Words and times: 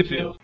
View. 0.00 0.34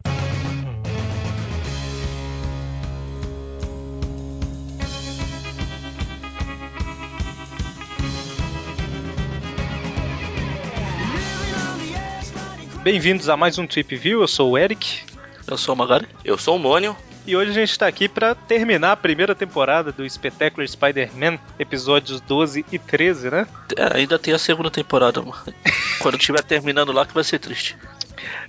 Bem-vindos 12.82 13.30
a 13.30 13.38
mais 13.38 13.56
um 13.58 13.66
Trip 13.66 13.96
View. 13.96 14.20
Eu 14.20 14.28
sou 14.28 14.50
o 14.50 14.58
Eric. 14.58 15.00
Eu 15.46 15.56
sou 15.56 15.74
o 15.74 15.78
Magari. 15.78 16.06
Eu 16.22 16.36
sou 16.36 16.56
o 16.56 16.58
Mônio. 16.58 16.94
E 17.26 17.34
hoje 17.34 17.50
a 17.50 17.54
gente 17.54 17.70
está 17.70 17.86
aqui 17.86 18.06
para 18.06 18.34
terminar 18.34 18.92
a 18.92 18.96
primeira 18.96 19.34
temporada 19.34 19.92
do 19.92 20.08
Spectacular 20.08 20.68
Spider-Man, 20.68 21.38
episódios 21.58 22.20
12 22.20 22.66
e 22.70 22.78
13, 22.78 23.30
né? 23.30 23.46
É, 23.76 23.98
ainda 23.98 24.18
tem 24.18 24.34
a 24.34 24.38
segunda 24.38 24.70
temporada, 24.70 25.22
mano. 25.22 25.36
Quando 26.00 26.18
estiver 26.18 26.42
terminando 26.42 26.92
lá 26.92 27.06
que 27.06 27.14
vai 27.14 27.24
ser 27.24 27.38
triste. 27.38 27.76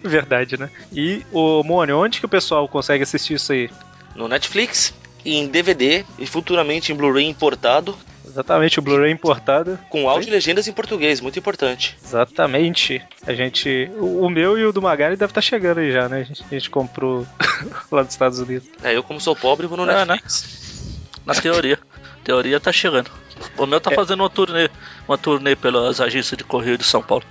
Verdade, 0.04 0.58
né? 0.60 0.70
E 0.94 1.24
o 1.32 1.64
Mônio, 1.64 1.98
onde 1.98 2.20
que 2.20 2.26
o 2.26 2.30
pessoal 2.30 2.68
consegue 2.68 3.04
assistir 3.04 3.36
isso 3.36 3.52
aí? 3.52 3.70
No 4.16 4.28
Netflix, 4.28 4.94
em 5.26 5.48
DVD 5.48 6.06
e 6.18 6.26
futuramente 6.26 6.92
em 6.92 6.96
Blu-ray 6.96 7.26
importado. 7.28 7.98
Exatamente, 8.26 8.78
o 8.78 8.82
Blu-ray 8.82 9.12
importado. 9.12 9.80
Com 9.90 10.08
áudio 10.08 10.30
e 10.30 10.32
legendas 10.32 10.68
em 10.68 10.72
português, 10.72 11.20
muito 11.20 11.40
importante. 11.40 11.98
Exatamente. 12.06 13.02
A 13.26 13.34
gente. 13.34 13.90
O, 13.98 14.30
meu 14.30 14.58
e 14.58 14.66
o 14.66 14.72
do 14.72 14.82
Magari 14.82 15.16
deve 15.16 15.32
estar 15.32 15.42
tá 15.42 15.46
chegando 15.48 15.80
aí 15.80 15.92
já, 15.92 16.08
né? 16.08 16.20
A 16.20 16.24
gente, 16.24 16.44
a 16.44 16.54
gente 16.54 16.70
comprou 16.70 17.26
lá 17.92 18.04
dos 18.04 18.12
Estados 18.14 18.40
Unidos. 18.40 18.70
É, 18.84 18.96
eu 18.96 19.02
como 19.04 19.20
sou 19.20 19.36
pobre 19.36 19.66
vou 19.66 19.78
no 19.78 19.84
É, 19.90 20.06
né? 20.06 20.06
Netflix. 20.06 21.00
Na 21.26 21.34
teoria. 21.34 21.80
teoria 22.24 22.60
tá 22.60 22.72
chegando. 22.72 23.10
O 23.58 23.66
meu 23.66 23.82
tá 23.82 23.92
É. 23.92 23.96
fazendo 23.96 24.22
uma 24.22 24.30
turnê, 24.30 24.70
uma 25.08 25.18
turnê 25.18 25.56
pelas 25.56 26.00
agências 26.00 26.38
de 26.38 26.44
correio 26.44 26.78
de 26.78 26.84
São 26.84 27.02
Paulo. 27.02 27.24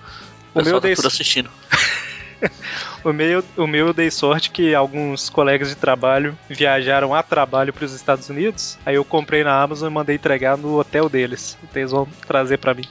O 0.55 0.61
O 0.61 0.65
meu 0.65 0.81
tá 0.81 0.89
desse- 0.89 0.97
tudo 1.03 1.07
assistindo. 1.09 1.49
O 3.05 3.13
meu, 3.13 3.45
o 3.57 3.67
meu 3.67 3.87
eu 3.87 3.93
dei 3.93 4.11
sorte 4.11 4.51
que 4.51 4.75
alguns 4.75 5.31
colegas 5.31 5.69
de 5.69 5.77
trabalho 5.77 6.37
viajaram 6.49 7.15
a 7.15 7.23
trabalho 7.23 7.73
para 7.73 7.85
os 7.85 7.93
Estados 7.93 8.29
Unidos. 8.29 8.77
Aí 8.85 8.97
eu 8.97 9.05
comprei 9.05 9.45
na 9.45 9.63
Amazon 9.63 9.89
e 9.89 9.95
mandei 9.95 10.17
entregar 10.17 10.59
no 10.59 10.79
hotel 10.79 11.09
deles. 11.09 11.57
Então 11.63 11.81
eles 11.81 11.93
vão 11.93 12.09
trazer 12.27 12.59
para 12.59 12.75
mim. 12.75 12.85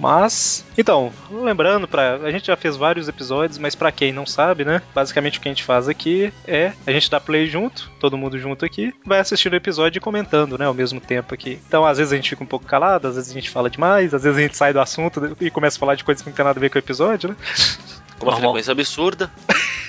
Mas, 0.00 0.64
então, 0.78 1.12
lembrando, 1.30 1.86
pra, 1.86 2.14
a 2.16 2.30
gente 2.30 2.46
já 2.46 2.56
fez 2.56 2.74
vários 2.74 3.06
episódios, 3.06 3.58
mas 3.58 3.74
pra 3.74 3.92
quem 3.92 4.14
não 4.14 4.24
sabe, 4.24 4.64
né? 4.64 4.80
Basicamente 4.94 5.38
o 5.38 5.42
que 5.42 5.48
a 5.48 5.52
gente 5.52 5.62
faz 5.62 5.90
aqui 5.90 6.32
é 6.46 6.72
a 6.86 6.90
gente 6.90 7.10
dá 7.10 7.20
play 7.20 7.46
junto, 7.46 7.90
todo 8.00 8.16
mundo 8.16 8.38
junto 8.38 8.64
aqui, 8.64 8.94
vai 9.04 9.20
assistindo 9.20 9.52
o 9.52 9.56
episódio 9.56 9.98
e 9.98 10.00
comentando, 10.00 10.56
né? 10.56 10.64
Ao 10.64 10.72
mesmo 10.72 11.02
tempo 11.02 11.34
aqui. 11.34 11.60
Então, 11.68 11.84
às 11.84 11.98
vezes 11.98 12.14
a 12.14 12.16
gente 12.16 12.30
fica 12.30 12.42
um 12.42 12.46
pouco 12.46 12.64
calado, 12.64 13.08
às 13.08 13.16
vezes 13.16 13.30
a 13.30 13.34
gente 13.34 13.50
fala 13.50 13.68
demais, 13.68 14.14
às 14.14 14.22
vezes 14.22 14.38
a 14.38 14.42
gente 14.42 14.56
sai 14.56 14.72
do 14.72 14.80
assunto 14.80 15.36
e 15.38 15.50
começa 15.50 15.76
a 15.76 15.80
falar 15.80 15.96
de 15.96 16.02
coisas 16.02 16.22
que 16.22 16.30
não 16.30 16.34
tem 16.34 16.46
nada 16.46 16.58
a 16.58 16.62
ver 16.62 16.70
com 16.70 16.76
o 16.76 16.78
episódio, 16.78 17.28
né? 17.28 17.36
Com 18.20 18.26
uma 18.26 18.32
Normal. 18.32 18.52
frequência 18.52 18.72
absurda. 18.72 19.30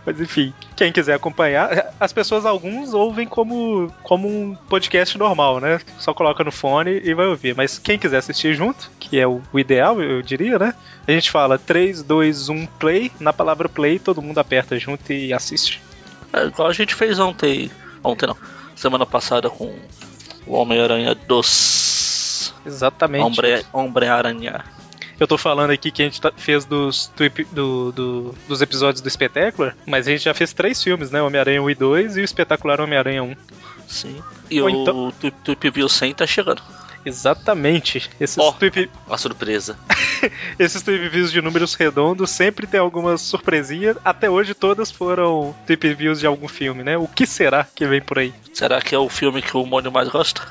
Mas 0.06 0.20
enfim, 0.20 0.54
quem 0.76 0.92
quiser 0.92 1.14
acompanhar, 1.14 1.92
as 1.98 2.12
pessoas, 2.12 2.46
alguns 2.46 2.94
ouvem 2.94 3.26
como, 3.26 3.92
como 4.04 4.28
um 4.28 4.54
podcast 4.68 5.18
normal, 5.18 5.58
né? 5.58 5.80
Só 5.98 6.14
coloca 6.14 6.44
no 6.44 6.52
fone 6.52 7.00
e 7.02 7.12
vai 7.12 7.26
ouvir. 7.26 7.56
Mas 7.56 7.76
quem 7.76 7.98
quiser 7.98 8.18
assistir 8.18 8.54
junto, 8.54 8.88
que 9.00 9.18
é 9.18 9.26
o, 9.26 9.42
o 9.52 9.58
ideal, 9.58 10.00
eu 10.00 10.22
diria, 10.22 10.60
né? 10.60 10.74
A 11.08 11.10
gente 11.10 11.28
fala 11.28 11.58
3, 11.58 12.04
2, 12.04 12.48
1, 12.48 12.66
play. 12.78 13.10
Na 13.18 13.32
palavra 13.32 13.68
play, 13.68 13.98
todo 13.98 14.22
mundo 14.22 14.38
aperta 14.38 14.78
junto 14.78 15.12
e 15.12 15.32
assiste. 15.32 15.82
É 16.32 16.44
igual 16.44 16.68
a 16.68 16.72
gente 16.72 16.94
fez 16.94 17.18
ontem. 17.18 17.68
Ontem 18.04 18.28
não. 18.28 18.36
Semana 18.76 19.04
passada 19.04 19.50
com 19.50 19.74
o 20.46 20.54
Homem-Aranha 20.54 21.16
dos. 21.16 22.54
Exatamente. 22.64 23.40
Homem-Aranha. 23.72 24.64
Eu 25.18 25.26
tô 25.26 25.38
falando 25.38 25.70
aqui 25.70 25.90
que 25.90 26.02
a 26.02 26.04
gente 26.04 26.20
tá- 26.20 26.32
fez 26.36 26.64
dos, 26.64 27.10
do 27.16 27.30
do- 27.52 27.92
do- 27.92 28.34
dos 28.46 28.60
episódios 28.60 29.00
do 29.00 29.08
Spectacular, 29.08 29.74
mas 29.86 30.06
a 30.06 30.10
gente 30.10 30.24
já 30.24 30.34
fez 30.34 30.52
três 30.52 30.82
filmes, 30.82 31.10
né? 31.10 31.22
Homem-Aranha 31.22 31.62
1 31.62 31.70
e 31.70 31.74
2 31.74 32.16
e 32.16 32.20
o 32.20 32.24
Espetacular 32.24 32.80
Homem-Aranha 32.80 33.22
1. 33.22 33.34
Sim. 33.88 34.22
E 34.50 34.60
Ou 34.60 34.66
o 34.68 34.70
então- 34.70 35.12
Tweep 35.44 35.70
View 35.70 35.88
100 35.88 36.12
tá 36.14 36.26
chegando. 36.26 36.60
Exatamente. 37.04 38.10
Esses 38.20 38.36
Ó. 38.36 38.50
tweep- 38.52 38.90
Uma 39.06 39.16
surpresa. 39.16 39.78
Esses 40.58 40.82
tweep 40.82 41.08
views 41.08 41.30
de 41.30 41.40
números 41.40 41.74
redondos 41.74 42.30
sempre 42.30 42.66
tem 42.66 42.80
algumas 42.80 43.20
surpresinhas. 43.20 43.96
Até 44.04 44.28
hoje 44.28 44.54
todas 44.54 44.90
foram 44.90 45.54
tweep 45.66 45.94
views 45.94 46.18
de 46.20 46.26
algum 46.26 46.48
filme, 46.48 46.82
né? 46.82 46.98
O 46.98 47.06
que 47.06 47.24
será 47.24 47.64
que 47.74 47.86
vem 47.86 48.00
por 48.02 48.18
aí? 48.18 48.34
Será 48.52 48.82
que 48.82 48.92
é 48.94 48.98
o 48.98 49.08
filme 49.08 49.40
que 49.40 49.56
o 49.56 49.64
Mônio 49.64 49.92
mais 49.92 50.08
gosta? 50.08 50.42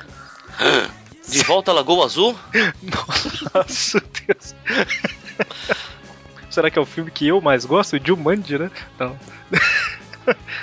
De 1.28 1.42
volta 1.42 1.70
à 1.70 1.74
Lagoa 1.74 2.04
Azul? 2.06 2.36
Nossa 3.54 4.00
Deus. 4.26 4.54
será 6.50 6.70
que 6.70 6.78
é 6.78 6.82
o 6.82 6.86
filme 6.86 7.10
que 7.10 7.26
eu 7.28 7.40
mais 7.40 7.64
gosto? 7.64 7.98
Jumanji, 8.04 8.58
né? 8.58 8.70
Não. 8.98 9.18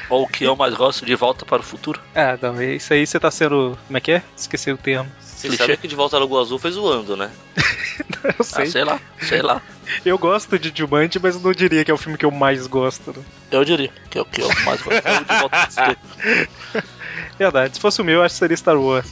Ou 0.10 0.24
o 0.24 0.28
que 0.28 0.44
eu 0.44 0.56
mais 0.56 0.74
gosto 0.74 1.06
de 1.06 1.16
Volta 1.16 1.46
para 1.46 1.62
o 1.62 1.66
Futuro? 1.66 2.02
Ah, 2.16 2.38
não. 2.42 2.62
Isso 2.62 2.94
aí 2.94 3.06
você 3.08 3.20
tá 3.20 3.32
sendo. 3.32 3.78
Como 3.88 3.98
é 3.98 4.02
que 4.02 4.12
é? 4.12 4.24
Esqueci 4.36 4.72
o 4.72 4.78
termo. 4.78 5.10
Você 5.22 5.48
Clichê. 5.48 5.64
sabe 5.64 5.78
que 5.78 5.88
De 5.88 5.96
volta 5.96 6.16
à 6.18 6.20
Lagoa 6.20 6.42
Azul 6.42 6.60
foi 6.60 6.72
zoando, 6.72 7.16
né? 7.16 7.30
Eu 8.24 8.34
Ah, 8.40 8.44
sei. 8.44 8.66
sei 8.68 8.84
lá, 8.86 9.00
sei 9.22 9.42
lá. 9.42 9.62
eu 10.06 10.18
gosto 10.18 10.58
de 10.58 10.72
Jumanji, 10.74 11.20
mas 11.22 11.36
eu 11.36 11.42
não 11.42 11.52
diria 11.52 11.84
que 11.84 11.92
é 11.92 11.94
o 11.94 11.98
filme 11.98 12.18
que 12.18 12.24
eu 12.26 12.32
mais 12.32 12.68
gosto. 12.68 13.12
né? 13.16 13.22
Eu 13.52 13.66
diria 13.66 13.92
que 14.10 14.18
é 14.18 14.22
o 14.22 14.26
que 14.26 14.42
eu 14.42 14.48
mais 14.66 14.82
gosto. 14.82 15.06
É 15.06 15.20
o 15.20 15.24
de 15.26 15.40
Volta 15.40 15.50
para 15.50 15.68
o 15.68 15.72
Futuro. 15.72 16.84
Verdade. 17.38 17.76
Se 17.76 17.82
fosse 17.82 18.02
o 18.02 18.06
meu, 18.06 18.16
eu 18.16 18.24
acho 18.24 18.34
que 18.36 18.40
seria 18.40 18.56
Star 18.58 18.78
Wars. 18.80 19.08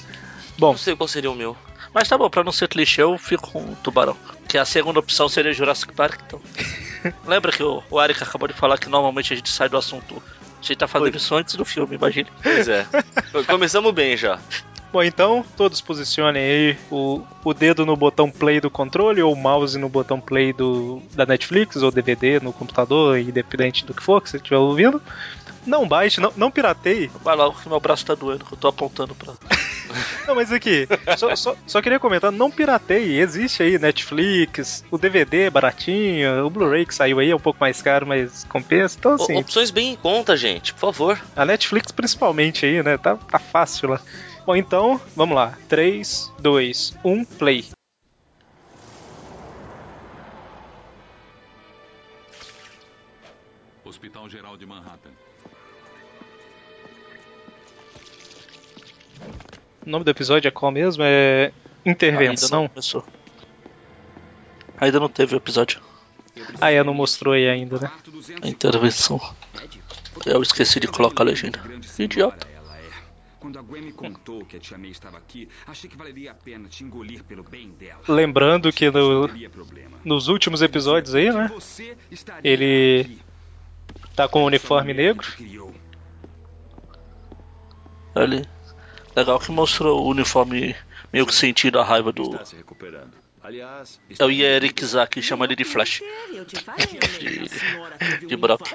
Bom, 0.62 0.74
Não 0.74 0.78
sei 0.78 0.96
qual 0.96 1.08
seria 1.08 1.32
o 1.32 1.36
meu. 1.36 1.58
Mas 1.92 2.08
tá 2.08 2.16
bom, 2.16 2.30
pra 2.30 2.44
não 2.44 2.52
ser 2.52 2.68
clichê, 2.68 3.02
eu 3.02 3.18
fico 3.18 3.50
com 3.50 3.64
o 3.64 3.76
Tubarão. 3.78 4.16
Que 4.48 4.60
a 4.60 4.64
segunda 4.64 5.00
opção 5.00 5.28
seria 5.28 5.52
Jurassic 5.52 5.92
Park, 5.92 6.22
então. 6.28 6.40
Lembra 7.26 7.52
que 7.52 7.64
o, 7.64 7.82
o 7.90 8.00
Eric 8.00 8.22
acabou 8.22 8.48
de 8.48 8.54
falar 8.54 8.78
que 8.78 8.88
normalmente 8.88 9.34
a 9.34 9.36
gente 9.36 9.50
sai 9.50 9.68
do 9.68 9.76
assunto. 9.76 10.22
A 10.60 10.62
gente 10.62 10.76
tá 10.76 10.88
fazendo 10.88 11.18
isso 11.18 11.34
antes 11.34 11.56
do 11.56 11.66
filme, 11.66 11.96
imagine. 11.96 12.30
Pois 12.44 12.68
é. 12.68 12.86
Começamos 13.50 13.92
bem 13.92 14.16
já. 14.16 14.40
Bom, 14.92 15.02
então, 15.02 15.46
todos 15.56 15.80
posicionem 15.80 16.42
aí 16.44 16.78
o, 16.92 17.22
o 17.46 17.54
dedo 17.54 17.86
no 17.86 17.96
botão 17.96 18.30
play 18.30 18.60
do 18.60 18.70
controle 18.70 19.22
ou 19.22 19.32
o 19.34 19.38
mouse 19.38 19.78
no 19.80 19.88
botão 19.88 20.20
play 20.20 20.52
do, 20.52 21.02
da 21.14 21.26
Netflix 21.26 21.78
ou 21.78 21.90
DVD 21.92 22.40
no 22.42 22.52
computador, 22.52 23.18
independente 23.18 23.86
do 23.86 23.94
que 23.94 24.04
for 24.04 24.22
que 24.22 24.30
você 24.30 24.38
estiver 24.38 24.58
ouvindo. 24.58 25.02
Não 25.66 25.88
baixe, 25.88 26.20
não, 26.20 26.34
não 26.36 26.52
pirateie. 26.52 27.10
Vai 27.24 27.36
logo 27.36 27.58
que 27.62 27.70
meu 27.70 27.80
braço 27.80 28.06
tá 28.06 28.16
doendo, 28.16 28.44
que 28.44 28.52
eu 28.54 28.58
tô 28.58 28.68
apontando 28.68 29.14
pra. 29.16 29.34
Não, 30.26 30.36
mas 30.36 30.54
aqui, 30.54 30.88
só, 31.18 31.36
só, 31.36 31.56
só 31.68 31.82
queria 31.82 32.00
comentar, 32.00 32.32
não 32.32 32.50
pirateie. 32.50 33.20
Existe 33.20 33.62
aí 33.62 33.78
Netflix, 33.78 34.86
o 34.90 34.98
DVD 34.98 35.44
é 35.44 35.50
baratinho, 35.50 36.46
o 36.46 36.50
Blu-ray 36.50 36.86
que 36.86 36.96
saiu 36.96 37.20
aí 37.20 37.30
é 37.30 37.36
um 37.36 37.40
pouco 37.40 37.60
mais 37.60 37.82
caro, 37.82 38.08
mas 38.08 38.46
compensa. 38.46 38.96
Então, 38.98 39.12
O- 39.12 39.16
assim, 39.16 39.36
Opções 39.38 39.70
bem 39.70 39.92
em 39.92 39.96
conta, 39.98 40.38
gente, 40.38 40.74
por 40.74 40.80
favor. 40.80 41.20
a 41.36 41.44
Netflix 41.46 41.92
principalmente 41.92 42.66
aí, 42.66 42.82
né? 42.82 42.98
Tá, 42.98 43.16
tá 43.18 43.38
fácil 43.40 43.90
lá. 43.90 44.00
Bom, 44.46 44.56
então, 44.56 45.00
vamos 45.16 45.36
lá. 45.36 45.58
3, 45.70 46.32
2, 46.40 46.98
1, 47.04 47.26
play. 47.26 47.66
Hospital 53.84 54.30
Geral 54.30 54.58
de 54.58 54.66
Manhattan. 54.66 55.12
O 59.86 59.90
nome 59.90 60.06
do 60.06 60.12
episódio 60.12 60.48
é 60.48 60.52
qual 60.52 60.72
mesmo? 60.72 61.04
É 61.04 61.46
Ainda 61.46 61.54
não 61.84 61.92
Intervenção. 61.92 62.68
começou. 62.68 63.04
Ainda 64.80 65.00
não 65.00 65.10
teve 65.10 65.36
o 65.36 65.38
episódio. 65.38 65.82
Ah, 66.60 66.72
é, 66.72 66.84
não 66.84 66.94
mostrou 66.94 67.34
aí 67.34 67.48
ainda, 67.50 67.80
né? 67.80 67.92
A 68.42 68.48
intervenção. 68.48 69.20
Eu 70.26 70.42
esqueci 70.42 70.80
de 70.80 70.88
colocar 70.88 71.24
a 71.24 71.26
legenda. 71.26 71.60
Idiota. 71.98 72.48
Quando 73.42 73.58
a 73.58 73.62
Gwen 73.64 73.82
me 73.82 73.92
contou 73.92 74.46
que 74.46 74.56
a 74.56 74.60
tia 74.60 74.78
May 74.78 74.92
estava 74.92 75.18
aqui, 75.18 75.50
achei 75.66 75.90
que 75.90 75.98
valeria 75.98 76.30
a 76.30 76.36
pena 76.36 76.70
te 76.70 76.84
engolir 76.84 77.24
pelo 77.24 77.42
bem 77.44 77.72
dela. 77.72 78.04
Lembrando 78.08 78.72
que 78.72 78.92
no- 78.92 79.28
nos 80.06 80.28
últimos 80.28 80.62
episódios 80.62 81.16
aí, 81.16 81.32
né? 81.34 81.50
Ele 82.44 83.20
tá 84.16 84.28
com 84.28 84.44
o 84.44 84.46
uniforme 84.46 84.92
Essa 84.92 85.02
mulher 85.02 85.16
negro. 85.16 85.28
Ali. 88.14 88.46
Legal 89.16 89.40
que 89.40 89.52
mostrou 89.52 90.04
o 90.06 90.10
uniforme 90.10 90.76
meio 91.12 91.26
que 91.26 91.34
sentindo 91.34 91.80
a 91.80 91.84
raiva 91.84 92.12
do. 92.12 92.24
Está 92.34 92.46
se 92.46 92.56
recuperando. 92.58 93.14
Aliás, 93.44 94.00
Eu 94.20 94.30
ia 94.30 94.48
ericizar 94.48 95.04
aqui 95.04 95.20
e 95.20 95.24
chamar 95.24 95.46
ele 95.46 95.56
de 95.56 95.64
Flash. 95.64 96.02
Teve 97.98 98.28
de 98.28 98.36
um 98.36 98.40
Brock. 98.40 98.68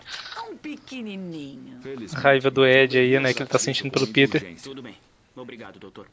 Raiva 2.14 2.50
do 2.50 2.66
Ed 2.66 2.98
aí, 2.98 3.18
né? 3.20 3.32
Que 3.32 3.42
ele 3.42 3.48
tá 3.48 3.58
sentindo 3.58 3.92
pelo 3.92 4.08
Peter. 4.08 4.56
Tudo 4.62 4.82
bem. 4.82 4.96
Obrigado, 5.36 5.78
doutor. 5.78 6.08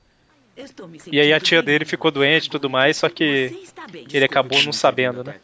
Estou 0.55 0.87
me 0.87 0.99
E 1.11 1.19
aí 1.19 1.33
a 1.33 1.39
tia 1.39 1.63
dele 1.63 1.83
ficou 1.83 2.11
doente 2.11 2.45
e 2.45 2.49
tudo 2.49 2.69
mais, 2.69 2.97
só 2.97 3.09
que 3.09 3.67
ele 4.11 4.25
acabou 4.25 4.61
não 4.63 4.71
sabendo, 4.71 5.23
né? 5.23 5.39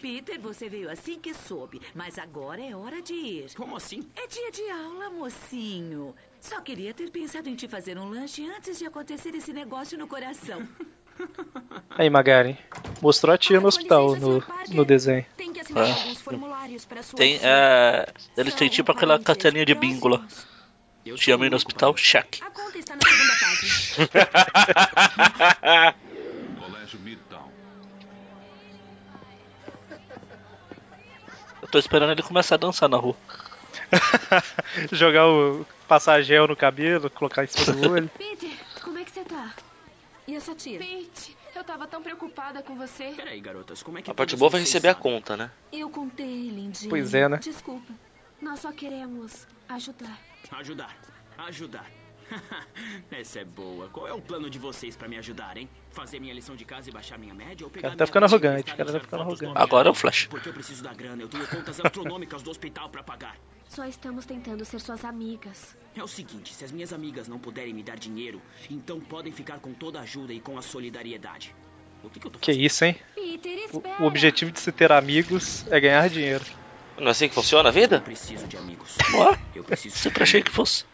Peter, 0.00 0.40
você 0.40 0.68
veio 0.68 0.90
assim 0.90 1.20
que 1.20 1.32
soube, 1.32 1.80
mas 1.94 2.18
agora 2.18 2.60
é 2.60 2.74
hora 2.74 3.00
de 3.00 3.14
ir. 3.14 3.54
Como 3.54 3.76
assim? 3.76 4.04
É 4.16 4.26
dia 4.26 4.50
de 4.50 4.68
aula, 4.68 5.10
mocinho. 5.10 6.12
Só 6.40 6.60
queria 6.60 6.92
ter 6.92 7.08
pensado 7.10 7.48
em 7.48 7.54
te 7.54 7.68
fazer 7.68 7.96
um 7.96 8.08
lanche 8.08 8.44
antes 8.44 8.78
de 8.78 8.84
acontecer 8.84 9.32
esse 9.32 9.52
negócio 9.52 9.96
no 9.96 10.08
coração. 10.08 10.66
Aí, 11.90 12.10
Magari. 12.10 12.58
Mostrou 13.00 13.32
a 13.34 13.38
tia 13.38 13.60
no 13.60 13.68
hospital 13.68 14.16
no, 14.16 14.42
no 14.70 14.84
desenho. 14.84 15.24
Tem 15.36 15.52
que 15.52 15.60
assinar 15.60 15.86
É. 15.86 15.90
alguns 15.92 16.20
formulários 16.20 16.84
para 16.84 17.02
sua 17.02 17.16
Tem, 17.16 17.38
tia. 17.38 17.48
é, 17.48 18.12
eles 18.36 18.54
têm 18.54 18.68
tipo 18.68 18.90
aquela 18.92 19.18
cartelinha 19.18 19.64
de 19.64 19.74
bingo 19.74 20.08
lá. 20.08 20.18
amei 20.18 20.28
sou 21.16 21.38
no 21.38 21.56
hospital, 21.56 21.94
para- 21.94 22.02
cheque. 22.02 22.42
A 22.42 22.50
conta 22.50 22.76
está 22.78 22.94
na 22.96 23.00
segunda 23.08 23.32
página. 23.40 24.06
Colégio 26.60 27.00
Midtown. 27.00 27.48
Eu 31.62 31.68
tô 31.68 31.78
esperando 31.78 32.12
ele 32.12 32.22
começar 32.22 32.56
a 32.56 32.58
dançar 32.58 32.88
na 32.88 32.96
rua. 32.98 33.16
Jogar 34.92 35.26
o. 35.28 35.64
passar 35.88 36.20
gel 36.22 36.46
no 36.48 36.56
cabelo, 36.56 37.08
colocar 37.10 37.44
em 37.44 37.46
cima 37.46 37.76
do 37.76 37.88
olho. 37.92 38.10
Peter, 38.18 38.50
como 38.82 38.98
é 38.98 39.04
que 39.04 39.10
você 39.12 39.24
tá? 39.24 39.54
E 40.26 40.34
a 40.34 40.40
sua 40.40 40.54
tia? 40.54 40.78
Pete, 40.78 41.36
eu 41.54 41.62
tava 41.62 41.86
tão 41.86 42.02
preocupada 42.02 42.62
com 42.62 42.76
você. 42.76 43.12
Peraí, 43.16 43.40
garotas, 43.40 43.82
como 43.82 43.98
é 43.98 44.02
que 44.02 44.10
A 44.10 44.14
parte 44.14 44.36
boa 44.36 44.50
vai 44.50 44.60
receber 44.60 44.88
a 44.88 44.94
conta, 44.94 45.36
né? 45.36 45.50
Eu 45.72 45.88
contei. 45.88 46.52
Pois 46.88 47.14
é, 47.14 47.28
né? 47.28 47.38
Desculpa. 47.38 47.92
Nós 48.40 48.60
só 48.60 48.72
queremos 48.72 49.46
ajudar. 49.68 50.18
Ajudar. 50.50 50.96
Ajudar. 51.38 51.86
Essa 53.10 53.40
é 53.40 53.44
boa. 53.44 53.88
Qual 53.88 54.08
é 54.08 54.12
o 54.12 54.20
plano 54.20 54.50
de 54.50 54.58
vocês 54.58 54.96
pra 54.96 55.08
me 55.08 55.16
ajudar, 55.16 55.56
hein? 55.56 55.68
Fazer 55.90 56.20
minha 56.20 56.34
lição 56.34 56.56
de 56.56 56.64
casa 56.64 56.90
e 56.90 56.92
baixar 56.92 57.18
minha 57.18 57.32
média 57.32 57.64
ou 57.64 57.70
pegar 57.70 57.88
Cara, 57.88 57.98
tá 57.98 58.06
ficando 58.06 58.24
arrogante, 58.24 58.74
cara, 58.74 58.92
tá 58.92 59.00
ficando 59.00 59.22
arrogante. 59.22 59.52
Agora 59.54 59.88
é 59.88 59.90
o? 59.90 59.94
Flash. 59.94 60.26
Porque 60.26 60.48
eu 60.48 60.52
preciso 60.52 60.82
da 60.82 60.92
grana, 60.92 61.22
eu 61.22 61.28
tenho 61.28 61.46
contas 61.46 61.80
astronômicas 61.80 62.42
do 62.42 62.50
hospital 62.50 62.88
pra 62.88 63.02
pagar. 63.02 63.36
Só 63.68 63.84
estamos 63.84 64.26
tentando 64.26 64.64
ser 64.64 64.80
suas 64.80 65.04
amigas. 65.04 65.76
É 65.96 66.02
o 66.02 66.08
seguinte, 66.08 66.52
se 66.52 66.64
as 66.64 66.70
minhas 66.70 66.92
amigas 66.92 67.26
não 67.26 67.38
puderem 67.38 67.72
me 67.72 67.82
dar 67.82 67.96
dinheiro, 67.96 68.40
então 68.70 69.00
podem 69.00 69.32
ficar 69.32 69.58
com 69.60 69.72
toda 69.72 69.98
a 69.98 70.02
ajuda 70.02 70.32
e 70.32 70.40
com 70.40 70.58
a 70.58 70.62
solidariedade. 70.62 71.54
O 72.04 72.10
que, 72.10 72.20
que 72.20 72.26
eu 72.26 72.30
tô 72.30 72.38
Que 72.38 72.52
fazendo? 72.52 72.64
isso, 72.66 72.84
hein? 72.84 72.96
Peter, 73.14 73.68
O, 73.72 74.02
o 74.02 74.06
objetivo 74.06 74.50
de 74.52 74.60
se 74.60 74.70
ter 74.70 74.92
amigos 74.92 75.64
é 75.70 75.80
ganhar 75.80 76.06
dinheiro. 76.10 76.44
Não 76.98 77.08
é 77.08 77.10
assim 77.10 77.28
que 77.28 77.34
funciona 77.34 77.68
a 77.68 77.70
Eu 77.70 77.74
vida? 77.74 78.00
preciso 78.00 78.46
de 78.46 78.56
amigos. 78.58 78.94
Ué? 79.14 79.38
Eu 79.54 79.64
preciso 79.64 79.96
Sempre 79.96 80.22
achei 80.22 80.42
que 80.42 80.50
fosse. 80.50 80.84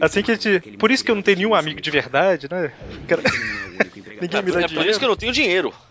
Assim 0.00 0.22
que 0.22 0.32
a 0.32 0.38
que 0.38 0.52
gente. 0.54 0.76
Por 0.78 0.90
isso 0.90 1.04
que 1.04 1.10
eu 1.10 1.14
não 1.14 1.22
tenho 1.22 1.38
nenhum 1.38 1.54
amigo 1.54 1.80
de 1.80 1.90
que 1.90 1.96
eu 1.96 2.02
verdade, 2.02 2.48
né? 2.50 2.72
Cara, 3.06 3.22
é. 3.28 4.20
Ninguém 4.20 4.42
me 4.42 4.52
dá 4.52 4.60
É 4.60 4.68
por 4.68 4.86
isso 4.86 4.98
que 4.98 5.04
eu 5.04 5.08
não 5.10 5.16
tenho 5.16 5.32
dinheiro. 5.32 5.72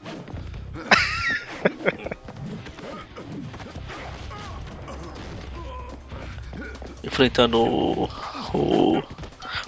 Enfrentando 7.04 8.08
o. 8.53 9.01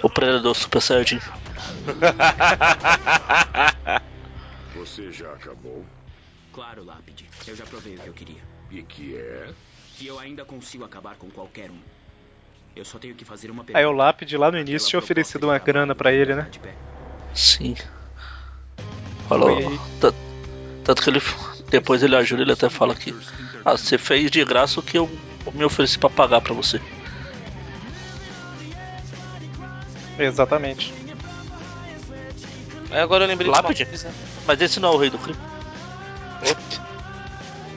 o. 0.02 0.10
Predador 0.10 0.56
Super 0.56 0.82
Saiyajin. 0.82 1.20
Você 4.76 5.12
já 5.12 5.32
acabou? 5.32 5.86
Claro, 6.52 6.84
Lápide. 6.84 7.30
Eu 7.48 7.56
já 7.56 7.66
provei 7.66 7.96
o 7.96 8.00
que 8.00 8.08
eu 8.08 8.14
queria. 8.14 8.42
E 8.72 8.84
que 8.84 9.16
é? 9.16 9.50
Que 9.98 10.08
eu 10.08 10.20
ainda 10.20 10.46
consigo 10.46 10.84
acabar 10.84 11.16
com 11.16 11.30
qualquer 11.30 11.70
um. 11.70 11.78
Eu 12.76 12.84
só 12.84 12.98
tenho 12.98 13.14
que 13.14 13.24
fazer 13.24 13.52
uma 13.52 13.64
pergunta. 13.64 13.80
Aí 13.80 13.86
o 13.86 13.92
Lápide 13.92 14.36
lá 14.36 14.48
no 14.48 14.58
Aquela 14.58 14.70
início 14.70 14.90
tinha 14.90 15.00
oferecido 15.00 15.44
uma 15.46 15.60
grana 15.60 15.94
pra 15.94 16.12
ele, 16.12 16.36
né? 16.36 16.50
Sim. 17.34 17.76
Falou. 19.28 19.58
Tanto 20.84 21.02
que 21.02 21.10
ele. 21.10 21.22
Depois 21.70 22.04
ele 22.04 22.16
ajuda, 22.16 22.42
ele 22.42 22.52
até 22.52 22.70
fala 22.70 22.96
que. 22.96 23.16
Ah, 23.64 23.78
você 23.78 23.98
fez 23.98 24.30
de 24.30 24.44
graça 24.44 24.80
o 24.80 24.84
que 24.84 24.98
eu 24.98 25.10
me 25.54 25.64
ofereci 25.64 25.98
pra 25.98 26.10
pagar 26.10 26.42
pra 26.42 26.54
você. 26.54 26.82
Exatamente. 30.26 30.94
Agora 32.92 33.24
eu 33.24 33.28
lembrei 33.28 33.50
de 33.52 33.56
uma 33.56 33.62
Lápide? 33.62 33.86
coisa. 33.86 34.12
Mas 34.46 34.62
esse 34.62 34.80
não 34.80 34.90
é 34.90 34.92
o 34.96 34.98
rei 34.98 35.10
do 35.10 35.18
crime. 35.18 35.40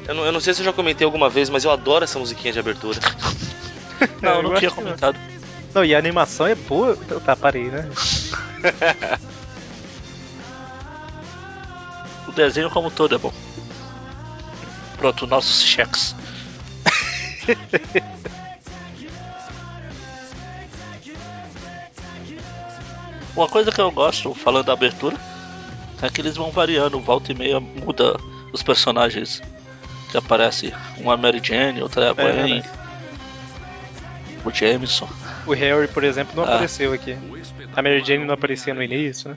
Eu 0.06 0.14
não, 0.14 0.24
eu 0.26 0.32
não 0.32 0.40
sei 0.40 0.54
se 0.54 0.60
eu 0.60 0.64
já 0.64 0.72
comentei 0.72 1.04
alguma 1.04 1.28
vez, 1.28 1.48
mas 1.50 1.64
eu 1.64 1.70
adoro 1.70 2.04
essa 2.04 2.18
musiquinha 2.18 2.52
de 2.52 2.58
abertura. 2.58 3.00
Não, 4.20 4.30
É, 4.32 4.36
eu 4.38 4.42
não 4.42 4.52
eu 4.52 4.58
tinha 4.58 4.68
não. 4.68 4.76
comentado. 4.76 5.18
Não, 5.74 5.82
e 5.82 5.94
a 5.94 5.98
animação 5.98 6.46
é 6.46 6.54
boa. 6.54 6.94
Tá, 7.24 7.34
parei, 7.34 7.64
né? 7.70 7.88
O 12.28 12.32
desenho 12.32 12.68
como 12.70 12.88
um 12.88 12.90
todo 12.90 13.14
é 13.14 13.18
bom. 13.18 13.32
Pronto, 14.98 15.26
nossos 15.26 15.62
cheques. 15.62 16.14
Uma 23.36 23.48
coisa 23.48 23.70
que 23.70 23.80
eu 23.80 23.90
gosto, 23.90 24.32
falando 24.34 24.66
da 24.66 24.72
abertura, 24.72 25.16
é 26.02 26.08
que 26.08 26.20
eles 26.20 26.36
vão 26.36 26.50
variando, 26.50 26.98
volta 27.00 27.32
e 27.32 27.34
meia 27.34 27.60
muda 27.60 28.16
os 28.52 28.62
personagens 28.62 29.42
que 30.10 30.16
aparece. 30.16 30.72
Um 30.98 31.10
é 31.10 31.14
a 31.14 31.16
Mary 31.16 31.40
Jane, 31.42 31.82
outra 31.82 32.06
é 32.06 32.08
a 32.10 32.12
Gwen, 32.12 32.60
né? 32.60 32.62
o 34.44 34.50
Jameson. 34.50 35.08
O 35.46 35.52
Harry, 35.52 35.88
por 35.88 36.04
exemplo, 36.04 36.34
não 36.36 36.44
Ah. 36.44 36.54
apareceu 36.54 36.92
aqui. 36.92 37.16
A 37.74 37.82
Mary 37.82 38.02
Jane 38.04 38.24
não 38.24 38.34
aparecia 38.34 38.72
no 38.72 38.82
início, 38.82 39.30
né? 39.30 39.36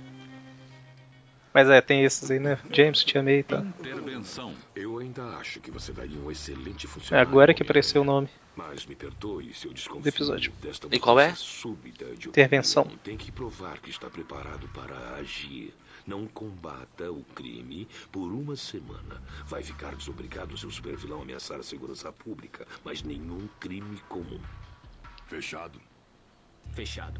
Mas 1.53 1.67
é, 1.69 1.81
tem 1.81 2.03
esses 2.03 2.29
aí, 2.29 2.39
né? 2.39 2.59
James, 2.71 3.03
Tia 3.03 3.23
May 3.23 3.39
e 3.39 3.43
tal. 3.43 3.61
Intervenção. 3.61 4.53
Eu 4.75 4.99
ainda 4.99 5.23
acho 5.37 5.59
que 5.59 5.71
você 5.71 5.91
daria 5.91 6.19
um 6.19 6.29
excelente 6.29 6.85
É 6.85 6.89
funcionário. 6.89 7.27
agora 7.29 7.53
que 7.53 7.63
apareceu 7.63 8.01
o 8.03 8.05
nome. 8.05 8.29
Mas 8.55 8.85
me 8.85 8.93
perdoe 8.95 9.53
se 9.53 9.65
eu 9.67 9.73
desconfio 9.73 10.03
Do 10.03 10.09
episódio. 10.09 10.51
desta 10.61 10.87
E 10.91 10.99
qual 10.99 11.19
é? 11.19 11.25
mudança 11.25 11.41
súbita 11.43 12.05
de 12.15 12.27
Intervenção. 12.29 12.83
opinião. 12.83 12.99
Tem 13.03 13.17
que 13.17 13.31
provar 13.31 13.79
que 13.79 13.89
está 13.89 14.09
preparado 14.09 14.67
para 14.69 15.15
agir. 15.15 15.73
Não 16.05 16.27
combata 16.27 17.11
o 17.11 17.23
crime 17.35 17.87
por 18.11 18.31
uma 18.31 18.55
semana. 18.55 19.21
Vai 19.45 19.63
ficar 19.63 19.95
desobrigado 19.95 20.57
se 20.57 20.65
o 20.65 20.71
supervilão 20.71 21.21
ameaçar 21.21 21.59
a 21.59 21.63
segurança 21.63 22.11
pública, 22.11 22.67
mas 22.83 23.01
nenhum 23.01 23.47
crime 23.59 23.99
comum. 24.09 24.39
Fechado. 25.27 25.79
Fechado. 26.73 27.19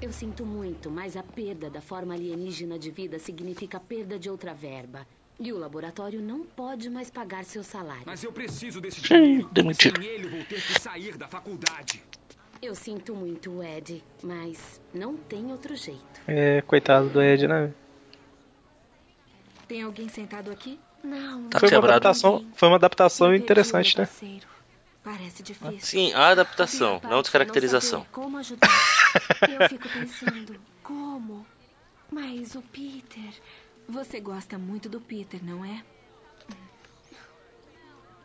Eu 0.00 0.12
sinto 0.12 0.46
muito, 0.46 0.90
mas 0.90 1.16
a 1.16 1.24
perda 1.24 1.68
da 1.68 1.80
forma 1.80 2.14
alienígena 2.14 2.78
de 2.78 2.88
vida 2.90 3.18
significa 3.18 3.80
perda 3.80 4.16
de 4.16 4.30
outra 4.30 4.54
verba. 4.54 5.04
E 5.40 5.52
o 5.52 5.58
laboratório 5.58 6.20
não 6.20 6.44
pode 6.44 6.88
mais 6.88 7.10
pagar 7.10 7.44
seu 7.44 7.64
salário. 7.64 8.04
Mas 8.06 8.22
eu 8.22 8.32
preciso 8.32 8.80
desse 8.80 9.00
dinheiro. 9.00 9.48
demitido. 9.50 10.00
Sem 10.00 10.08
ele, 10.08 10.28
vou 10.28 10.44
ter 10.44 10.62
que 10.62 10.80
sair 10.80 11.16
da 11.16 11.26
faculdade. 11.26 12.02
Eu 12.62 12.74
sinto 12.74 13.14
muito, 13.14 13.62
Ed, 13.62 14.02
mas 14.22 14.80
não 14.92 15.16
tem 15.16 15.50
outro 15.50 15.74
jeito. 15.74 16.20
É, 16.26 16.60
coitado 16.62 17.08
do 17.08 17.22
Ed, 17.22 17.46
né? 17.46 17.72
Tem 19.66 19.82
alguém 19.82 20.08
sentado 20.08 20.50
aqui? 20.50 20.78
Não. 21.02 21.48
Tá 21.48 21.58
Foi 21.60 21.68
uma 21.68 21.74
quebrado. 21.74 21.92
adaptação, 21.94 22.46
foi 22.54 22.68
uma 22.68 22.76
adaptação 22.76 23.34
interessante, 23.34 23.98
né? 23.98 24.08
Parece 25.02 25.42
difícil. 25.42 25.80
Sim, 25.80 26.12
a 26.12 26.28
adaptação, 26.28 27.00
não 27.04 27.22
descaracterização. 27.22 28.06
Como 28.12 28.36
ajudar? 28.38 28.68
Eu 29.48 29.68
fico 29.68 29.88
pensando, 29.88 30.56
como? 30.82 31.46
Mas 32.10 32.54
o 32.54 32.62
Peter. 32.62 33.32
Você 33.88 34.20
gosta 34.20 34.58
muito 34.58 34.88
do 34.88 35.00
Peter, 35.00 35.42
não 35.44 35.64
é? 35.64 35.82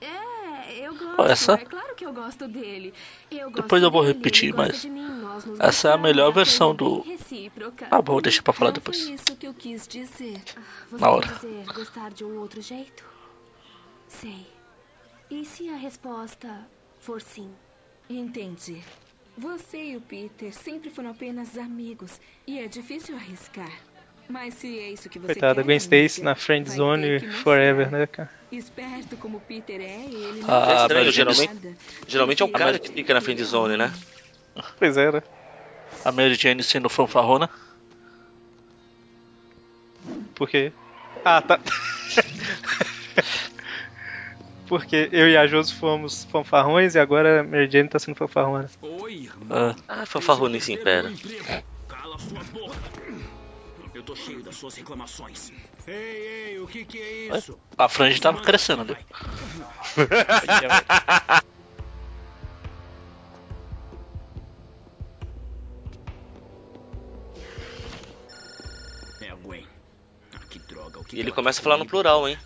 É, 0.02 0.86
eu 0.86 0.94
gosto. 0.96 1.22
essa- 1.32 1.54
É 1.54 1.66
claro 1.66 1.96
que 1.96 2.06
eu 2.06 2.14
gosto 2.14 2.48
dele. 2.48 2.94
Eu 3.32 3.50
gosto 3.50 3.62
Depois 3.64 3.84
eu 3.84 3.90
vou 3.92 4.02
dele, 4.02 4.14
repetir, 4.16 4.54
mas 4.54 4.86
essa 5.60 5.90
é 5.90 5.94
a 5.94 5.98
melhor 5.98 6.32
versão 6.34 6.72
é 6.72 6.74
do- 6.74 7.02
recíproca. 7.02 7.88
Ah, 7.90 8.02
bom, 8.02 8.22
deixa 8.22 8.42
pra 8.42 8.52
falar 8.54 8.72
não 8.72 8.74
depois. 8.76 8.98
isso 8.98 9.36
que 9.38 9.48
eu 9.48 9.54
quis 9.54 9.88
dizer. 9.88 10.42
Você 10.92 11.02
Na 11.02 11.10
hora. 11.12 11.28
dizer 11.28 11.66
gostar 11.74 12.12
de 12.12 12.26
um 12.26 12.38
outro 12.38 12.62
jeito? 12.62 13.06
Sei. 14.10 14.46
E 15.30 15.46
se 15.46 15.70
a 15.70 15.76
resposta 15.76 16.68
for 17.00 17.22
sim? 17.22 17.50
Entendi. 18.10 18.84
Você 19.38 19.78
e 19.78 19.98
o 19.98 20.02
Peter 20.02 20.54
sempre 20.54 20.90
foram 20.90 21.10
apenas 21.10 21.58
amigos 21.58 22.20
e 22.46 22.60
é 22.60 22.68
difícil 22.68 23.16
arriscar. 23.16 23.72
Mas 24.30 24.54
se 24.56 24.80
é 24.80 24.92
isso 24.92 25.10
que 25.10 25.20
você 25.20 25.34
Coitada, 25.34 25.56
quer, 25.56 25.66
Gwen 25.66 25.78
Stacy 25.78 26.22
na 26.22 26.36
friend 26.36 26.70
zone 26.70 27.20
forever, 27.20 27.92
né, 27.92 28.08
cara? 28.08 28.32
Esperto 28.52 29.18
como 29.18 29.38
o 29.38 29.42
Peter 29.42 29.82
é, 29.82 30.06
ele 30.06 30.42
Ah, 30.44 30.66
não 30.66 30.72
É 30.72 30.76
estranho, 30.76 31.12
geralmente, 31.12 31.78
geralmente 32.08 32.44
é 32.44 32.46
o 32.46 32.50
cara 32.50 32.80
que 32.80 32.90
fica 32.90 33.14
na 33.14 33.22
friend 33.22 33.44
zone, 33.44 33.76
né? 33.76 33.92
Pois 34.78 34.98
é, 34.98 35.12
né? 35.12 35.22
A 36.06 36.12
Mary 36.12 36.36
Jane 36.36 36.62
sendo 36.64 36.90
fanfarrona. 36.90 37.50
Por 40.36 40.48
quê? 40.48 40.72
Ah, 41.26 41.42
tá. 41.42 41.60
Porque 44.74 45.08
eu 45.12 45.30
e 45.30 45.38
a 45.38 45.46
Josi 45.46 45.72
fomos 45.72 46.24
fanfarrões 46.24 46.96
e 46.96 47.00
agora 47.00 47.42
a 47.42 47.44
Mary 47.44 47.70
Jane 47.70 47.88
tá 47.88 48.00
sendo 48.00 48.16
fanfarrona. 48.16 48.68
Oi, 48.82 49.14
irmão. 49.14 49.48
Ah, 49.52 49.76
Ah, 49.88 50.06
fanfarronice 50.08 50.74
impera. 50.74 51.14
Cala 51.88 52.18
sua 52.18 52.44
boca. 52.46 52.76
Eu 53.94 54.02
tô 54.02 54.16
cheio 54.16 54.42
das 54.42 54.56
suas 54.56 54.76
reclamações. 54.76 55.52
Ei, 55.86 55.94
ei, 55.94 56.60
o 56.60 56.66
que 56.66 56.86
que 56.86 56.98
é 56.98 57.38
isso? 57.38 57.60
a 57.78 57.88
franja 57.88 58.20
tava 58.20 58.42
crescendo 58.42 58.84
né? 58.84 58.96
ali. 58.96 59.06
E 71.12 71.20
ele 71.20 71.32
começa 71.32 71.62
a 71.62 71.64
falar 71.64 71.78
no 71.78 71.86
plural, 71.86 72.28
hein? 72.28 72.40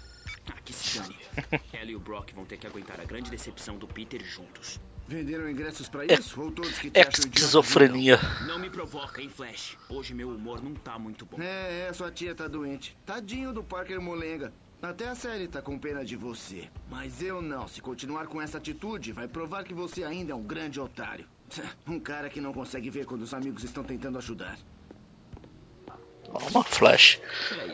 Ah, 0.49 0.55
que 0.65 0.73
se 0.73 0.99
dane. 0.99 1.16
Ela 1.73 1.91
e 1.91 1.95
o 1.95 1.99
Brock 1.99 2.31
vão 2.33 2.45
ter 2.45 2.57
que 2.57 2.67
aguentar 2.67 2.99
a 2.99 3.05
grande 3.05 3.29
decepção 3.29 3.77
do 3.77 3.87
Peter 3.87 4.23
juntos. 4.23 4.79
Venderam 5.07 5.49
ingressos 5.49 5.87
pra 5.87 6.03
É- 6.05 6.13
isso? 6.15 6.41
Ou 6.41 6.51
todos 6.51 6.77
que 6.79 6.89
te 6.91 6.99
acham 6.99 7.09
idiota 7.25 7.27
Esquizofrenia. 7.39 8.19
Não 8.45 8.59
me 8.59 8.69
provoca, 8.69 9.21
hein, 9.21 9.29
Flash? 9.29 9.77
Hoje 9.89 10.13
meu 10.13 10.29
humor 10.29 10.61
não 10.61 10.73
tá 10.73 10.99
muito 10.99 11.25
bom. 11.25 11.41
É, 11.41 11.87
é, 11.87 11.93
sua 11.93 12.11
tia 12.11 12.35
tá 12.35 12.47
doente. 12.47 12.97
Tadinho 13.05 13.53
do 13.53 13.63
Parker 13.63 14.01
Molenga. 14.01 14.51
Até 14.81 15.07
a 15.07 15.15
série 15.15 15.47
tá 15.47 15.61
com 15.61 15.79
pena 15.79 16.03
de 16.05 16.15
você. 16.15 16.69
Mas 16.89 17.21
eu 17.21 17.41
não. 17.41 17.67
Se 17.67 17.81
continuar 17.81 18.27
com 18.27 18.41
essa 18.41 18.57
atitude, 18.57 19.11
vai 19.11 19.27
provar 19.27 19.63
que 19.63 19.73
você 19.73 20.03
ainda 20.03 20.33
é 20.33 20.35
um 20.35 20.43
grande 20.43 20.79
otário. 20.79 21.25
Um 21.87 21.99
cara 21.99 22.29
que 22.29 22.41
não 22.41 22.51
consegue 22.53 22.89
ver 22.89 23.05
quando 23.05 23.21
os 23.21 23.33
amigos 23.33 23.63
estão 23.63 23.83
tentando 23.83 24.17
ajudar. 24.17 24.57
Uma 26.49 26.63
Flash. 26.63 27.19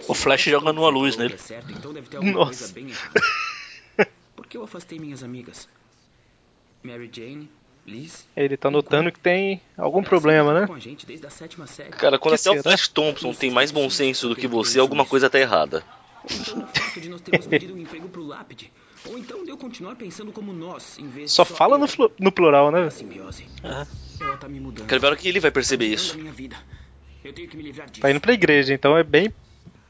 O 0.07 0.13
Flash 0.13 0.43
jogando 0.43 0.79
uma 0.79 0.89
luz 0.89 1.17
nele. 1.17 1.35
Então 1.69 2.23
Nossa. 2.23 2.73
Por 4.35 4.47
que 4.47 4.57
eu 4.57 4.63
afastei 4.63 4.99
minhas 4.99 5.23
amigas? 5.23 5.67
Mary 6.83 7.09
Jane, 7.11 7.49
Liz. 7.85 8.27
Ele 8.35 8.55
tá 8.55 8.69
notando 8.71 9.11
que 9.11 9.19
tem 9.19 9.61
algum 9.77 10.03
problema, 10.03 10.53
né? 10.53 10.67
Série. 11.67 11.89
Cara, 11.91 12.17
quando 12.17 12.35
Que 12.35 12.49
até 12.49 12.59
o? 12.59 12.63
Flash 12.63 12.87
Thompson 12.87 13.33
tem 13.33 13.51
mais 13.51 13.71
bom 13.71 13.89
senso 13.89 14.29
do 14.29 14.35
que 14.35 14.47
você, 14.47 14.79
alguma 14.79 15.05
coisa 15.05 15.29
tá 15.29 15.39
errada. 15.39 15.83
O 16.23 16.29
fato 16.29 17.01
de 17.01 17.09
nós 17.09 17.21
termos 17.21 17.47
pedido 17.47 17.77
emprego 17.77 18.07
pro 18.07 18.23
Lápide. 18.23 18.71
Ou 19.05 19.17
de 19.43 19.51
eu 19.51 19.57
continuar 19.57 19.95
pensando 19.95 20.31
como 20.31 20.53
nós, 20.53 20.97
em 20.97 21.09
vez 21.09 21.29
de 21.29 21.35
Só 21.35 21.43
fala 21.43 21.77
no, 21.77 21.85
no 22.17 22.31
plural, 22.31 22.71
né? 22.71 22.83
A 22.83 22.91
simbiose. 22.91 23.45
Aham. 23.63 23.85
Ela 24.21 24.37
tá 24.37 24.47
me 24.47 24.59
mudando. 24.59 24.87
Quero 24.87 25.01
ver 25.01 25.07
hora 25.07 25.15
que 25.17 25.27
ele 25.27 25.41
vai 25.41 25.51
perceber 25.51 25.89
Mudando 25.89 25.99
isso. 25.99 26.17
A 27.23 27.29
minha 27.29 27.29
vida. 27.29 27.29
Eu 27.29 27.33
tenho 27.33 27.47
que 27.49 27.57
me 27.57 27.63
livrar 27.63 27.89
disso. 27.89 28.01
Tá 28.01 28.11
indo 28.11 28.19
pra 28.19 28.33
igreja, 28.33 28.73
então 28.73 28.97
é 28.97 29.03
bem 29.03 29.33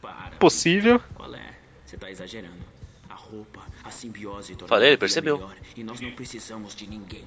Para. 0.02 0.36
possível. 0.38 1.00
Qual 1.16 1.34
é? 1.34 1.54
Você 1.86 1.98
tá 1.98 2.10
exagerando. 2.10 2.64
A 3.10 3.16
roupa, 3.16 3.62
a 3.84 3.92
simbiose 3.92 4.56
Falei, 4.68 4.90
ele 4.90 4.98
percebeu. 4.98 5.38
melhor, 5.38 5.56
e 5.76 5.84
nós 5.84 6.00
não 6.02 6.12
precisamos 6.12 6.76
de 6.76 6.88
ninguém. 6.88 7.26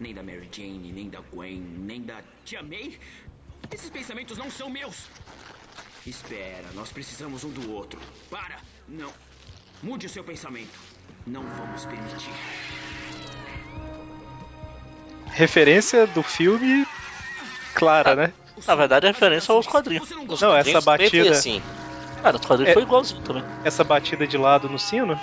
Nem 0.00 0.14
da 0.14 0.22
Mary 0.22 0.48
Jane, 0.50 0.92
nem 0.92 1.08
da 1.08 1.20
Gwen, 1.20 1.60
nem 1.60 2.02
da 2.02 2.20
Tia 2.44 2.62
May. 2.62 2.98
Esses 3.70 3.88
pensamentos 3.90 4.36
não 4.36 4.50
são 4.50 4.68
meus. 4.68 5.06
Espera, 6.04 6.66
nós 6.74 6.90
precisamos 6.90 7.44
um 7.44 7.50
do 7.50 7.70
outro. 7.72 8.00
Para! 8.28 8.56
Não. 8.88 9.12
Mude 9.82 10.06
o 10.06 10.08
seu 10.08 10.24
pensamento. 10.24 10.76
Não 11.24 11.42
vamos 11.42 11.84
permitir. 11.86 12.30
Referência 15.26 16.06
do 16.08 16.22
filme 16.22 16.86
clara, 17.74 18.14
né? 18.14 18.32
Na 18.66 18.74
verdade, 18.74 19.06
é 19.06 19.10
referência 19.10 19.52
aos 19.52 19.66
quadrinhos. 19.66 20.08
Você 20.08 20.14
não 20.14 20.24
Não, 20.24 20.56
essa 20.56 20.80
batida, 20.80 21.30
assim. 21.30 21.60
Cara, 22.22 22.36
os 22.36 22.44
quadrinhos 22.46 22.70
É. 22.70 22.74
foi 22.74 22.82
igualzinho 22.82 23.20
também. 23.22 23.44
essa 23.64 23.82
batida 23.82 24.26
de 24.26 24.36
lado 24.38 24.68
no 24.68 24.78
sino, 24.78 25.18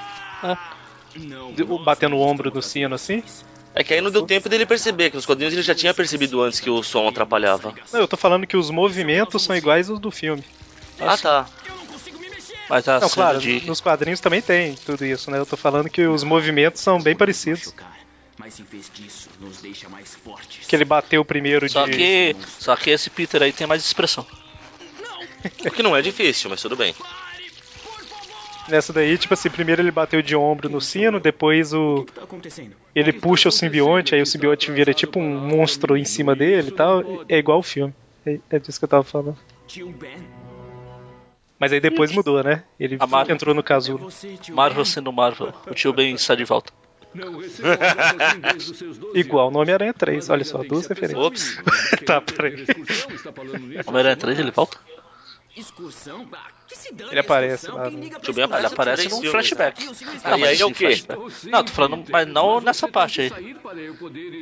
Não, 1.15 1.53
de- 1.53 1.63
nós 1.63 1.81
batendo 1.83 2.15
o 2.15 2.19
não 2.19 2.25
ombro 2.25 2.51
do 2.51 2.59
estamos 2.59 2.65
sino 2.71 2.95
assim. 2.95 3.23
É 3.73 3.83
que 3.83 3.93
aí 3.93 4.01
não 4.01 4.11
deu 4.11 4.23
tempo 4.25 4.49
dele 4.49 4.65
perceber, 4.65 5.09
que 5.09 5.15
nos 5.15 5.25
quadrinhos 5.25 5.53
ele 5.53 5.61
já 5.63 5.75
tinha 5.75 5.93
percebido 5.93 6.41
antes 6.41 6.59
que 6.59 6.69
o 6.69 6.81
som 6.83 7.07
atrapalhava. 7.07 7.73
Não, 7.93 7.99
eu 7.99 8.07
tô 8.07 8.17
falando 8.17 8.45
que 8.47 8.57
os 8.57 8.69
movimentos 8.69 9.43
são 9.43 9.55
iguais 9.55 9.89
aos 9.89 9.99
do 9.99 10.11
filme. 10.11 10.43
Ah, 10.99 11.17
tá. 11.17 11.47
Não. 11.67 11.79
Mas 12.69 12.87
a 12.87 12.99
Não, 12.99 13.09
claro, 13.09 13.39
de. 13.39 13.65
nos 13.65 13.79
quadrinhos 13.81 14.19
também 14.19 14.41
tem 14.41 14.75
tudo 14.75 15.03
isso, 15.05 15.31
né? 15.31 15.39
Eu 15.39 15.45
tô 15.45 15.55
falando 15.57 15.89
que 15.89 16.05
os 16.05 16.23
movimentos 16.23 16.81
são 16.81 16.99
bem 17.01 17.15
parecidos. 17.15 17.73
Mas 18.39 18.57
em 18.57 18.63
vez 18.63 18.89
disso, 18.93 19.29
nos 19.41 19.61
deixa 19.61 19.89
mais 19.89 20.15
fortes. 20.15 20.65
Que 20.65 20.73
ele 20.73 20.85
bateu 20.85 21.23
primeiro 21.25 21.65
de. 21.67 21.73
Só 21.73 21.85
que. 21.85 22.33
Só 22.57 22.73
que 22.77 22.89
esse 22.89 23.09
Peter 23.09 23.43
aí 23.43 23.51
tem 23.51 23.67
mais 23.67 23.83
expressão. 23.83 24.25
O 25.65 25.69
que 25.69 25.83
não 25.83 25.93
é 25.95 26.01
difícil, 26.01 26.49
mas 26.49 26.61
tudo 26.61 26.77
bem. 26.77 26.95
Nessa 28.69 28.93
daí, 28.93 29.17
tipo 29.17 29.33
assim, 29.33 29.49
primeiro 29.49 29.81
ele 29.81 29.91
bateu 29.91 30.21
de 30.21 30.35
ombro 30.37 30.69
no 30.69 30.79
sino, 30.79 31.19
depois 31.19 31.73
o. 31.73 31.95
O 31.95 32.05
que 32.05 32.13
tá 32.13 32.23
acontecendo? 32.23 32.75
Ele 32.95 33.11
puxa 33.11 33.49
o 33.49 33.51
simbionte, 33.51 34.15
aí 34.15 34.21
o 34.21 34.25
simbionte 34.25 34.71
vira 34.71 34.93
tipo 34.93 35.19
um 35.19 35.37
monstro 35.49 35.97
em 35.97 36.05
cima 36.05 36.33
dele 36.33 36.69
e 36.69 36.71
tal. 36.71 37.03
É 37.27 37.37
igual 37.37 37.59
o 37.59 37.63
filme. 37.63 37.93
É, 38.25 38.39
é 38.51 38.59
disso 38.59 38.79
que 38.79 38.85
eu 38.85 38.89
tava 38.89 39.03
falando. 39.03 39.37
Mas 41.59 41.73
aí 41.73 41.81
depois 41.81 42.09
mudou, 42.13 42.41
né? 42.41 42.63
Ele 42.79 42.97
Marvel- 42.97 43.35
entrou 43.35 43.53
no 43.53 43.59
É 43.59 43.63
casulo. 43.63 44.09
tio 44.41 44.55
Marvel 44.55 44.85
sendo 44.85 45.11
Marvel. 45.11 45.53
O 45.67 45.73
tio 45.73 45.91
Ben 45.91 46.15
está 46.15 46.35
de 46.35 46.45
volta. 46.45 46.71
Não 47.13 47.41
seus 48.59 48.97
12 48.97 49.19
Igual 49.19 49.49
no 49.51 49.57
anos. 49.57 49.61
Homem-Aranha 49.63 49.93
3, 49.93 50.17
Mas 50.17 50.29
olha 50.29 50.43
só, 50.43 50.63
duas 50.63 50.85
referências. 50.87 51.19
Ops. 51.25 51.59
Tá, 52.05 52.21
peraí. 52.21 52.65
Homem-Aranha 53.85 54.15
3 54.15 54.39
ele 54.39 54.51
volta? 54.51 54.77
Excursão? 55.59 56.27
Ah, 56.31 56.47
que 56.67 56.77
se 56.77 56.93
dane 56.93 57.11
Ele 57.11 57.19
a 57.19 57.21
aparece 57.21 57.65
excursão, 57.65 57.77
lá 57.77 57.89
quem 57.89 57.97
no- 57.97 58.03
liga 58.03 58.19
pra 58.19 58.25
Tio 58.25 58.33
Ben 58.33 58.43
Ele 58.45 58.65
aparece 58.65 58.95
três 59.01 59.11
num 59.13 59.21
filmes, 59.21 59.31
flashback. 59.31 59.83
E 59.83 59.87
o 59.87 59.95
senhor 59.95 60.13
Aí, 60.23 60.61
é 60.61 60.65
o 60.65 60.69
quê? 60.73 60.85
flashback. 60.87 61.31
Sim, 61.31 61.49
Não, 61.49 61.63
tô 61.63 61.71
falando, 61.71 62.05
mas 62.09 62.27
não 62.27 62.61
nessa 62.61 62.87
parte 62.87 63.21
aí. 63.21 63.31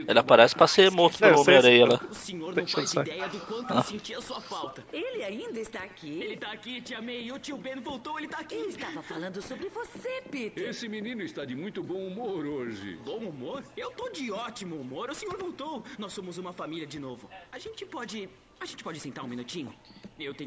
Ele 0.07 0.19
aparece 0.19 0.55
pra 0.55 0.67
ser 0.67 0.91
morto 0.91 1.19
pelo. 1.19 1.41
Homem-Aranha 1.41 1.85
lá. 1.85 1.99
O 2.09 2.13
senhor 2.15 2.55
não 2.55 2.67
faz 2.67 2.93
ideia 2.93 3.27
do 3.27 3.39
quanto 3.41 3.71
Ah. 3.73 3.77
eu 3.77 3.83
sentia 3.83 4.21
sua 4.21 4.41
falta. 4.41 4.83
Ele 4.91 5.23
ainda 5.23 5.59
está 5.59 5.79
aqui? 5.79 6.09
Ele 6.21 6.37
tá 6.37 6.51
aqui, 6.51 6.81
tia 6.81 7.01
May. 7.01 7.31
O 7.31 7.39
tio 7.39 7.57
Ben 7.57 7.79
voltou, 7.79 8.17
ele 8.17 8.27
tá 8.27 8.39
aqui. 8.39 8.55
Eu 8.55 8.69
estava 8.69 9.01
falando 9.03 9.41
sobre 9.41 9.69
você, 9.69 10.21
Peter. 10.29 10.67
Esse 10.69 10.87
menino 10.89 11.21
está 11.21 11.45
de 11.45 11.55
muito 11.55 11.81
bom 11.83 12.07
humor 12.07 12.45
hoje. 12.45 12.97
Bom 13.05 13.17
humor? 13.17 13.63
Eu 13.75 13.91
tô 13.91 14.09
de 14.09 14.31
ótimo 14.31 14.75
humor. 14.75 15.09
O 15.09 15.15
senhor 15.15 15.37
voltou. 15.37 15.83
Nós 15.97 16.13
somos 16.13 16.37
uma 16.37 16.51
família 16.53 16.85
de 16.87 16.99
novo. 16.99 17.29
A 17.51 17.59
gente 17.59 17.85
pode... 17.85 18.27
A 18.59 18.65
gente 18.65 18.83
pode 18.83 18.99
sentar 18.99 19.23
um 19.23 19.27
minutinho? 19.27 19.71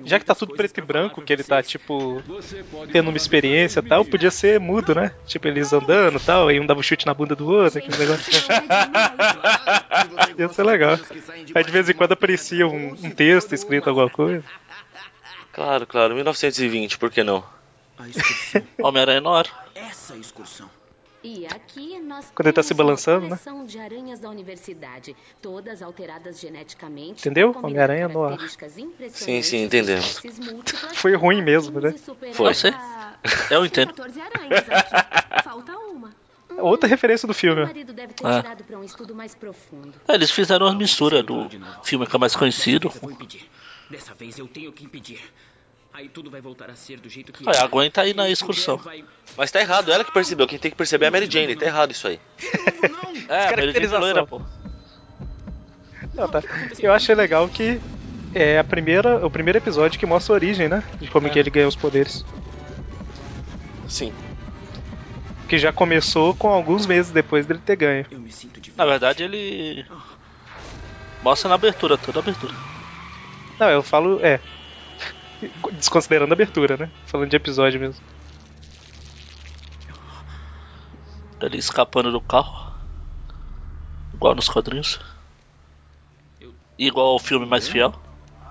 Já 0.04 0.18
que 0.18 0.24
tá 0.24 0.34
tudo 0.34 0.54
preto 0.54 0.78
e 0.78 0.80
branco, 0.80 1.22
que 1.22 1.32
ele 1.32 1.44
tá 1.44 1.62
tipo 1.62 2.22
tendo 2.92 3.08
uma 3.08 3.16
experiência 3.16 3.80
e 3.80 3.82
tal, 3.82 4.04
podia 4.04 4.30
ser 4.30 4.58
mudo, 4.58 4.94
né? 4.94 5.14
Tipo, 5.26 5.46
eles 5.46 5.72
andando 5.72 6.18
e 6.18 6.20
tal, 6.20 6.48
aí 6.48 6.58
um 6.58 6.66
dava 6.66 6.80
um 6.80 6.82
chute 6.82 7.06
na 7.06 7.14
bunda 7.14 7.36
do 7.36 7.48
outro, 7.48 7.78
aquele 7.78 7.96
negócio. 7.96 8.32
Ia 10.38 10.48
ser 10.48 10.64
legal. 10.64 10.98
Aí 11.54 11.64
de 11.64 11.70
vez 11.70 11.88
em 11.88 11.94
quando 11.94 12.12
aparecia 12.12 12.66
um, 12.66 12.92
um 12.92 13.10
texto 13.10 13.52
escrito 13.52 13.88
alguma 13.88 14.10
coisa. 14.10 14.44
Claro, 15.52 15.86
claro. 15.86 16.14
1920, 16.14 16.98
por 16.98 17.10
que 17.10 17.22
não? 17.22 17.44
A 17.98 18.08
excursão. 18.08 18.62
Homem-Aranha 18.82 19.20
no 19.20 19.34
ar. 19.34 19.70
Essa 19.74 20.16
excursão. 20.16 20.70
E 21.22 21.46
aqui 21.46 22.00
nós 22.00 22.32
Quando 22.34 22.46
ele 22.46 22.54
tá 22.54 22.62
se 22.62 22.72
balançando, 22.72 23.28
né? 23.28 23.38
de 23.66 23.78
aranhas 23.78 24.18
da 24.18 24.30
universidade, 24.30 25.14
todas 25.42 25.82
alteradas 25.82 26.40
geneticamente. 26.40 27.20
Entendeu? 27.20 27.54
Homem-Aranha 27.62 28.08
no 28.08 28.22
ar. 28.22 28.30
características 28.30 28.78
impressionantes 28.78 29.24
Sim, 29.24 29.42
sim, 29.42 29.58
de 29.58 29.64
entendemos. 29.64 30.22
Foi 30.96 31.14
ruim 31.14 31.42
mesmo, 31.42 31.78
né? 31.78 31.94
Foi. 32.32 32.54
Você? 32.54 32.72
Eu 33.50 33.66
entendo. 33.66 33.88
14 33.88 34.20
aranhas 34.20 34.64
aqui. 34.70 34.94
Falta 35.44 35.76
uma. 35.76 36.10
Outra 36.58 36.88
referência 36.88 37.28
do 37.28 37.34
filme. 37.34 37.62
É. 37.62 40.12
É, 40.12 40.14
eles 40.14 40.30
fizeram 40.30 40.66
uma 40.66 40.74
mistura 40.74 41.22
do 41.22 41.48
filme 41.82 42.06
que 42.06 42.16
é 42.16 42.18
mais 42.18 42.34
conhecido. 42.34 42.90
Dessa 43.90 44.14
vez 44.14 44.38
eu 44.38 44.48
tenho 44.48 44.72
que 44.72 44.84
impedir. 44.84 45.20
Aí 46.00 46.08
tudo 46.08 46.30
vai 46.30 46.40
voltar 46.40 46.70
a 46.70 46.74
ser 46.74 46.98
do 46.98 47.10
jeito 47.10 47.30
que 47.30 47.46
Olha, 47.46 47.56
era. 47.56 47.64
a 47.64 47.68
Gwen 47.68 47.90
tá 47.90 48.00
aí 48.00 48.14
na 48.14 48.26
excursão. 48.30 48.78
Vai- 48.78 49.04
Mas 49.36 49.50
tá 49.50 49.60
errado, 49.60 49.92
ela 49.92 50.02
que 50.02 50.10
percebeu. 50.10 50.46
Quem 50.46 50.58
tem 50.58 50.70
que 50.70 50.76
perceber 50.76 51.04
é 51.04 51.08
a 51.08 51.10
Mary 51.10 51.28
Jane. 51.30 51.54
Tá 51.54 51.66
errado 51.66 51.90
isso 51.92 52.08
aí. 52.08 52.18
Não! 52.90 53.10
É, 53.28 53.48
a 53.48 53.50
Mary 53.50 53.72
Jane 53.72 53.80
Descaracterização. 53.80 54.00
loira, 54.00 54.26
pô. 54.26 54.40
Não, 56.14 56.26
tá. 56.26 56.42
Eu 56.78 56.92
achei 56.94 57.14
legal 57.14 57.46
que 57.50 57.78
é 58.34 58.58
a 58.58 58.64
primeira, 58.64 59.24
o 59.26 59.30
primeiro 59.30 59.58
episódio 59.58 60.00
que 60.00 60.06
mostra 60.06 60.32
a 60.32 60.36
origem, 60.36 60.68
né? 60.70 60.82
De 60.98 61.10
como 61.10 61.26
É. 61.26 61.30
que 61.30 61.38
ele 61.38 61.50
ganhou 61.50 61.68
os 61.68 61.76
poderes. 61.76 62.24
Sim. 63.86 64.12
Que 65.48 65.58
já 65.58 65.70
começou 65.72 66.34
com 66.34 66.48
alguns 66.48 66.86
meses 66.86 67.12
depois 67.12 67.44
dele 67.44 67.60
ter 67.64 67.76
ganho. 67.76 68.06
Eu 68.10 68.18
me 68.20 68.32
sinto 68.32 68.58
de 68.60 68.72
Na 68.74 68.86
verdade, 68.86 69.22
ele. 69.22 69.84
Mostra 71.22 71.48
na 71.50 71.56
abertura, 71.56 71.98
toda 71.98 72.20
a 72.20 72.22
abertura. 72.22 72.54
Não, 73.58 73.68
eu 73.68 73.82
falo, 73.82 74.18
é. 74.24 74.40
Desconsiderando 75.72 76.32
a 76.32 76.34
abertura, 76.34 76.76
né? 76.76 76.90
Falando 77.06 77.30
de 77.30 77.36
episódio 77.36 77.80
mesmo. 77.80 78.02
Ele 81.40 81.56
escapando 81.56 82.12
do 82.12 82.20
carro. 82.20 82.70
Igual 84.12 84.34
nos 84.34 84.48
quadrinhos. 84.48 85.00
Igual 86.78 87.08
ao 87.08 87.18
filme 87.18 87.46
mais 87.46 87.68
fiel. 87.68 87.94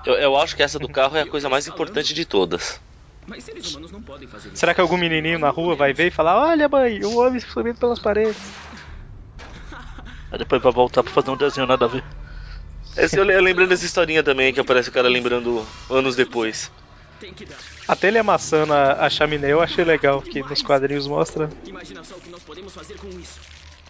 Eu, 0.05 0.13
eu 0.15 0.37
acho 0.37 0.55
que 0.55 0.63
essa 0.63 0.79
do 0.79 0.87
carro 0.87 1.17
é 1.17 1.21
a 1.21 1.27
coisa 1.27 1.49
mais 1.49 1.67
importante 1.67 2.13
de 2.13 2.25
todas. 2.25 2.81
Mas 3.27 3.43
seres 3.43 3.69
humanos 3.69 3.91
não 3.91 4.01
podem 4.01 4.27
fazer 4.27 4.49
isso. 4.49 4.57
Será 4.57 4.73
que 4.73 4.81
algum 4.81 4.97
menininho 4.97 5.37
na 5.37 5.49
rua 5.49 5.75
vai 5.75 5.93
ver 5.93 6.07
e 6.07 6.11
falar: 6.11 6.47
Olha, 6.47 6.67
mãe, 6.67 7.03
o 7.03 7.17
homem 7.17 7.39
subindo 7.39 7.77
pelas 7.77 7.99
paredes? 7.99 8.41
Aí 10.31 10.37
depois 10.37 10.61
vai 10.61 10.71
voltar 10.71 11.03
pra 11.03 11.11
fazer 11.11 11.29
um 11.29 11.37
desenho 11.37 11.67
nada 11.67 11.85
a 11.85 11.87
ver. 11.87 12.03
Esse, 12.99 13.17
eu, 13.17 13.29
eu 13.29 13.41
lembrei 13.41 13.65
dessa 13.65 13.85
historinha 13.85 14.21
também, 14.21 14.53
que 14.53 14.59
aparece 14.59 14.89
o 14.89 14.91
cara 14.91 15.07
lembrando 15.07 15.65
anos 15.89 16.15
depois. 16.15 16.69
Até 17.87 18.09
ele 18.09 18.17
amassando 18.19 18.73
a, 18.73 19.05
a 19.05 19.09
chaminé 19.09 19.51
eu 19.51 19.61
achei 19.61 19.83
legal, 19.83 20.21
que 20.21 20.41
nos 20.43 20.61
quadrinhos 20.61 21.07
mostra. 21.07 21.49
Imagina 21.65 22.03
só 22.03 22.15
o 22.15 22.21
que 22.21 22.29
nós 22.29 22.43
podemos 22.43 22.73
fazer 22.73 22.97
com 22.97 23.07
isso. 23.09 23.39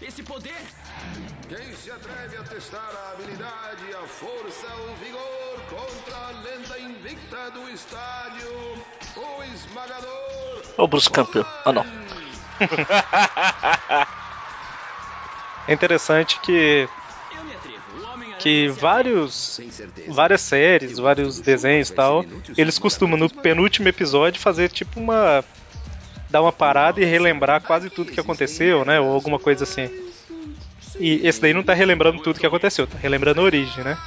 esse 0.02 0.24
poder. 0.24 0.56
Quem 1.48 1.76
se 1.76 1.92
atreve 1.92 2.38
a 2.38 2.44
testar 2.44 2.92
a 2.96 3.12
habilidade, 3.14 3.84
a 4.02 4.08
força, 4.08 4.68
o 4.68 4.96
vigor 5.04 5.60
contra 5.70 6.16
a 6.16 6.32
lenda 6.44 6.80
invicta 6.80 7.52
do 7.52 7.70
estádio, 7.70 8.48
o 9.16 9.44
esmagador. 9.54 10.64
Ô, 10.78 10.88
Bruce 10.88 11.10
Campbell. 11.10 11.46
Ah, 11.66 11.74
não. 11.74 11.86
É 15.68 15.74
interessante 15.74 16.40
que 16.40 16.90
que 18.40 18.68
vários 18.70 19.60
várias 20.08 20.42
séries, 20.42 20.98
vários 20.98 21.40
desenhos 21.40 21.90
e 21.90 21.94
tal, 21.94 22.26
eles 22.58 22.80
costumam 22.80 23.18
no 23.18 23.30
penúltimo 23.30 23.88
episódio 23.88 24.42
fazer 24.42 24.70
tipo 24.70 25.00
uma 25.00 25.44
dar 26.30 26.42
uma 26.42 26.52
parada 26.52 27.02
e 27.02 27.06
relembrar 27.06 27.62
quase 27.62 27.90
tudo 27.90 28.12
que 28.12 28.20
aconteceu, 28.20 28.86
né, 28.86 29.00
ou 29.00 29.12
alguma 29.12 29.40
coisa 29.40 29.64
assim. 29.64 29.90
E 31.00 31.26
esse 31.28 31.42
daí 31.42 31.54
não 31.54 31.64
tá 31.64 31.74
relembrando 31.74 32.22
tudo 32.22 32.40
que 32.40 32.46
aconteceu, 32.46 32.86
tá 32.86 32.98
relembrando 32.98 33.42
a 33.42 33.44
origem, 33.44 33.84
né? 33.84 33.98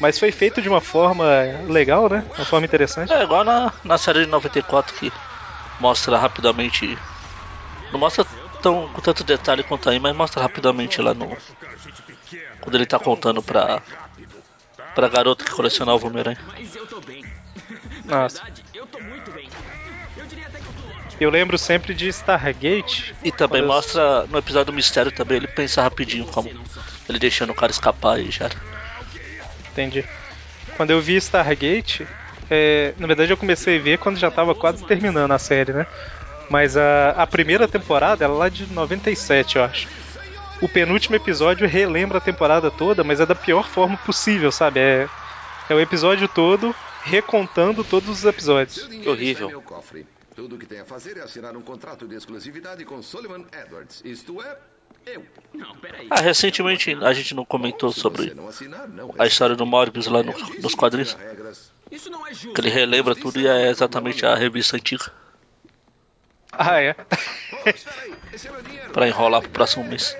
Mas 0.00 0.18
foi 0.18 0.32
feito 0.32 0.62
de 0.62 0.68
uma 0.68 0.80
forma 0.80 1.24
legal, 1.68 2.08
né? 2.08 2.24
Uma 2.36 2.44
forma 2.44 2.66
interessante. 2.66 3.12
É 3.12 3.22
igual 3.22 3.44
na, 3.44 3.72
na 3.84 3.98
série 3.98 4.24
de 4.24 4.26
94 4.26 4.94
que 4.94 5.12
mostra 5.78 6.16
rapidamente. 6.16 6.96
Não 7.92 8.00
mostra 8.00 8.24
tão, 8.62 8.88
com 8.88 9.00
tanto 9.00 9.22
detalhe 9.22 9.62
quanto 9.62 9.90
aí, 9.90 10.00
mas 10.00 10.16
mostra 10.16 10.42
rapidamente 10.42 11.00
lá 11.00 11.14
no. 11.14 11.36
Quando 12.60 12.74
ele 12.74 12.86
tá 12.86 12.98
contando 12.98 13.42
pra. 13.42 13.80
pra 14.94 15.08
garota 15.08 15.44
que 15.44 15.50
colecionava 15.52 16.02
o 16.04 16.06
Homem-Aranha. 16.08 16.38
Nossa. 18.04 18.42
Eu 18.74 18.86
tô 18.86 19.00
muito 19.00 19.30
bem. 19.32 19.48
Eu 20.16 20.26
diria 20.26 20.46
até 20.46 20.58
que 20.58 20.66
eu 20.66 20.72
tô 20.72 20.82
ótimo. 20.82 21.16
Eu 21.20 21.30
lembro 21.30 21.56
sempre 21.58 21.94
de 21.94 22.08
Stargate. 22.08 23.14
E 23.22 23.30
também 23.32 23.60
Quando 23.62 23.70
eu- 23.70 23.74
mostra 23.76 24.26
no 24.26 24.38
episódio 24.38 24.66
do 24.66 24.72
mistério 24.72 25.10
também, 25.12 25.36
ele 25.38 25.46
pensa 25.48 25.82
rapidinho 25.82 26.26
como 26.26 26.50
ele 27.08 27.18
deixando 27.18 27.50
o 27.50 27.54
cara 27.54 27.72
escapar 27.72 28.20
e 28.20 28.30
já. 28.30 28.46
era. 28.46 28.54
Entendi. 29.72 30.04
Quando 30.76 30.90
eu 30.90 31.00
vi 31.00 31.16
Stargate, 31.16 32.06
é, 32.50 32.94
na 32.98 33.06
verdade 33.06 33.32
eu 33.32 33.36
comecei 33.36 33.78
a 33.78 33.82
ver 33.82 33.98
quando 33.98 34.18
já 34.18 34.30
tava 34.30 34.54
quase 34.54 34.84
terminando 34.84 35.32
a 35.32 35.38
série, 35.38 35.72
né? 35.72 35.86
Mas 36.48 36.76
a, 36.76 37.10
a 37.10 37.26
primeira 37.26 37.68
temporada, 37.68 38.24
ela 38.24 38.34
é 38.34 38.38
lá 38.38 38.48
de 38.48 38.66
97, 38.72 39.56
eu 39.56 39.64
acho. 39.64 39.88
O 40.60 40.68
penúltimo 40.68 41.16
episódio 41.16 41.66
relembra 41.66 42.18
a 42.18 42.20
temporada 42.20 42.70
toda, 42.70 43.02
mas 43.02 43.18
é 43.20 43.26
da 43.26 43.34
pior 43.34 43.66
forma 43.68 43.96
possível, 43.98 44.52
sabe? 44.52 44.78
É, 44.80 45.08
é 45.68 45.74
o 45.74 45.80
episódio 45.80 46.28
todo 46.28 46.74
recontando 47.02 47.82
todos 47.82 48.08
os 48.10 48.24
episódios. 48.24 48.86
Que 48.86 49.08
horrível. 49.08 49.62
Tudo 50.36 50.56
o 50.56 50.58
que 50.58 50.66
tem 50.66 50.80
a 50.80 50.84
fazer 50.84 51.16
é 51.16 51.22
assinar 51.22 51.56
um 51.56 51.62
contrato 51.62 52.06
de 52.06 52.14
exclusividade 52.14 52.84
com 52.84 53.02
Sullivan 53.02 53.44
Edwards. 53.52 54.02
Isto 54.04 54.40
é, 54.42 54.56
eu. 55.06 55.24
Não, 55.54 55.74
peraí. 55.76 56.06
Ah, 56.10 56.20
recentemente 56.20 56.94
a 57.02 57.12
gente 57.14 57.34
não 57.34 57.44
comentou 57.44 57.90
sobre 57.90 58.32
a 59.18 59.26
história 59.26 59.56
do 59.56 59.64
Morbius 59.66 60.06
lá 60.06 60.22
no- 60.22 60.34
nos 60.60 60.74
quadrinhos. 60.74 61.16
Isso 61.90 62.10
não 62.10 62.26
é 62.26 62.32
justo. 62.34 62.52
Que 62.52 62.60
ele 62.60 62.70
relembra 62.70 63.14
tudo 63.16 63.40
e 63.40 63.46
é 63.48 63.68
exatamente 63.70 64.24
a 64.26 64.34
revista 64.34 64.76
antiga. 64.76 65.10
Ah, 66.52 66.80
é? 66.80 66.94
Pra 68.92 69.08
enrolar 69.08 69.40
pro 69.42 69.50
próximo 69.50 69.84
mês. 69.84 70.16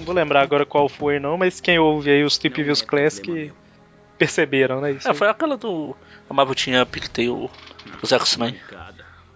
Não 0.00 0.06
vou 0.06 0.14
lembrar 0.14 0.40
agora 0.40 0.64
qual 0.64 0.88
foi, 0.88 1.18
não, 1.20 1.36
mas 1.36 1.60
quem 1.60 1.78
ouve 1.78 2.10
aí 2.10 2.24
os 2.24 2.38
Tip 2.38 2.56
Views 2.62 2.80
Classic 2.80 3.52
perceberam, 4.16 4.80
né? 4.80 4.92
Isso 4.92 5.06
É, 5.10 5.12
foi 5.12 5.28
aquela 5.28 5.58
do. 5.58 5.94
A 6.28 6.32
Marvel 6.32 6.54
tinha 6.54 6.86
Pigtail 6.86 7.50
dos 8.00 8.10
X-Men. 8.10 8.58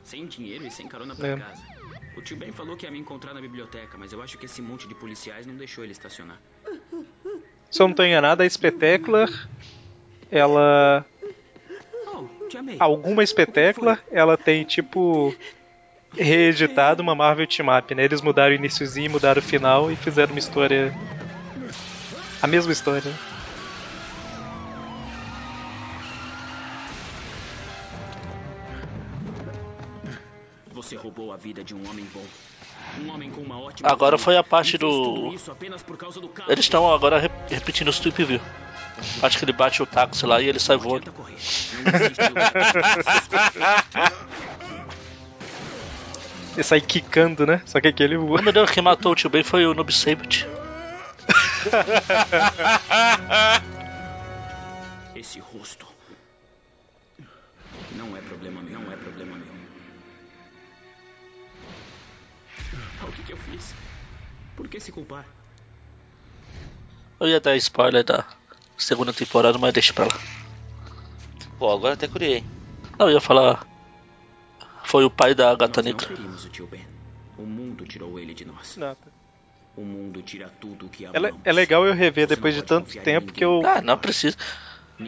Sem 0.02 0.26
dinheiro 0.26 0.66
e 0.66 0.70
sem 0.70 0.88
carona 0.88 1.14
pra 1.14 1.28
É. 1.28 1.36
casa. 1.36 1.62
O 2.16 2.22
tio 2.22 2.36
Ben 2.38 2.50
falou 2.50 2.76
que 2.78 2.86
ia 2.86 2.90
me 2.90 2.98
encontrar 2.98 3.34
na 3.34 3.42
biblioteca, 3.42 3.98
mas 3.98 4.10
eu 4.12 4.22
acho 4.22 4.38
que 4.38 4.46
esse 4.46 4.62
monte 4.62 4.88
de 4.88 4.94
policiais 4.94 5.46
não 5.46 5.54
deixou 5.54 5.84
ele 5.84 5.92
estacionar. 5.92 6.40
Se 7.70 7.82
eu 7.82 7.88
não 7.88 7.94
tô 7.94 8.02
enganado, 8.02 8.42
a 8.42 8.48
Spectacular, 8.48 9.28
ela. 10.30 11.04
Oh, 12.06 12.46
te 12.48 12.56
amei. 12.56 12.76
Alguma 12.80 13.26
Spectacular, 13.26 14.02
ela 14.10 14.38
tem 14.38 14.64
tipo. 14.64 15.34
Reeditado 16.16 17.02
uma 17.02 17.14
Marvel 17.14 17.46
Team 17.46 17.76
Up, 17.76 17.94
né? 17.94 18.04
Eles 18.04 18.22
mudaram 18.22 18.52
o 18.52 18.56
iniciozinho, 18.56 19.10
mudaram 19.10 19.40
o 19.40 19.44
final 19.44 19.90
e 19.90 19.96
fizeram 19.96 20.32
uma 20.32 20.38
história. 20.38 20.94
A 22.40 22.46
mesma 22.46 22.72
história. 22.72 23.10
né? 23.10 23.16
Você 30.72 30.96
roubou 30.96 31.32
a 31.32 31.36
vida 31.36 31.62
de 31.62 31.74
um 31.74 31.88
homem 31.88 32.04
bom. 32.12 32.24
Um 33.02 33.10
homem 33.12 33.30
com 33.30 33.40
uma 33.40 33.58
ótima 33.60 33.88
Agora 33.90 34.18
foi 34.18 34.36
a 34.36 34.42
parte 34.42 34.76
do. 34.76 35.32
isso 35.32 35.50
apenas 35.50 35.82
por 35.82 35.96
causa 35.96 36.20
do. 36.20 36.30
Eles 36.48 36.64
estão 36.64 36.92
agora 36.92 37.18
re- 37.18 37.30
repetindo 37.48 37.88
os 37.88 37.98
Tweep 37.98 38.24
View. 38.24 38.40
Acho 39.22 39.38
que 39.38 39.44
ele 39.44 39.52
bate 39.52 39.82
o 39.82 39.86
táxi 39.86 40.24
lá 40.26 40.40
e 40.40 40.48
ele 40.48 40.58
sai 40.60 40.76
voando. 40.76 41.12
Ele 46.54 46.62
sai 46.62 46.80
quicando, 46.80 47.44
né? 47.44 47.60
Só 47.66 47.80
que 47.80 47.88
aquele 47.88 48.16
voa. 48.16 48.40
Meu 48.40 48.52
Deus, 48.52 48.70
quem 48.70 48.82
matou 48.82 49.12
o 49.12 49.14
tio 49.14 49.28
Ben 49.28 49.42
foi 49.42 49.66
o 49.66 49.74
Noob 49.74 49.92
Sabot. 49.92 50.46
Esse 55.16 55.40
rosto. 55.40 55.86
Não 57.96 58.16
é 58.16 58.20
problema 58.20 58.62
meu. 58.62 58.80
Não 58.80 58.92
é 58.92 58.96
problema 58.96 59.36
meu. 59.36 59.54
O 63.08 63.12
que, 63.12 63.22
que 63.24 63.32
eu 63.32 63.36
fiz? 63.36 63.74
Por 64.56 64.68
que 64.68 64.78
se 64.78 64.92
culpar? 64.92 65.24
Eu 67.18 67.28
ia 67.28 67.40
dar 67.40 67.56
spoiler 67.56 68.04
da 68.04 68.24
segunda 68.78 69.12
temporada, 69.12 69.58
mas 69.58 69.72
deixa 69.72 69.92
pra 69.92 70.04
lá. 70.04 70.20
Pô, 71.58 71.72
agora 71.72 71.94
até 71.94 72.06
criei. 72.06 72.44
Não, 72.98 73.08
eu 73.08 73.14
ia 73.14 73.20
falar. 73.20 73.66
Foi 74.84 75.04
o 75.04 75.10
pai 75.10 75.34
da 75.34 75.54
gata 75.54 75.82
Nós 75.82 75.92
não 75.92 75.98
negra. 75.98 76.08
o 76.44 76.48
tio 76.48 76.66
Ben. 76.66 76.80
O 77.38 77.42
mundo 77.42 77.84
tirou 77.84 78.18
ele 78.18 78.32
de 78.34 78.44
nós. 78.44 78.76
Não. 78.76 78.96
O 79.76 79.80
mundo 79.82 80.22
tira 80.22 80.48
tudo 80.60 80.88
que 80.88 81.04
É, 81.04 81.08
amamos. 81.08 81.40
é 81.44 81.52
legal 81.52 81.84
eu 81.84 81.92
rever 81.94 82.26
depois 82.28 82.54
de 82.54 82.62
tanto 82.62 82.96
tempo 82.98 83.32
que 83.32 83.44
eu. 83.44 83.60
Ah, 83.64 83.80
não 83.82 83.98
precisa. 83.98 84.36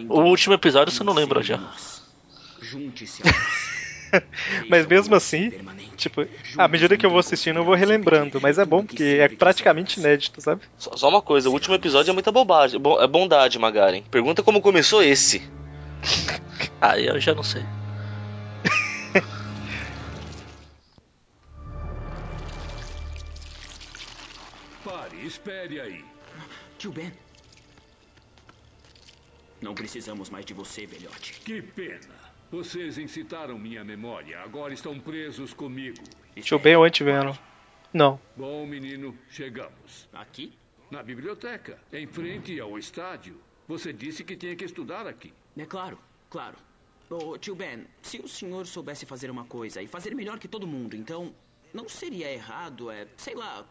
O 0.09 0.23
último 0.23 0.55
episódio 0.55 0.93
você 0.93 1.05
não 1.05 1.13
lembra 1.13 1.41
já. 1.43 1.61
Junte-se 2.61 3.23
a 3.23 3.27
nós. 3.27 3.77
Mas 4.71 4.87
mesmo 4.87 5.15
assim, 5.15 5.51
tipo, 5.97 6.27
à 6.57 6.67
medida 6.69 6.97
que 6.97 7.05
eu 7.05 7.11
vou 7.11 7.19
assistindo, 7.19 7.59
eu 7.59 7.65
vou 7.65 7.75
relembrando. 7.75 8.41
Mas 8.41 8.59
é 8.59 8.65
bom 8.65 8.85
porque 8.85 9.19
é 9.21 9.29
praticamente 9.29 10.01
inédito, 10.01 10.41
sabe? 10.41 10.63
Só, 10.79 10.97
só 10.97 11.09
uma 11.09 11.21
coisa, 11.21 11.49
o 11.51 11.53
último 11.53 11.75
episódio 11.75 12.11
é 12.11 12.15
muita 12.15 12.33
bobagem. 12.33 12.81
Bo- 12.81 13.01
É 13.01 13.07
bondade, 13.07 13.59
Magaren. 13.59 14.03
Pergunta 14.11 14.43
como 14.43 14.61
começou 14.61 15.03
esse. 15.03 15.43
Aí 16.81 17.07
eu 17.07 17.21
já 17.21 17.35
não 17.35 17.43
sei. 17.43 17.63
Espere 25.27 25.81
aí. 25.81 26.05
Tio 26.79 26.93
Ben. 26.93 27.13
Não 29.61 29.75
precisamos 29.75 30.31
mais 30.31 30.45
de 30.45 30.55
você, 30.55 30.87
velhote. 30.87 31.41
Que 31.41 31.61
pena. 31.61 32.15
Vocês 32.51 32.99
incitaram 32.99 33.59
minha 33.59 33.83
memória. 33.83 34.41
Agora 34.41 34.73
estão 34.73 34.99
presos 35.01 35.53
comigo. 35.53 36.03
Tio 36.41 36.59
Ben 36.59 36.77
ou 36.77 36.85
Anti-Venom? 36.85 37.35
Não. 37.93 38.21
Bom, 38.37 38.67
menino, 38.67 39.17
chegamos. 39.29 40.09
Aqui? 40.13 40.53
Na 40.91 41.03
biblioteca, 41.03 41.81
em 41.93 42.07
frente 42.07 42.61
ao 42.61 42.79
estádio. 42.79 43.41
Você 43.67 43.93
disse 43.93 44.23
que 44.23 44.37
tinha 44.37 44.55
que 44.55 44.65
estudar 44.65 45.07
aqui. 45.07 45.33
É 45.57 45.67
claro, 45.67 45.99
claro. 46.31 46.57
Ô, 47.11 47.37
tio 47.37 47.57
Ben, 47.57 47.87
se 48.03 48.19
o 48.19 48.29
senhor 48.29 48.67
soubesse 48.67 49.07
fazer 49.07 49.31
uma 49.31 49.45
coisa 49.45 49.83
e 49.83 49.89
fazer 49.89 50.15
melhor 50.15 50.39
que 50.39 50.47
todo 50.47 50.67
mundo, 50.67 50.95
então 50.95 51.35
não 51.73 51.89
seria 51.89 52.31
errado, 52.33 52.91
é, 52.91 53.09
sei 53.17 53.35
lá, 53.35 53.67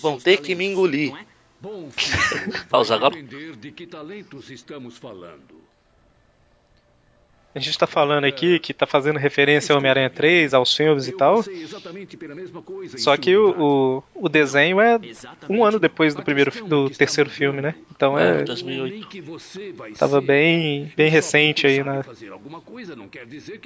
Vão 0.00 0.18
ter 0.18 0.40
que 0.40 0.54
me 0.54 0.64
engolir. 0.64 1.14
é? 1.16 1.26
Bom, 1.60 1.90
filho, 1.90 2.52
Ah, 2.70 2.78
o 2.78 2.84
Zagallo? 2.84 3.14
depender 3.14 3.56
de 3.56 3.72
que 3.72 3.86
talentos 3.86 4.50
estamos 4.50 4.98
falando. 4.98 5.64
A 7.54 7.60
gente 7.60 7.78
tá 7.78 7.86
falando 7.86 8.24
aqui 8.24 8.58
que 8.58 8.74
tá 8.74 8.84
fazendo 8.84 9.16
referência 9.16 9.72
ao 9.72 9.78
Homem-Aranha 9.78 10.10
3, 10.10 10.54
aos 10.54 10.74
filmes 10.74 11.06
e 11.06 11.12
tal. 11.12 11.44
Só 12.96 13.16
que 13.16 13.36
o, 13.36 14.02
o, 14.16 14.24
o 14.26 14.28
desenho 14.28 14.80
é 14.80 14.98
um 15.48 15.64
ano 15.64 15.78
depois 15.78 16.16
do 16.16 16.22
primeiro 16.22 16.50
do 16.66 16.90
terceiro 16.90 17.30
filme, 17.30 17.60
né? 17.60 17.76
Então 17.94 18.18
é. 18.18 18.44
Nem 18.64 19.02
que 19.04 19.20
você 19.20 19.72
vai 19.72 19.92
Tava 19.92 20.20
bem, 20.20 20.92
bem 20.96 21.08
recente 21.08 21.64
aí, 21.66 21.84
né? 21.84 22.04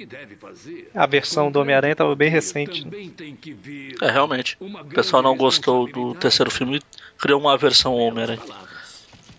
Deve 0.07 0.35
fazer. 0.35 0.91
A 0.93 1.05
versão 1.07 1.51
do 1.51 1.59
Homem-Aranha 1.59 1.95
tava 1.95 2.15
bem 2.15 2.29
recente. 2.29 2.87
Vir 2.89 3.95
É, 4.01 4.11
realmente. 4.11 4.55
O 4.59 4.85
pessoal 4.85 5.23
não 5.23 5.35
gostou 5.35 5.87
do 5.87 6.13
terceiro 6.13 6.51
filme 6.51 6.77
e 6.77 6.81
criou 7.17 7.39
uma 7.39 7.57
versão 7.57 7.95
Homem-Aranha. 7.95 8.41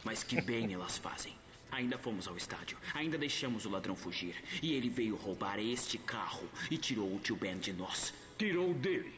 Mas 0.04 0.24
que 0.24 0.40
bem 0.40 0.72
elas 0.72 0.98
fazem. 0.98 1.39
Ainda 1.80 1.96
fomos 1.96 2.28
ao 2.28 2.36
estádio, 2.36 2.76
ainda 2.92 3.16
deixamos 3.16 3.64
o 3.64 3.70
ladrão 3.70 3.96
fugir. 3.96 4.36
E 4.62 4.74
ele 4.74 4.90
veio 4.90 5.16
roubar 5.16 5.58
este 5.58 5.96
carro 5.96 6.46
e 6.70 6.76
tirou 6.76 7.16
o 7.16 7.18
tio 7.18 7.36
Ben 7.36 7.58
de 7.58 7.72
nós. 7.72 8.12
tirou 8.36 8.74
dele. 8.74 9.14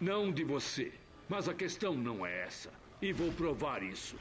Não 0.00 0.30
de 0.30 0.44
você. 0.44 0.92
Mas 1.28 1.48
a 1.48 1.54
questão 1.54 1.94
não 1.94 2.24
é 2.24 2.42
essa. 2.42 2.72
E 3.02 3.12
vou 3.12 3.32
provar 3.32 3.82
isso. 3.82 4.14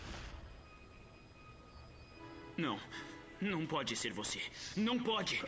Não. 2.57 2.79
Não 3.39 3.67
pode 3.67 3.95
ser 3.95 4.13
você. 4.13 4.41
Não 4.75 4.97
pode. 4.97 5.39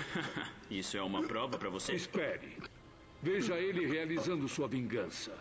Isso 0.70 0.96
é 0.96 1.02
uma 1.02 1.22
prova 1.22 1.58
pra 1.58 1.68
você. 1.68 1.92
Espere. 1.92 2.56
Veja 3.22 3.54
ele 3.58 3.86
realizando 3.86 4.48
sua 4.48 4.66
vingança. 4.66 5.36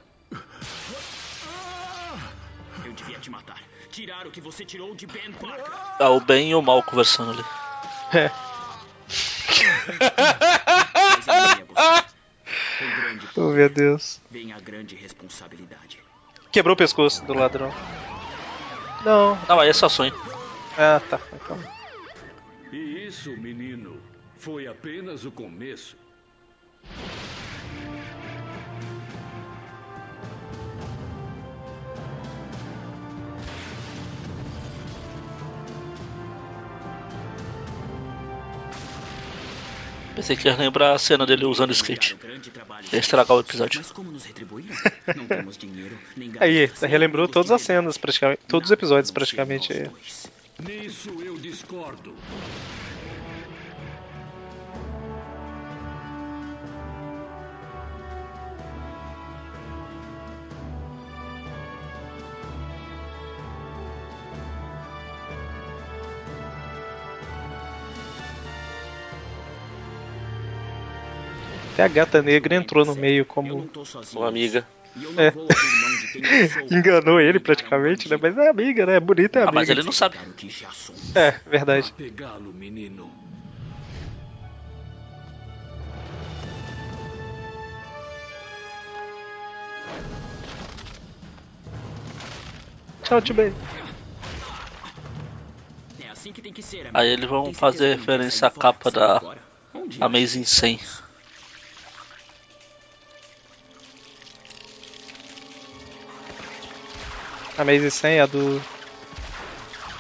Eu 2.86 2.92
devia 2.94 3.20
te 3.20 3.30
matar. 3.30 3.64
Tirar 3.92 4.28
o 4.28 4.32
que 4.32 4.40
você 4.40 4.64
tirou 4.64 4.94
de 4.96 5.08
Ben 5.08 5.32
Parker. 5.34 5.66
É 6.00 6.06
o 6.06 6.20
bem 6.20 6.52
e 6.52 6.56
o 6.56 6.62
mal 6.62 6.84
conversando 6.84 7.32
ali. 7.32 7.44
É. 8.14 8.32
Oh, 13.36 13.52
meu 13.52 13.70
Deus. 13.70 14.20
vem 14.30 14.54
a 14.54 14.60
grande 14.60 14.96
responsabilidade. 14.96 16.00
Quebrou 16.52 16.74
o 16.74 16.78
pescoço 16.78 17.24
do 17.26 17.34
ladrão. 17.34 17.72
Não. 19.06 19.38
Não, 19.48 19.60
aí 19.60 19.70
é 19.70 19.74
só 19.74 19.88
sonho. 19.88 20.14
Ah, 20.78 21.02
tá. 21.10 21.20
Então. 21.34 21.58
E 22.72 23.06
isso, 23.08 23.32
menino, 23.38 24.00
foi 24.38 24.68
apenas 24.68 25.26
o 25.26 25.32
começo. 25.32 25.96
Pensei 40.20 40.36
que 40.36 40.50
ia 40.50 40.56
lembrar 40.58 40.94
a 40.94 41.00
cena 41.00 41.26
dele 41.26 41.46
usando 41.46 41.72
skate. 41.72 42.14
Grande 42.16 42.52
trabalho. 42.52 42.86
Ia 42.92 43.00
estragar 43.00 43.38
o 43.38 43.40
episódio. 43.40 43.82
Aí, 46.42 46.70
relembrou 46.82 47.26
todas 47.26 47.52
as 47.52 47.62
cenas, 47.62 47.98
praticamente. 47.98 48.42
Todos 48.46 48.68
os 48.68 48.72
episódios, 48.74 49.12
praticamente. 49.12 49.90
Nisso 50.60 51.10
eu 51.24 51.38
discordo. 51.38 52.14
Até 71.80 71.84
a 71.84 71.88
gata 71.88 72.22
negra 72.22 72.56
entrou 72.56 72.84
no 72.84 72.94
meio 72.94 73.26
como. 73.26 73.70
Uma 74.14 74.28
amiga. 74.28 74.68
É. 75.18 75.32
Enganou 76.76 77.22
ele 77.22 77.40
praticamente, 77.40 78.10
né? 78.10 78.18
Mas 78.22 78.38
é 78.38 78.50
amiga, 78.50 78.86
né? 78.86 79.00
Bonita 79.00 79.40
é 79.40 79.44
Ah, 79.44 79.46
amiga. 79.46 79.56
mas 79.56 79.70
ele 79.70 79.84
não 79.84 79.94
sabe. 79.94 80.18
É, 81.16 81.32
verdade. 81.50 81.94
Tchau, 93.04 93.22
Tibei. 93.22 93.54
É 95.98 96.10
assim. 96.10 96.34
Aí 96.94 97.08
eles 97.08 97.30
vão 97.30 97.54
fazer 97.54 97.96
referência 97.96 98.50
à 98.50 98.52
capa 98.52 98.92
da? 98.92 99.22
Amazing 100.02 100.44
100. 100.44 100.80
A 107.60 107.66
Maze 107.66 107.92
100 107.92 108.12
é 108.14 108.22
a 108.22 108.26
do. 108.26 108.62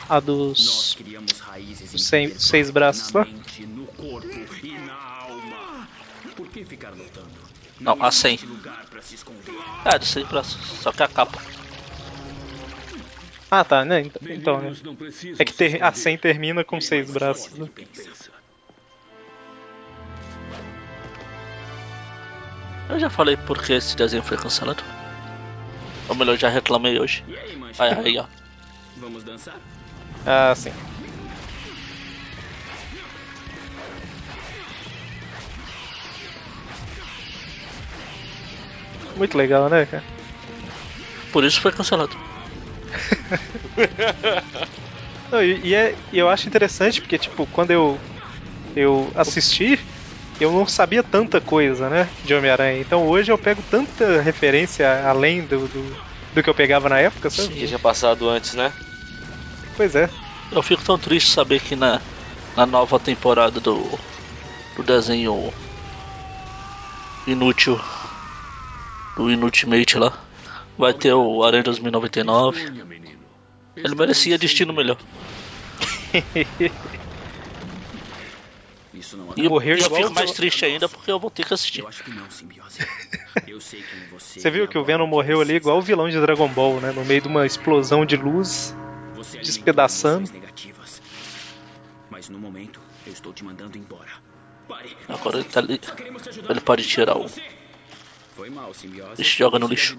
A 0.08 0.13
Nós 0.15 0.24
dos. 0.24 0.95
criamos 0.98 1.39
raízes 1.39 1.93
em 1.93 1.98
Sem- 1.98 2.39
seis 2.39 2.72
braços 2.72 3.12
lá? 3.12 3.28
Não, 7.80 7.93
a 8.02 8.08
existe 8.08 8.22
100. 8.22 8.50
lugar 8.50 8.86
pra 8.86 9.02
se 9.02 9.15
esconder. 9.15 9.56
É, 9.86 9.98
de 9.98 10.06
100 10.06 10.26
braços. 10.26 10.62
Só 10.80 10.91
que 10.91 11.04
a 11.04 11.08
capa. 11.08 11.39
Ah, 13.52 13.63
tá, 13.63 13.84
né? 13.84 14.02
Então, 14.02 14.22
Então, 14.30 14.62
né? 14.62 14.74
É 15.38 15.45
que 15.45 15.54
ter, 15.54 15.65
a 15.84 15.89
esconder. 15.89 15.95
100 15.95 16.17
termina 16.17 16.63
com 16.63 16.80
seis 16.80 17.12
braços, 17.12 17.54
né? 17.58 17.67
Eu 22.89 23.00
já 23.00 23.10
falei 23.10 23.38
por 23.38 23.62
que 23.62 23.74
esse 23.74 23.95
desenho 23.95 24.24
foi 24.24 24.38
cancelado. 24.38 24.84
Ou 26.10 26.15
melhor, 26.15 26.38
já 26.38 26.50
reclamei 26.50 27.00
hoje. 27.00 27.24
E 27.28 27.38
aí, 27.38 27.56
mancha? 27.56 27.84
Aí, 27.84 27.93
aí, 28.08 28.17
ó. 28.17 28.26
Vamos 28.95 29.24
dançar? 29.24 29.60
Ah, 30.26 30.54
sim. 30.56 30.72
Muito 39.15 39.38
legal, 39.38 39.69
né, 39.69 39.86
cara? 39.86 40.04
Por 41.32 41.43
isso 41.43 41.62
foi 41.62 41.72
cancelado. 41.72 42.17
Não, 45.32 45.43
e, 45.43 45.69
e 45.69 45.76
é, 45.76 45.95
eu 46.12 46.30
acho 46.30 46.48
interessante 46.48 47.02
porque, 47.02 47.17
tipo, 47.19 47.45
quando 47.48 47.72
eu, 47.72 48.02
eu 48.76 49.12
assisti, 49.15 49.78
eu 50.39 50.52
não 50.52 50.65
sabia 50.65 51.04
tanta 51.04 51.41
coisa, 51.41 51.89
né, 51.89 52.10
de 52.23 52.34
Homem-Aranha. 52.34 52.80
Então 52.80 53.08
hoje 53.08 53.32
eu 53.32 53.38
pego 53.38 53.62
tanta 53.62 54.21
referência 54.21 55.08
além 55.08 55.45
do, 55.45 55.67
do, 55.67 55.97
do 56.34 56.43
que 56.43 56.49
eu 56.49 56.56
pegava 56.56 56.88
na 56.88 56.99
época, 56.99 57.30
sabe? 57.30 57.56
Que 57.56 57.67
tinha 57.67 57.80
passado 57.80 58.30
antes, 58.30 58.54
né? 58.54 58.73
Pois 59.75 59.95
é. 59.95 60.10
Eu 60.52 60.63
fico 60.63 60.84
tão 60.84 60.97
triste 60.97 61.30
saber 61.30 61.60
que 61.62 61.75
na, 61.75 62.02
na 62.56 62.65
nova 62.65 62.99
temporada 62.99 63.60
do, 63.60 63.99
do 64.75 64.84
desenho 64.84 65.54
inútil 67.28 67.80
do 69.15 69.30
Inutimate 69.30 69.97
lá 69.97 70.17
vai 70.78 70.93
ter 70.93 71.13
o 71.13 71.43
Aranha 71.43 71.63
2099. 71.63 72.58
Sonha, 72.58 72.86
menino. 72.86 73.19
Ele 73.75 73.95
merecia 73.95 74.38
destino 74.38 74.73
melhor. 74.73 74.97
Isso 79.00 79.16
não 79.16 79.34
E 79.38 79.46
eu, 79.46 79.62
e 79.62 79.80
eu 79.80 79.90
fico 79.96 80.14
mais 80.14 80.32
triste 80.32 80.66
ainda 80.66 80.90
porque 80.90 81.10
eu 81.10 81.18
vou 81.18 81.32
ter 81.32 81.46
que 81.46 81.54
assistir. 81.54 81.80
Eu 81.80 81.88
acho 81.88 82.04
que 82.04 82.12
não, 82.12 82.30
simbiose. 82.30 82.80
Eu 83.48 83.62
sei 83.62 83.82
quem 83.82 84.10
você. 84.10 84.40
Você 84.40 84.52
viu 84.52 84.68
que 84.68 84.78
o 84.78 84.84
Venom 84.84 85.08
morreu 85.08 85.40
ali 85.40 85.54
igual 85.54 85.78
o 85.78 85.82
vilão 85.82 86.10
de 86.10 86.20
Dragon 86.20 86.48
Ball, 86.50 86.82
né? 86.82 86.92
No 86.92 87.06
meio 87.06 87.22
de 87.22 87.28
uma 87.28 87.46
explosão 87.46 88.06
de 88.06 88.18
luz. 88.18 88.76
Despedaçando. 89.42 90.30
Mas 92.10 92.28
no 92.28 92.38
momento, 92.40 92.82
eu 93.08 93.14
estou 93.14 93.32
te 93.32 93.46
mandando 93.46 93.78
embora. 93.78 94.10
Pare. 94.68 94.98
Agora 95.08 95.38
ele 95.38 95.46
tá 95.46 95.60
ali. 95.62 95.80
Ele 96.50 96.60
pode 96.60 96.86
tirar 96.86 97.18
o. 97.18 97.28
Foi 98.36 98.50
mal, 98.50 98.74
simbiose. 98.74 99.22
Ixi, 99.22 99.38
joga 99.38 99.58
no 99.60 99.68
lixo. 99.68 99.98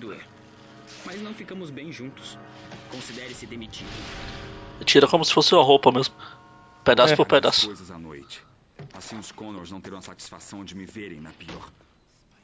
Mas 1.07 1.23
não 1.23 1.33
ficamos 1.33 1.71
bem 1.71 1.91
juntos. 1.91 2.39
Considere-se 2.91 3.47
demitido. 3.47 3.89
Tira 4.85 5.07
como 5.07 5.25
se 5.25 5.33
fosse 5.33 5.55
uma 5.55 5.63
roupa 5.63 5.91
mesmo. 5.91 6.15
Pedaço 6.85 7.15
É. 7.15 7.17
por 7.17 7.27
pedaço. 7.27 7.67
coisas 7.67 7.91
à 7.91 7.99
noite. 7.99 8.50
Assim 9.01 9.19
os 9.19 9.33
Connors 9.33 9.71
não 9.71 9.81
terão 9.81 9.97
a 9.97 10.03
satisfação 10.03 10.63
de 10.63 10.75
me 10.75 10.85
verem 10.85 11.23
na 11.23 11.31
pior. 11.33 11.73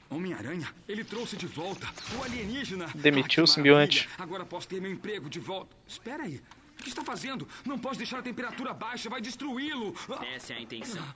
Homem-Aranha, 0.09 0.67
ele 0.89 1.05
trouxe 1.05 1.37
de 1.37 1.47
volta 1.47 1.87
o 2.19 2.23
alienígena. 2.23 2.87
Demitiu 2.95 3.43
Ah, 3.43 3.45
o 3.45 3.47
simbionte. 3.47 4.09
Agora 4.17 4.43
posso 4.43 4.67
ter 4.67 4.81
meu 4.81 4.91
emprego 4.91 5.29
de 5.29 5.39
volta. 5.39 5.77
Espera 5.87 6.23
aí. 6.23 6.41
O 6.81 6.83
que 6.83 6.89
está 6.89 7.05
fazendo? 7.05 7.47
Não 7.63 7.79
pode 7.79 7.99
deixar 7.99 8.21
a 8.21 8.23
temperatura 8.23 8.73
baixa, 8.73 9.11
vai 9.11 9.21
destruí-lo. 9.21 9.95
Essa 10.35 10.55
é 10.55 10.57
a 10.57 10.61
intenção. 10.63 11.07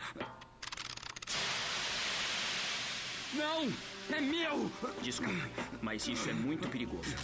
Não! 3.32 3.72
É 4.14 4.20
meu! 4.20 4.70
Desculpe, 5.02 5.40
mas 5.80 6.06
isso 6.06 6.28
é 6.28 6.34
muito 6.34 6.68
perigoso. 6.68 7.14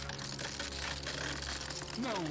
Não! 1.99 2.23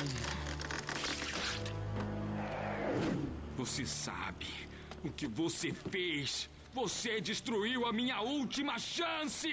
Você 3.56 3.86
sabe 3.86 4.65
o 5.06 5.12
que 5.12 5.26
você 5.26 5.72
fez? 5.90 6.48
Você 6.74 7.20
destruiu 7.20 7.86
a 7.86 7.92
minha 7.92 8.20
última 8.20 8.78
chance! 8.78 9.48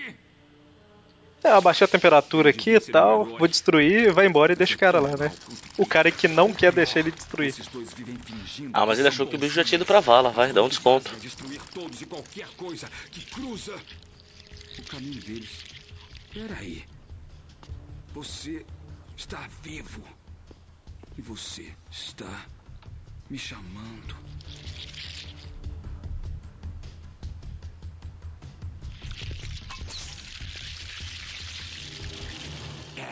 É, 1.43 1.49
eu 1.49 1.55
abaixei 1.55 1.83
a 1.83 1.89
temperatura 1.89 2.51
aqui 2.51 2.71
e 2.71 2.79
tal, 2.79 3.25
vou 3.25 3.47
destruir, 3.49 4.13
vai 4.13 4.25
embora 4.25 4.53
e 4.53 4.55
deixa 4.55 4.75
o 4.75 4.77
cara 4.77 5.01
lá, 5.01 5.17
né? 5.17 5.35
O 5.77 5.85
cara 5.85 6.09
que 6.09 6.25
não 6.25 6.53
quer 6.53 6.71
deixar 6.71 7.01
ele 7.01 7.11
destruir. 7.11 7.53
Ah, 8.71 8.85
mas 8.85 8.97
ele 8.97 9.09
achou 9.09 9.27
que 9.27 9.35
o 9.35 9.39
bicho 9.39 9.55
já 9.55 9.63
tinha 9.63 9.75
ido 9.75 9.85
pra 9.85 9.99
vala, 9.99 10.29
vai, 10.29 10.53
dá 10.53 10.63
um 10.63 10.69
desconto. 10.69 11.11
É 11.13 11.19
destruir 11.19 11.59
todos 11.73 12.01
e 12.01 12.05
qualquer 12.05 12.47
coisa 12.55 12.89
que 13.11 13.25
cruza 13.25 13.75
o 14.79 14.83
caminho 14.83 15.21
deles. 15.21 15.65
Peraí. 16.33 16.85
Você 18.13 18.65
está 19.17 19.49
vivo. 19.61 20.01
E 21.17 21.21
você 21.21 21.73
está 21.91 22.45
me 23.29 23.37
chamando. 23.37 24.32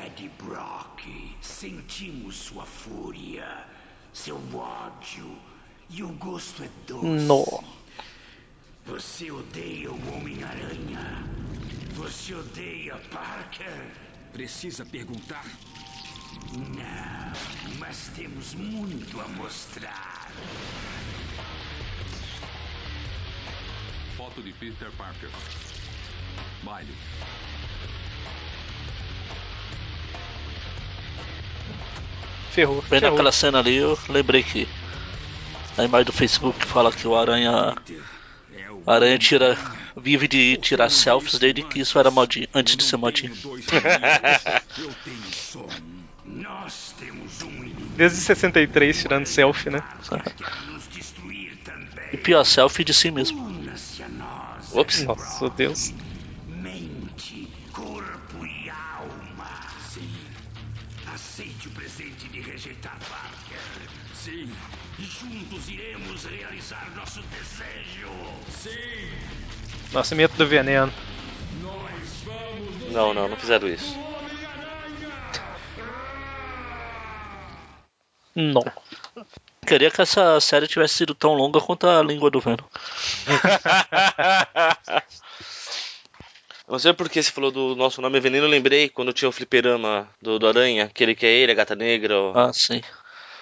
Ed 0.04 0.32
Brock, 0.40 1.04
sentimos 1.42 2.36
sua 2.36 2.66
fúria, 2.66 3.68
seu 4.12 4.36
ódio 4.56 5.38
e 5.90 6.02
o 6.02 6.08
gosto 6.14 6.64
é 6.64 6.70
doce. 6.88 7.26
No. 7.26 7.64
Você 8.86 9.30
odeia 9.30 9.92
o 9.92 10.16
Homem-Aranha. 10.16 11.24
Você 11.94 12.34
odeia 12.34 12.98
Parker. 13.12 13.92
Precisa 14.34 14.84
perguntar? 14.86 15.46
Não, 16.52 17.78
mas 17.78 18.10
temos 18.16 18.56
muito 18.56 19.22
a 19.22 19.28
mostrar. 19.28 20.32
Foto 24.18 24.42
de 24.42 24.52
Peter 24.54 24.92
Parker. 24.94 25.30
Baile. 26.64 26.96
Ferrou. 32.52 32.82
Bem 32.90 33.00
ferrou. 33.00 33.12
naquela 33.12 33.32
cena 33.32 33.60
ali, 33.60 33.78
eu 33.78 33.98
lembrei 34.10 34.44
que 34.44 34.68
a 35.78 35.84
imagem 35.84 36.06
do 36.06 36.14
Facebook 36.14 36.66
fala 36.66 36.92
que 36.92 37.08
o 37.08 37.16
Aranha. 37.16 37.76
A 38.86 38.94
Aranha 38.94 39.18
tira. 39.18 39.58
vive 39.96 40.28
de 40.28 40.58
tirar 40.58 40.90
selfies 40.90 41.40
desde 41.40 41.64
que 41.64 41.80
isso 41.80 41.98
era 41.98 42.12
modinha. 42.12 42.48
Antes 42.54 42.76
de 42.76 42.84
ser 42.84 42.98
modinha. 42.98 43.32
Desde 47.96 48.18
63 48.18 49.02
tirando 49.02 49.26
selfie, 49.26 49.70
né? 49.70 49.82
que. 50.02 50.34
E 52.14 52.18
pior, 52.18 52.44
selfie 52.44 52.84
de 52.84 52.94
si 52.94 53.12
mesmo. 53.12 53.50
Ops. 54.74 55.04
Nossa, 55.04 55.50
Deus. 55.52 55.94
Nascimento 69.93 70.38
do 70.38 70.47
veneno. 70.47 70.91
Não, 72.88 73.13
não, 73.13 73.27
não 73.27 73.38
fizeram 73.38 73.67
isso. 73.67 73.95
Não. 78.36 78.63
Queria 79.65 79.91
que 79.91 80.01
essa 80.01 80.39
série 80.39 80.67
tivesse 80.67 80.95
sido 80.95 81.13
tão 81.13 81.34
longa 81.34 81.60
quanto 81.62 81.88
a 81.88 82.01
língua 82.01 82.32
do 82.32 82.39
Venom. 82.39 82.65
Não 86.67 86.80
sei 86.80 86.93
porque 86.93 87.21
você 87.21 87.32
falou 87.32 87.51
do 87.51 87.75
nosso 87.75 88.01
nome 88.01 88.17
é 88.17 88.21
Veneno, 88.21 88.45
eu 88.45 88.49
lembrei 88.49 88.88
quando 88.89 89.12
tinha 89.13 89.27
o 89.27 89.32
fliperama 89.32 90.08
do, 90.21 90.39
do 90.39 90.47
Aranha, 90.47 90.86
aquele 90.86 91.13
que 91.13 91.25
é 91.25 91.30
ele, 91.32 91.51
a 91.51 91.56
gata 91.56 91.75
negra. 91.75 92.17
o- 92.19 92.38
Ah, 92.38 92.51
sim. 92.54 92.82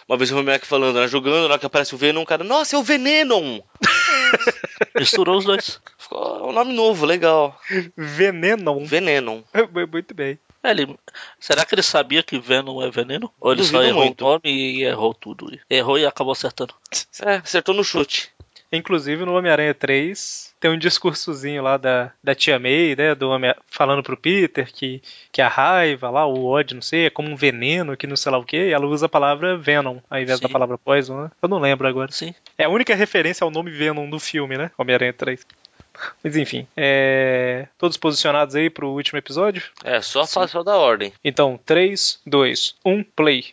Uma 0.08 0.18
vez 0.18 0.32
o 0.32 0.36
moleque 0.36 0.66
falando, 0.66 1.00
né, 1.00 1.08
jogando, 1.08 1.44
na 1.48 1.54
hora 1.54 1.60
que 1.60 1.66
aparece 1.68 1.94
o 1.94 1.98
Venom, 1.98 2.24
o 2.24 2.26
cara, 2.26 2.44
nossa, 2.44 2.76
é 2.76 2.80
o 2.80 2.84
Venenon! 2.84 3.60
Misturou 4.96 5.38
os 5.38 5.46
dois. 5.46 5.82
Ficou 5.98 6.50
um 6.50 6.52
nome 6.52 6.74
novo, 6.74 7.06
legal. 7.06 7.60
Venenon. 7.96 8.86
Venenon. 8.86 9.42
Muito 9.92 10.14
bem. 10.14 10.40
É, 10.62 10.72
ele, 10.72 10.98
será 11.40 11.66
que 11.66 11.74
ele 11.74 11.82
sabia 11.82 12.22
que 12.22 12.38
Venom 12.38 12.82
é 12.82 12.90
veneno? 12.92 13.32
Ou 13.40 13.54
ele 13.54 13.64
só 13.64 13.78
Duvido 13.78 13.90
errou 13.90 14.06
muito. 14.06 14.26
o 14.26 14.28
nome 14.28 14.42
e 14.46 14.84
errou 14.84 15.14
tudo? 15.14 15.58
Errou 15.70 15.98
e 15.98 16.06
acabou 16.06 16.34
acertando. 16.34 16.76
É, 17.22 17.36
acertou 17.36 17.74
no 17.74 17.84
chute. 17.84 18.30
Inclusive 18.72 19.24
no 19.24 19.36
Homem-Aranha 19.36 19.74
3 19.74 20.49
tem 20.60 20.72
um 20.72 20.78
discursozinho 20.78 21.64
lá 21.64 21.78
da, 21.78 22.12
da 22.24 22.36
tia 22.36 22.60
May, 22.60 22.96
né? 22.96 23.16
Do 23.16 23.30
Homem 23.30 23.54
falando 23.68 24.04
pro 24.04 24.18
Peter 24.18 24.72
que, 24.72 25.02
que 25.32 25.42
a 25.42 25.48
raiva 25.48 26.10
lá, 26.10 26.26
o 26.26 26.46
ódio, 26.46 26.76
não 26.76 26.82
sei, 26.82 27.06
é 27.06 27.10
como 27.10 27.30
um 27.30 27.36
veneno 27.36 27.96
que 27.96 28.06
não 28.06 28.18
sei 28.18 28.32
lá 28.32 28.38
o 28.38 28.44
que, 28.44 28.58
e 28.58 28.72
ela 28.72 28.86
usa 28.86 29.06
a 29.06 29.10
palavra 29.10 29.58
Venom 29.58 30.00
ao 30.10 30.20
invés 30.20 30.40
Sim. 30.40 30.44
da 30.44 30.50
palavra 30.50 30.78
Poison, 30.78 31.24
né? 31.24 31.32
Eu 31.42 31.48
não 31.48 31.60
lembro 31.60 31.88
agora. 31.88 32.12
Sim. 32.12 32.34
É 32.58 32.66
a 32.66 32.70
única 32.70 32.94
referência 32.94 33.44
ao 33.44 33.52
nome 33.52 33.72
Venom 33.72 34.10
do 34.10 34.20
filme, 34.20 34.58
né? 34.58 34.72
Homem-Aranha 34.78 35.14
3. 35.14 35.46
Mas 36.24 36.36
enfim, 36.36 36.68
é... 36.76 37.68
todos 37.78 37.98
posicionados 37.98 38.56
aí 38.56 38.70
pro 38.70 38.90
último 38.90 39.18
episódio? 39.18 39.64
É, 39.84 40.02
só 40.02 40.26
fala 40.28 40.48
só 40.48 40.64
da 40.64 40.76
ordem. 40.78 41.14
Então, 41.24 41.60
3, 41.66 42.20
2, 42.26 42.76
1, 42.86 43.04
play. 43.04 43.46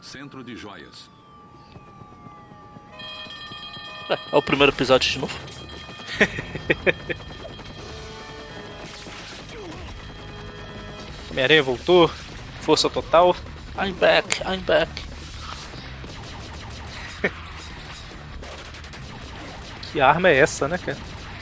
Centro 0.00 0.42
de 0.42 0.56
joias. 0.56 1.08
É, 4.10 4.18
o 4.36 4.42
primeiro 4.42 4.72
episódio 4.72 5.08
de 5.08 5.18
novo. 5.20 5.38
Homem-Aranha 11.30 11.62
voltou, 11.62 12.10
força 12.60 12.90
total. 12.90 13.36
I'm 13.78 13.92
back, 13.92 14.42
I'm 14.42 14.58
back. 14.62 14.90
Que 19.92 20.00
arma 20.00 20.28
é 20.28 20.38
essa, 20.38 20.66
né, 20.66 20.76
cara? 20.78 20.98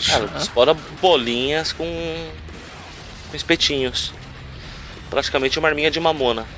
Cara, 0.07 0.31
explora 0.39 0.75
bolinhas 0.75 1.73
com... 1.73 1.85
com 3.31 3.37
espetinhos. 3.37 4.13
Praticamente 5.09 5.59
uma 5.59 5.69
arminha 5.69 5.91
de 5.91 5.99
mamona. 6.01 6.47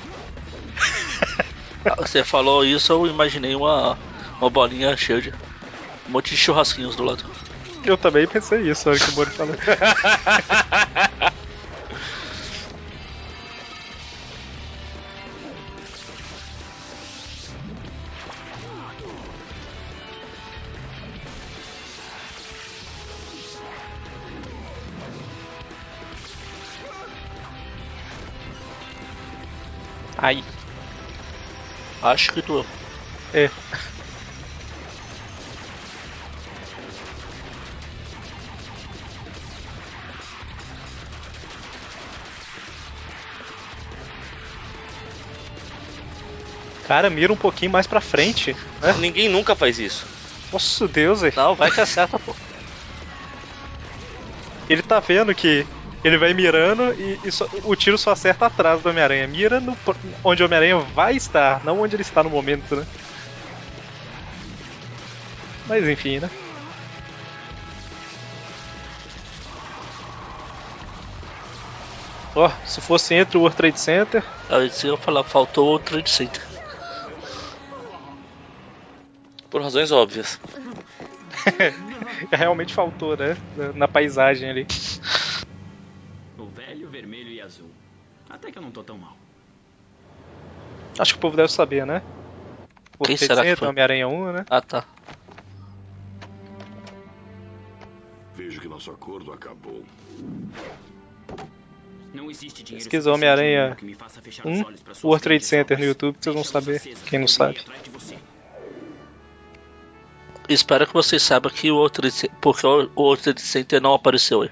Ah, 1.83 1.95
Você 1.97 2.23
falou 2.23 2.63
isso, 2.63 2.93
eu 2.93 3.07
imaginei 3.07 3.55
uma, 3.55 3.97
uma 4.39 4.51
bolinha 4.51 4.95
cheia 4.95 5.19
de 5.19 5.33
um 6.11 6.13
monte 6.13 6.31
de 6.31 6.37
churrasquinhos 6.37 6.95
do 6.97 7.03
lado. 7.03 7.23
Eu 7.85 7.97
também 7.97 8.27
pensei 8.27 8.69
isso 8.69 8.87
na 8.87 8.91
hora 8.91 8.99
que 9.03 9.09
o 9.11 9.15
Moro 9.15 9.31
falou. 9.31 9.55
Ai, 30.17 30.43
Acho 32.01 32.31
que 32.33 32.41
doeu. 32.41 32.65
é. 33.33 33.49
Cara, 46.91 47.09
mira 47.09 47.31
um 47.31 47.37
pouquinho 47.37 47.71
mais 47.71 47.87
pra 47.87 48.01
frente. 48.01 48.53
Né? 48.81 48.91
Ninguém 48.99 49.29
nunca 49.29 49.55
faz 49.55 49.79
isso. 49.79 50.05
Nossa 50.51 50.89
Deus, 50.89 51.21
velho. 51.21 51.33
Não, 51.37 51.55
vai 51.55 51.71
que 51.71 51.79
acerta, 51.79 52.19
pô. 52.19 52.35
Ele 54.67 54.81
tá 54.81 54.99
vendo 54.99 55.33
que 55.33 55.65
ele 56.03 56.17
vai 56.17 56.33
mirando 56.33 56.93
e, 56.99 57.17
e 57.23 57.31
só- 57.31 57.47
o 57.63 57.77
tiro 57.77 57.97
só 57.97 58.11
acerta 58.11 58.47
atrás 58.47 58.81
do 58.81 58.89
Homem-Aranha. 58.89 59.25
Mira 59.25 59.61
no, 59.61 59.77
onde 60.21 60.43
o 60.43 60.45
Homem-Aranha 60.47 60.79
vai 60.93 61.15
estar, 61.15 61.63
não 61.63 61.79
onde 61.79 61.95
ele 61.95 62.01
está 62.01 62.21
no 62.23 62.29
momento, 62.29 62.75
né? 62.75 62.85
Mas 65.65 65.87
enfim, 65.87 66.19
né? 66.19 66.31
Ó, 72.35 72.49
se 72.65 72.81
fosse 72.81 73.13
entre 73.15 73.37
o 73.37 73.41
World 73.41 73.55
Trade 73.55 73.79
Center, 73.79 74.25
se 74.69 74.85
eu 74.87 74.97
falar, 74.97 75.23
faltou 75.23 75.65
outro 75.65 76.01
de 76.03 76.09
center. 76.09 76.50
Por 79.51 79.61
razões 79.61 79.91
óbvias. 79.91 80.39
realmente 82.31 82.73
faltou, 82.73 83.17
né? 83.17 83.37
Na- 83.55 83.87
paisagem 83.87 84.49
ali. 84.49 84.65
O 86.37 86.45
velho, 86.45 86.87
vermelho 86.89 87.29
e 87.29 87.41
azul. 87.41 87.69
Até 88.29 88.49
que 88.49 88.57
eu 88.57 88.61
não 88.61 88.71
tô 88.71 88.81
tão 88.81 88.97
mal. 88.97 89.15
Acho 90.97 91.13
que 91.13 91.17
o 91.17 91.21
povo 91.21 91.35
deve 91.35 91.51
saber, 91.51 91.85
né? 91.85 92.01
World 92.97 93.07
Quem 93.07 93.17
Trade 93.17 93.25
será 93.27 93.41
que 93.41 93.49
Center, 93.49 93.57
foi? 93.57 93.67
Homem-Aranha 93.67 94.07
1, 94.07 94.31
né? 94.31 94.45
Ah, 94.49 94.61
tá. 94.61 94.85
Vejo 98.35 98.61
que 98.61 98.67
nosso 98.69 98.89
acordo 98.89 99.33
acabou. 99.33 99.83
Não 102.13 102.29
existe 102.29 102.63
dinheiro 102.63 102.83
Pesquisa 102.83 103.11
Homem-Aranha 103.11 103.61
no 103.63 103.69
mundo 103.69 103.77
que 103.79 103.85
me 103.85 103.95
faça 103.95 104.21
fechar 104.21 104.45
os 104.47 104.59
1, 104.59 104.65
olhos 104.65 104.81
pra 104.81 104.93
suas 104.93 105.03
World 105.03 105.23
Trade 105.23 105.45
Center 105.45 105.77
no. 105.77 105.85
YouTube, 105.85 106.17
vocês 106.21 106.33
vão 106.33 106.43
saber. 106.43 106.81
Quem 107.09 107.19
não 107.19 107.27
sabe. 107.27 107.61
Espero 110.49 110.85
que 110.87 110.93
vocês 110.93 111.21
saibam 111.21 111.51
que 111.51 111.71
o 111.71 111.75
outro 111.75 112.07
porque 112.39 112.65
o 112.65 112.89
o 112.95 113.01
outro 113.01 113.33
de 113.33 113.41
center 113.41 113.81
não 113.81 113.93
apareceu 113.93 114.41
aí. 114.41 114.49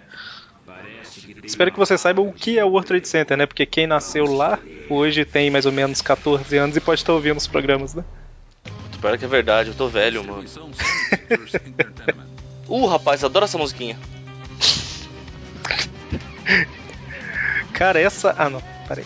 Espero 1.44 1.72
que 1.72 1.80
você 1.80 1.98
saiba 1.98 2.22
o 2.22 2.32
que 2.32 2.60
é 2.60 2.64
o 2.64 2.70
World 2.70 2.88
Trade 2.88 3.08
Center, 3.08 3.36
né? 3.36 3.46
Porque 3.48 3.66
quem 3.66 3.88
nasceu 3.88 4.26
lá 4.26 4.60
hoje 4.88 5.26
tem 5.26 5.50
mais 5.50 5.66
ou 5.66 5.72
menos 5.72 6.00
14 6.02 6.56
anos 6.58 6.78
e 6.78 6.80
pode 6.80 7.02
estar 7.02 7.14
ouvindo 7.14 7.38
os 7.38 7.48
programas, 7.48 7.96
né? 7.96 8.04
Espero 8.92 9.18
que 9.18 9.26
é 9.26 9.28
verdade, 9.28 9.70
eu 9.70 9.76
tô 9.76 9.88
velho, 9.88 10.24
mano. 10.24 10.46
Uh, 12.70 12.86
rapaz, 12.86 13.24
adoro 13.24 13.46
essa 13.46 13.58
musiquinha. 13.58 13.98
Cara, 17.74 18.00
essa. 18.00 18.36
Ah, 18.38 18.48
não. 18.48 18.62
Peraí. 18.88 19.06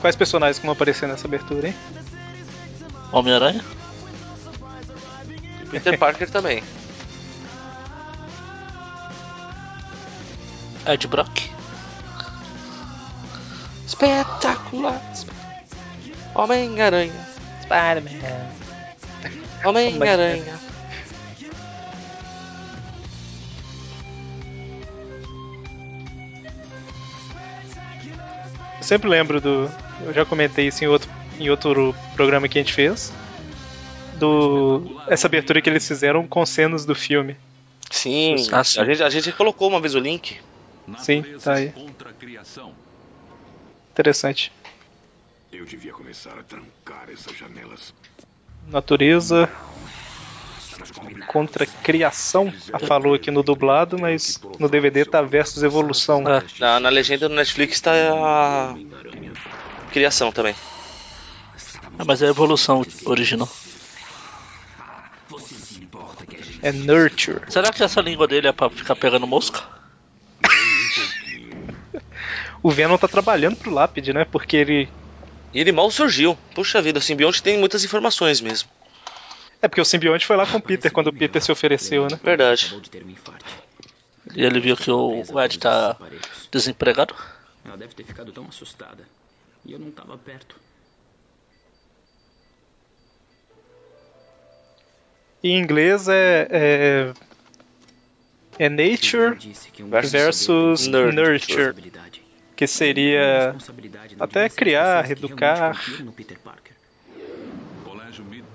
Quais 0.00 0.16
personagens 0.16 0.58
que 0.58 0.64
vão 0.64 0.72
aparecer 0.72 1.06
nessa 1.06 1.26
abertura, 1.26 1.68
hein? 1.68 1.74
Homem-Aranha? 3.12 3.62
Peter 5.70 5.98
Parker 5.98 6.30
também. 6.30 6.62
Ed 10.86 11.06
Brock? 11.06 11.50
Espetacular. 13.86 15.00
Homem-Aranha. 16.34 17.28
Spider-Man. 17.62 18.20
Homem-Aranha. 19.64 20.58
Eu 28.78 28.82
sempre 28.82 29.10
lembro 29.10 29.40
do. 29.40 29.70
Eu 30.04 30.12
já 30.12 30.24
comentei 30.24 30.68
isso 30.68 30.84
em 30.84 30.86
outro, 30.86 31.10
em 31.38 31.50
outro 31.50 31.94
programa 32.14 32.48
que 32.48 32.58
a 32.58 32.62
gente 32.62 32.72
fez. 32.72 33.12
Do. 34.18 35.00
Essa 35.08 35.26
abertura 35.26 35.60
que 35.62 35.68
eles 35.70 35.86
fizeram 35.86 36.26
com 36.26 36.44
cenas 36.44 36.84
do 36.84 36.94
filme. 36.94 37.36
Sim, 37.90 38.36
Ah, 38.52 38.62
sim. 38.62 38.80
A, 38.80 38.84
gente, 38.84 39.02
a 39.02 39.10
gente 39.10 39.32
colocou 39.32 39.68
uma 39.68 39.80
vez 39.80 39.94
o 39.94 39.98
link. 39.98 40.38
Sim, 40.98 41.24
tá 41.42 41.54
aí. 41.54 41.72
Interessante. 43.92 44.52
Eu 45.52 45.64
devia 45.64 45.92
começar 45.92 46.38
a 46.38 46.42
trancar 46.42 47.08
essas 47.12 47.36
janelas. 47.36 47.92
Natureza 48.68 49.48
contra 51.26 51.66
criação. 51.66 52.52
A 52.72 52.78
falou 52.78 53.14
aqui 53.14 53.30
no 53.30 53.42
dublado, 53.42 53.98
mas 53.98 54.40
no 54.58 54.68
DVD 54.68 55.04
tá 55.04 55.20
versus 55.22 55.62
evolução. 55.62 56.22
É. 56.28 56.42
Na, 56.58 56.80
na 56.80 56.88
legenda 56.88 57.28
do 57.28 57.34
Netflix 57.34 57.80
tá 57.80 57.92
a 57.92 58.74
criação 59.90 60.32
também. 60.32 60.54
Ah, 61.98 62.04
mas 62.06 62.22
é 62.22 62.26
a 62.26 62.30
evolução 62.30 62.82
original. 63.04 63.48
É 66.62 66.72
nurture. 66.72 67.40
Será 67.48 67.72
que 67.72 67.82
essa 67.82 68.00
língua 68.00 68.26
dele 68.26 68.48
é 68.48 68.52
pra 68.52 68.70
ficar 68.70 68.96
pegando 68.96 69.26
mosca? 69.26 69.62
O 72.62 72.70
Venom 72.70 72.98
tá 72.98 73.08
trabalhando 73.08 73.56
pro 73.56 73.70
Lápide, 73.70 74.12
né? 74.12 74.24
Porque 74.24 74.56
ele. 74.56 74.88
E 75.52 75.60
ele 75.60 75.72
mal 75.72 75.90
surgiu. 75.90 76.38
Puxa 76.54 76.82
vida, 76.82 76.98
o 76.98 77.02
simbionte 77.02 77.42
tem 77.42 77.58
muitas 77.58 77.84
informações 77.84 78.40
mesmo. 78.40 78.68
É 79.62 79.68
porque 79.68 79.80
o 79.80 79.84
simbionte 79.84 80.26
foi 80.26 80.36
lá 80.36 80.46
com 80.46 80.58
o 80.58 80.62
Peter 80.62 80.92
quando 80.92 81.08
o 81.08 81.12
Peter 81.12 81.42
se 81.42 81.50
ofereceu, 81.50 82.06
né? 82.10 82.18
Verdade. 82.22 82.74
E 84.34 84.42
ele 84.42 84.60
viu 84.60 84.76
que 84.76 84.90
o 84.90 85.22
o 85.28 85.40
Ed 85.40 85.58
tá 85.58 85.96
desempregado? 86.50 87.14
Ela 87.64 87.76
deve 87.76 87.94
ter 87.94 88.04
ficado 88.04 88.32
tão 88.32 88.46
assustada. 88.48 89.04
E 89.64 89.72
eu 89.72 89.78
não 89.78 89.90
tava 89.90 90.16
perto. 90.16 90.56
Em 95.42 95.58
inglês 95.58 96.08
é. 96.08 96.48
É, 96.50 97.12
é 98.58 98.68
Nature 98.68 99.38
versus 99.88 100.86
Nurture. 100.86 101.74
Que 102.54 102.66
seria 102.66 103.56
até 104.18 104.48
criar, 104.50 105.10
educar. 105.10 105.80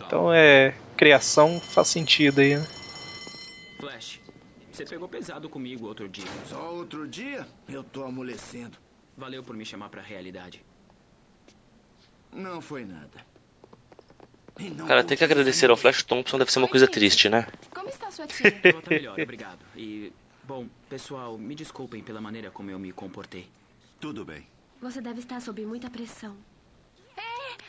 Então 0.06 0.32
é. 0.32 0.76
Criação 0.96 1.60
faz 1.60 1.90
sentido 1.90 2.40
aí, 2.40 2.56
né? 2.56 2.66
Flash, 3.80 4.22
você 4.72 4.86
pegou 4.86 5.10
pesado 5.10 5.50
comigo 5.50 5.88
outro 5.88 6.08
dia. 6.08 6.24
Só 6.48 6.74
outro 6.74 7.06
dia, 7.06 7.46
eu 7.68 7.84
tô 7.84 8.04
amolecendo. 8.04 8.78
Valeu 9.18 9.44
por 9.44 9.56
me 9.58 9.66
chamar 9.66 9.90
pra 9.90 10.02
realidade. 10.02 10.64
Não 12.36 12.62
foi 12.62 12.86
nada. 12.86 13.26
E 14.60 14.70
não 14.70 14.86
Cara, 14.88 15.04
tem 15.04 15.18
que 15.18 15.24
agradecer 15.24 15.70
ao 15.70 15.76
Flash 15.76 16.04
Thompson, 16.04 16.38
deve 16.38 16.52
ser 16.52 16.60
uma 16.60 16.68
coisa 16.68 16.88
triste, 16.88 17.28
né? 17.28 17.48
Como 17.74 17.90
está 17.90 18.10
sua 18.12 18.26
tia? 18.28 18.58
Ela 18.64 18.82
tá 18.82 18.90
melhor, 18.90 19.20
obrigado. 19.20 19.60
E, 19.76 20.14
bom, 20.44 20.68
pessoal, 20.90 21.38
me 21.38 21.56
desculpem 21.56 22.02
pela 22.02 22.22
maneira 22.22 22.50
como 22.52 22.70
eu 22.72 22.80
me 22.80 22.92
comportei. 22.94 23.48
Tudo 24.00 24.24
bem. 24.24 24.46
Você 24.82 25.02
deve 25.02 25.20
estar 25.20 25.42
sob 25.42 25.66
muita 25.66 25.90
pressão. 25.90 26.38
É, 27.18 27.22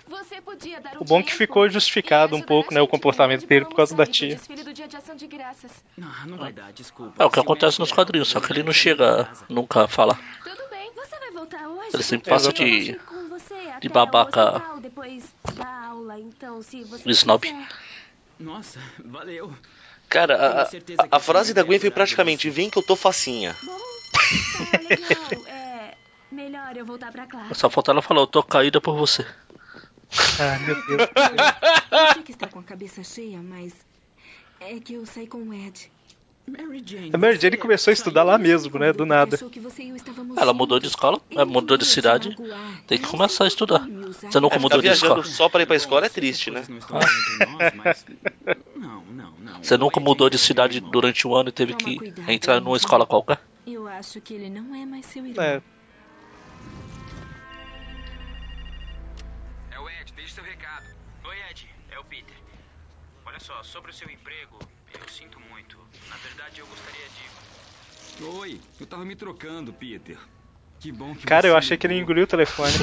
você 0.08 0.40
podia 0.40 0.80
dar 0.80 0.96
um 0.96 1.00
O 1.00 1.04
bom 1.04 1.20
é 1.20 1.22
que 1.24 1.32
ficou 1.34 1.68
justificado 1.68 2.36
um 2.36 2.42
pouco, 2.42 2.72
a 2.72 2.74
né, 2.74 2.80
o 2.80 2.86
comportamento 2.86 3.46
dele 3.46 3.64
por 3.64 3.74
causa 3.76 3.94
da 3.96 4.06
tia. 4.06 4.36
desfile 4.36 4.62
do 4.62 4.72
dia 4.72 4.86
de 4.86 4.96
ação 4.96 5.16
de 5.16 5.26
graças. 5.26 5.70
Não, 5.96 6.08
não 6.26 6.36
vai 6.36 6.52
dar, 6.52 6.72
desculpa. 6.72 7.20
É 7.20 7.26
o 7.26 7.30
que 7.30 7.40
acontece 7.40 7.80
nos 7.80 7.88
Ed 7.88 7.96
quadrinhos, 7.96 8.28
só 8.28 8.38
que 8.40 8.52
ele 8.52 8.62
não 8.62 8.72
chega 8.72 9.28
nunca 9.48 9.84
a 9.84 9.88
falar. 9.88 10.20
Tudo 10.44 10.68
bem, 10.70 10.92
você 10.94 11.18
vai 11.18 11.30
voltar 11.32 11.68
hoje? 11.68 11.90
Ele 11.94 12.02
sempre 12.02 12.28
passa 12.30 12.52
de- 12.52 12.96
de 13.80 13.88
babaca. 13.88 14.62
aula, 15.86 16.18
então 16.18 16.60
Snob. 17.06 17.40
quiser. 17.40 17.68
Nossa, 18.38 18.80
valeu. 19.04 19.52
Cara, 20.08 20.36
a, 20.36 20.62
a, 20.62 20.68
a 21.12 21.20
frase 21.20 21.52
da 21.52 21.62
Gwen 21.62 21.80
foi 21.80 21.90
praticamente. 21.90 22.48
Vem 22.48 22.70
que 22.70 22.78
eu 22.78 22.82
tô 22.82 22.94
facinha. 22.94 23.56
Bom, 23.62 23.78
tá 24.70 24.78
legal. 24.78 25.46
É 25.48 25.94
melhor 26.30 26.76
eu 26.76 26.84
voltar 26.84 27.10
pra 27.12 27.26
classe. 27.26 27.54
Só 27.54 27.70
falta 27.70 27.92
ela 27.92 28.02
falar, 28.02 28.20
eu 28.20 28.26
tô 28.26 28.42
caída 28.42 28.80
por 28.80 28.96
você. 28.96 29.26
Ah, 30.38 30.58
meu 30.60 30.74
Deus. 30.86 31.00
Eu 31.10 32.12
sei 32.14 32.22
que 32.22 32.32
está 32.32 32.46
com 32.46 32.58
a 32.58 32.62
cabeça 32.62 33.02
cheia, 33.02 33.40
mas 33.42 33.72
é 34.60 34.78
que 34.78 34.94
eu 34.94 35.06
saí 35.06 35.26
com 35.26 35.38
o 35.38 35.54
Ed. 35.54 35.90
Mary 36.48 36.82
Jane. 36.84 37.10
A 37.12 37.18
Mary 37.18 37.38
Jane 37.40 37.56
começou 37.56 37.90
a 37.90 37.94
estudar 37.94 38.22
lá 38.22 38.38
mesmo, 38.38 38.78
né? 38.78 38.92
Do 38.92 39.04
nada. 39.04 39.38
Ela 40.36 40.52
mudou 40.52 40.78
de 40.78 40.86
escola, 40.86 41.20
é, 41.30 41.44
mudou 41.44 41.76
de 41.76 41.84
cidade. 41.84 42.36
Tem 42.86 42.98
que 42.98 43.06
começar 43.08 43.44
a 43.44 43.48
estudar. 43.48 43.80
Você 44.22 44.38
nunca 44.38 44.58
mudou 44.58 44.78
de 44.78 44.82
viajando 44.86 45.20
escola? 45.20 45.24
só 45.24 45.48
pra 45.48 45.62
ir 45.62 45.66
pra 45.66 45.74
escola 45.76 46.06
é 46.06 46.08
triste, 46.08 46.50
né? 46.50 46.62
Você 49.60 49.76
nunca 49.76 49.98
Ed 50.00 50.04
mudou 50.04 50.30
de 50.30 50.36
é 50.36 50.38
cidade 50.38 50.80
durante 50.80 51.26
um 51.26 51.34
ano 51.34 51.48
e 51.48 51.52
teve 51.52 51.74
que 51.74 51.98
entrar 52.28 52.60
numa 52.60 52.76
escola 52.76 53.04
qualquer? 53.06 53.40
Eu 53.66 53.88
acho 53.88 54.20
que 54.20 54.34
ele 54.34 54.48
não 54.48 54.74
é 54.74 54.86
mais 54.86 55.04
seu 55.06 55.26
irmão. 55.26 55.42
É, 55.44 55.60
É 59.72 59.78
o 59.80 59.88
Ed, 59.88 60.12
deixe 60.14 60.34
seu 60.34 60.44
recado. 60.44 60.86
Oi, 61.24 61.36
Ed, 61.50 61.68
é 61.90 61.98
o 61.98 62.04
Peter. 62.04 62.36
Olha 63.24 63.40
só, 63.40 63.60
sobre 63.64 63.90
o 63.90 63.94
seu 63.94 64.08
emprego, 64.08 64.58
eu 65.00 65.08
sinto 65.08 65.40
muito. 65.50 65.76
Na 66.08 66.16
verdade, 66.16 66.60
eu 66.60 66.66
gostaria 66.66 67.06
de. 68.18 68.24
Oi, 68.24 68.60
eu 68.80 68.86
tava 68.86 69.04
me 69.04 69.14
trocando, 69.14 69.72
Peter. 69.72 70.18
Que 70.80 70.92
bom 70.92 71.14
que 71.14 71.26
cara, 71.26 71.48
você 71.48 71.52
eu 71.52 71.56
achei 71.56 71.76
que 71.76 71.86
ele 71.86 71.98
engoliu 71.98 72.24
o 72.24 72.26
telefone. 72.26 72.72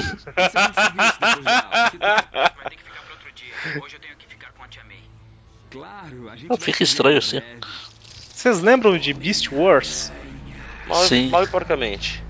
Que 1.91 1.97
tal? 1.97 2.15
Vai 2.31 2.69
ter 2.69 2.75
que 2.75 2.83
ficar 2.83 3.01
pra 3.03 3.13
outro 3.13 3.31
dia. 3.33 3.83
Hoje 3.83 3.95
eu 3.95 3.99
tenho 3.99 4.15
que 4.15 4.27
ficar 4.27 4.51
com 4.51 4.63
a 4.63 4.67
Tia 4.67 4.83
May. 4.83 5.03
Claro, 5.69 6.29
a 6.29 6.35
gente 6.35 6.49
Não, 6.49 6.57
fica 6.57 6.83
estranho 6.83 7.17
assim. 7.17 7.41
Vocês 8.33 8.61
lembram 8.61 8.97
de 8.97 9.13
Beast 9.13 9.51
Wars? 9.51 10.11
Mal, 10.87 11.07
Sim. 11.07 11.29
mal 11.29 11.43
e 11.43 11.47
porcamente. 11.47 12.22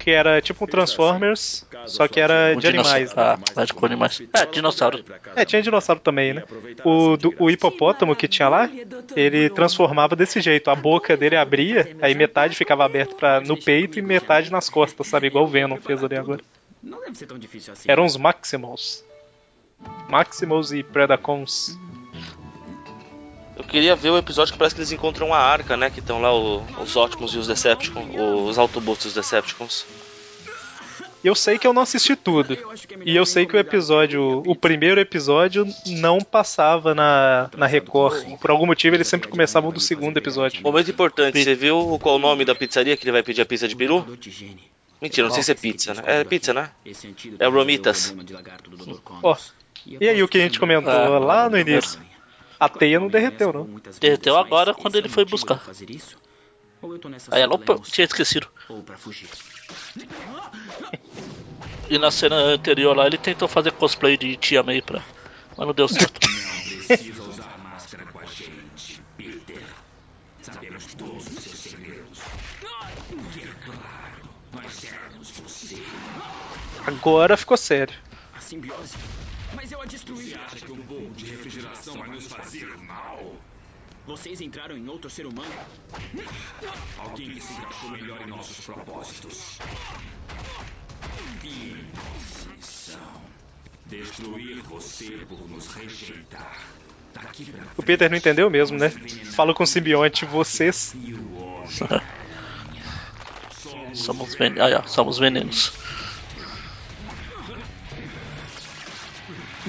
Tá? 0.00 0.04
Que 0.04 0.10
era 0.12 0.40
tipo 0.40 0.64
um 0.64 0.66
Transformers, 0.66 1.66
só 1.86 2.08
que 2.08 2.18
era 2.18 2.54
de 2.56 2.66
animais, 2.66 3.14
né? 3.14 3.22
Ah, 3.56 3.62
é 3.62 3.66
com 3.66 3.84
animais. 3.86 4.22
É, 4.32 4.46
dinossauro. 4.46 5.04
É, 5.36 5.44
tinha 5.44 5.60
dinossauro 5.62 6.00
também, 6.00 6.32
né? 6.32 6.42
O, 6.84 7.16
do- 7.18 7.34
o 7.38 7.50
hipopótamo 7.50 8.16
que 8.16 8.26
tinha 8.26 8.48
lá, 8.48 8.68
ele 9.14 9.50
transformava 9.50 10.16
desse 10.16 10.40
jeito. 10.40 10.70
A 10.70 10.74
boca 10.74 11.16
dele 11.16 11.36
abria, 11.36 11.96
aí 12.00 12.14
metade 12.14 12.56
ficava 12.56 12.84
aberta 12.84 13.14
pra, 13.14 13.40
no 13.40 13.56
peito 13.56 13.98
e 13.98 14.02
metade 14.02 14.50
nas 14.50 14.70
costas, 14.70 15.06
sabe? 15.06 15.26
Igual 15.26 15.44
o 15.44 15.48
Venom 15.48 15.76
fez 15.76 16.02
ali 16.02 16.16
agora. 16.16 16.40
Não 16.82 17.00
deve 17.00 17.16
ser 17.18 17.26
tão 17.26 17.38
difícil 17.38 17.72
assim. 17.74 17.90
Eram 17.90 18.04
os 18.06 18.16
Maximals. 18.16 19.04
Maximals 20.08 20.72
e 20.72 20.82
Predacons. 20.82 21.78
Eu 23.56 23.64
queria 23.64 23.94
ver 23.94 24.10
o 24.10 24.16
episódio 24.18 24.52
que 24.52 24.58
parece 24.58 24.74
que 24.74 24.80
eles 24.80 24.92
encontram 24.92 25.34
a 25.34 25.38
arca, 25.38 25.76
né? 25.76 25.90
Que 25.90 26.00
estão 26.00 26.20
lá 26.20 26.32
o- 26.34 26.64
os 26.80 26.96
Optimus 26.96 27.34
e 27.34 27.38
os 27.38 27.46
Decepticons, 27.46 28.06
os 28.48 28.58
Autobots 28.58 29.04
e 29.04 29.08
os 29.08 29.14
Decepticons. 29.14 29.84
E 31.22 31.26
eu 31.28 31.34
sei 31.34 31.58
que 31.58 31.66
eu 31.66 31.74
não 31.74 31.82
assisti 31.82 32.16
tudo. 32.16 32.56
E 33.04 33.14
eu 33.14 33.26
sei 33.26 33.44
que 33.44 33.54
o 33.54 33.58
episódio, 33.58 34.42
o 34.46 34.56
primeiro 34.56 34.98
episódio, 34.98 35.66
não 35.86 36.18
passava 36.22 36.94
na, 36.94 37.50
na 37.54 37.66
Record. 37.66 38.38
Por 38.38 38.50
algum 38.50 38.64
motivo 38.64 38.96
eles 38.96 39.06
sempre 39.06 39.28
começavam 39.28 39.70
do 39.70 39.80
segundo 39.80 40.16
episódio. 40.16 40.62
Momento 40.62 40.90
importante, 40.90 41.44
você 41.44 41.54
viu 41.54 41.98
qual 42.00 42.16
o 42.16 42.18
nome 42.18 42.46
da 42.46 42.54
pizzaria 42.54 42.96
que 42.96 43.04
ele 43.04 43.12
vai 43.12 43.22
pedir 43.22 43.42
a 43.42 43.46
pizza 43.46 43.68
de 43.68 43.76
peru? 43.76 44.06
Mentira, 45.02 45.26
não 45.28 45.34
sei 45.34 45.42
se 45.42 45.52
é 45.52 45.54
pizza, 45.54 45.92
né? 45.92 46.02
É 46.06 46.24
pizza, 46.24 46.54
né? 46.54 46.70
É 47.38 47.46
o 47.48 47.50
Romitas. 47.52 48.14
Ó, 49.22 49.36
e 50.00 50.08
aí 50.08 50.22
o 50.22 50.28
que 50.28 50.38
a 50.38 50.40
gente 50.40 50.58
comentou 50.58 50.90
Ah, 50.90 51.18
lá 51.18 51.50
no 51.50 51.58
início? 51.58 52.00
A 52.60 52.68
teia 52.68 53.00
não 53.00 53.08
derreteu, 53.08 53.52
não. 53.52 53.80
Derreteu 53.98 54.36
agora 54.36 54.74
quando 54.74 54.94
ele 54.96 55.08
foi 55.08 55.24
buscar. 55.24 55.58
Fazer 55.60 55.90
isso? 55.90 56.18
Ou 56.82 56.92
eu 56.92 56.98
tô 56.98 57.08
nessa 57.08 57.34
Aí 57.34 57.40
ela, 57.40 57.54
opa, 57.54 57.78
tinha 57.78 58.04
esquecido. 58.04 58.46
Ou 58.68 58.82
pra 58.82 58.98
fugir. 58.98 59.28
E 61.88 61.98
na 61.98 62.10
cena 62.10 62.36
anterior 62.36 62.94
lá 62.94 63.06
ele 63.06 63.16
tentou 63.18 63.48
fazer 63.48 63.72
cosplay 63.72 64.16
de 64.16 64.36
Tia 64.36 64.62
May 64.62 64.82
pra. 64.82 65.02
Mas 65.56 65.66
não 65.66 65.74
deu 65.74 65.88
certo. 65.88 66.20
Precisa 66.86 67.22
usar 67.22 67.58
máscara 67.58 68.04
com 68.06 68.18
a 68.18 68.24
gente, 68.26 69.02
Peter. 69.16 69.62
Sabemos 70.42 70.94
todos 70.94 71.26
os 71.26 71.42
seus 71.42 71.58
segredos. 71.58 72.20
E 73.10 73.40
é 73.40 73.48
claro, 73.64 74.28
nós 74.52 74.84
éramos 74.84 75.30
você. 75.30 75.82
Agora 76.86 77.36
ficou 77.36 77.56
sério. 77.56 77.94
A 78.34 78.40
simbiose. 78.40 78.96
Mas 79.54 79.72
eu 79.72 79.80
a 79.80 79.84
destruí. 79.84 80.30
Você 80.30 80.34
acha 80.34 80.66
que 80.66 80.72
um 80.72 80.82
pouco 80.82 81.14
de 81.14 81.26
refrigeração 81.26 81.94
vai 81.94 82.08
nos 82.08 82.26
fazer 82.26 82.66
mal? 82.78 83.34
Vocês 84.06 84.40
entraram 84.40 84.76
em 84.76 84.88
outro 84.88 85.10
ser 85.10 85.26
humano? 85.26 85.52
Alguém 86.98 87.30
que 87.30 87.40
se 87.40 87.52
encaixou 87.52 87.90
melhor 87.90 88.20
em 88.22 88.26
nossos 88.26 88.64
propósitos. 88.64 89.58
Indecisão. 91.44 93.00
Destruir 93.86 94.62
você 94.62 95.26
por 95.28 95.48
nos 95.48 95.72
rejeitar. 95.74 96.58
Daqui 97.12 97.44
pra 97.44 97.64
O 97.76 97.82
Peter 97.82 98.08
não 98.08 98.16
entendeu 98.16 98.48
mesmo, 98.48 98.78
né? 98.78 98.88
Fala 99.34 99.52
com 99.52 99.64
o 99.64 99.66
simbionte, 99.66 100.24
vocês. 100.24 100.94
somos, 103.94 104.34
ven... 104.36 104.54
ah, 104.60 104.86
somos 104.86 105.18
venenos. 105.18 105.72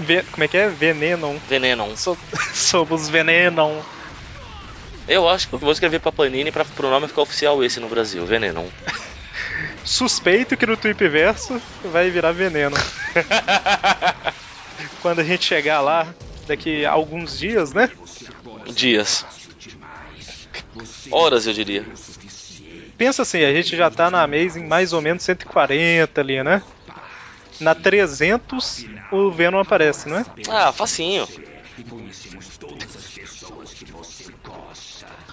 Ve- 0.01 0.23
Como 0.31 0.43
é 0.43 0.47
que 0.47 0.57
é? 0.57 0.69
Venenon. 0.69 1.37
Venenon. 1.47 1.95
So- 1.95 2.17
Somos 2.53 3.09
Venenon. 3.09 3.81
Eu 5.07 5.27
acho 5.27 5.47
que 5.47 5.55
eu 5.55 5.59
vou 5.59 5.71
escrever 5.71 5.99
pra 5.99 6.11
Panini 6.11 6.51
pra 6.51 6.63
pro 6.63 6.89
nome 6.89 7.07
ficar 7.07 7.23
oficial 7.23 7.63
esse 7.63 7.79
no 7.79 7.89
Brasil, 7.89 8.25
Venenon. 8.25 8.67
Suspeito 9.83 10.55
que 10.55 10.65
no 10.65 10.77
Tweepverso 10.77 11.61
vai 11.85 12.09
virar 12.09 12.31
veneno. 12.31 12.77
Quando 15.01 15.19
a 15.19 15.23
gente 15.23 15.43
chegar 15.43 15.81
lá, 15.81 16.07
daqui 16.47 16.85
a 16.85 16.91
alguns 16.91 17.37
dias, 17.37 17.73
né? 17.73 17.89
Dias. 18.73 19.25
Horas, 21.11 21.47
eu 21.47 21.53
diria. 21.53 21.83
Pensa 22.97 23.23
assim, 23.23 23.43
a 23.43 23.53
gente 23.53 23.75
já 23.75 23.89
tá 23.89 24.11
na 24.11 24.21
Amazing 24.21 24.67
mais 24.67 24.93
ou 24.93 25.01
menos 25.01 25.23
140 25.23 26.21
ali, 26.21 26.41
né? 26.43 26.61
Na 27.61 27.73
300 27.75 28.85
o 29.11 29.29
Venom 29.31 29.59
aparece, 29.59 30.09
não 30.09 30.17
é? 30.17 30.25
Ah, 30.49 30.73
facinho. 30.73 31.27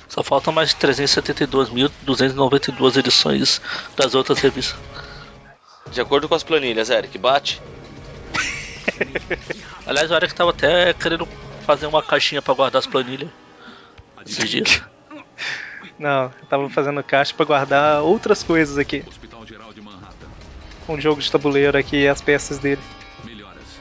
Só 0.08 0.22
faltam 0.22 0.52
mais 0.52 0.74
372.292 0.74 2.98
edições 2.98 3.62
das 3.96 4.14
outras 4.14 4.38
revistas. 4.40 4.78
De 5.90 5.98
acordo 6.00 6.28
com 6.28 6.34
as 6.34 6.42
planilhas, 6.42 6.90
Eric, 6.90 7.16
bate? 7.16 7.62
Aliás, 9.86 10.10
o 10.10 10.14
Eric 10.14 10.34
tava 10.34 10.50
até 10.50 10.92
querendo 10.92 11.26
fazer 11.64 11.86
uma 11.86 12.02
caixinha 12.02 12.42
pra 12.42 12.52
guardar 12.52 12.80
as 12.80 12.86
planilhas. 12.86 13.30
Esses 14.26 14.50
dias. 14.50 14.82
Não, 15.98 16.24
eu 16.24 16.46
tava 16.48 16.68
fazendo 16.68 17.02
caixa 17.02 17.32
pra 17.34 17.46
guardar 17.46 18.02
outras 18.02 18.42
coisas 18.42 18.76
aqui. 18.76 19.02
Um 20.88 21.00
jogo 21.00 21.20
de 21.20 21.30
tabuleiro 21.30 21.76
aqui 21.76 21.96
e 21.96 22.08
as 22.08 22.20
peças 22.20 22.58
dele. 22.58 22.80
Melhoras. 23.24 23.78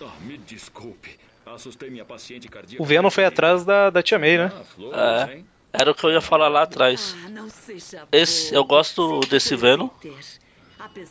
Ah, 0.00 0.16
me 0.20 0.36
desculpe. 0.38 1.16
Assustei 1.46 1.90
minha 1.90 2.04
paciente 2.04 2.48
cardíaca. 2.48 2.82
O 2.82 2.86
Venom 2.86 3.10
foi 3.10 3.24
atrás 3.24 3.64
da, 3.64 3.90
da 3.90 4.02
Tia 4.02 4.18
May, 4.18 4.38
né? 4.38 4.52
Flores, 4.74 4.98
É, 5.00 5.34
hein? 5.34 5.46
era 5.72 5.90
o 5.90 5.94
que 5.94 6.04
eu 6.04 6.10
ia 6.10 6.20
falar 6.20 6.48
lá 6.48 6.62
atrás. 6.62 7.14
Ah, 7.16 8.06
Esse, 8.10 8.54
eu 8.54 8.64
gosto 8.64 9.20
desse 9.20 9.54
Venom, 9.54 9.88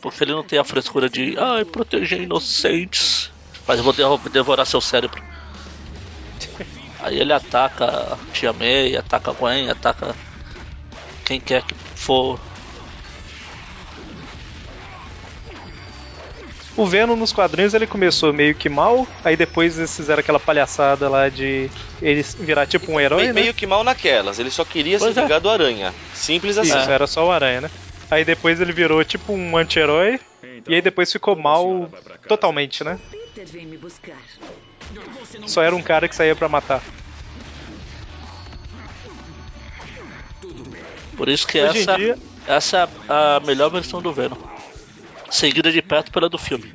porque 0.01 0.23
ele 0.23 0.33
não 0.33 0.43
tem 0.43 0.59
a 0.59 0.63
frescura 0.63 1.09
de 1.09 1.37
ai, 1.37 1.63
proteger 1.65 2.21
inocentes. 2.21 3.31
Mas 3.67 3.79
eu 3.79 3.83
vou 3.83 3.93
de- 3.93 4.29
devorar 4.29 4.65
seu 4.65 4.81
cérebro. 4.81 5.23
Aí 6.99 7.19
ele 7.19 7.31
ataca 7.33 7.85
a 7.85 8.17
Tia 8.33 8.51
May, 8.51 8.95
ataca 8.95 9.31
a 9.31 9.33
Gwen, 9.33 9.69
ataca 9.69 10.15
quem 11.25 11.39
quer 11.39 11.63
que 11.63 11.75
for. 11.95 12.50
O 16.81 16.85
Venom 16.87 17.15
nos 17.15 17.31
quadrinhos 17.31 17.75
ele 17.75 17.85
começou 17.85 18.33
meio 18.33 18.55
que 18.55 18.67
mal, 18.67 19.07
aí 19.23 19.37
depois 19.37 19.77
eles 19.77 19.95
fizeram 19.95 20.19
aquela 20.19 20.39
palhaçada 20.39 21.07
lá 21.07 21.29
de 21.29 21.69
ele 22.01 22.23
virar 22.39 22.65
tipo 22.65 22.91
um 22.91 22.99
herói, 22.99 23.27
Me- 23.27 23.33
né? 23.33 23.41
Meio 23.41 23.53
que 23.53 23.67
mal 23.67 23.83
naquelas. 23.83 24.39
Ele 24.39 24.49
só 24.49 24.65
queria 24.65 24.97
Pois 24.97 25.13
se 25.13 25.19
é. 25.19 25.21
vingar 25.21 25.39
do 25.39 25.47
Aranha. 25.47 25.93
Simples 26.11 26.57
assim. 26.57 26.69
Isso, 26.75 26.89
era 26.89 27.05
só 27.05 27.27
o 27.27 27.31
Aranha, 27.31 27.61
né? 27.61 27.71
Aí 28.09 28.25
depois 28.25 28.59
ele 28.59 28.73
virou 28.73 29.03
tipo 29.05 29.31
um 29.31 29.55
anti-herói, 29.55 30.19
e 30.67 30.73
aí 30.73 30.81
depois 30.81 31.11
ficou 31.11 31.35
mal 31.35 31.87
totalmente, 32.27 32.83
né? 32.83 32.97
Peter 33.11 33.45
vem 33.45 33.67
me 33.67 33.77
buscar. 33.77 34.17
Só 35.45 35.61
era 35.61 35.75
um 35.75 35.83
cara 35.83 36.09
que 36.09 36.15
saía 36.15 36.35
pra 36.35 36.49
matar. 36.49 36.81
Por 41.15 41.29
isso 41.29 41.45
que 41.47 41.61
Hoje 41.61 41.81
essa, 41.81 41.95
dia- 41.95 42.17
essa 42.47 42.77
é 42.77 42.89
a 43.07 43.39
melhor 43.45 43.69
versão 43.69 44.01
do 44.01 44.11
Venom. 44.11 44.35
Seguida 45.31 45.71
de 45.71 45.81
perto 45.81 46.11
pela 46.11 46.29
do 46.29 46.37
filme. 46.37 46.71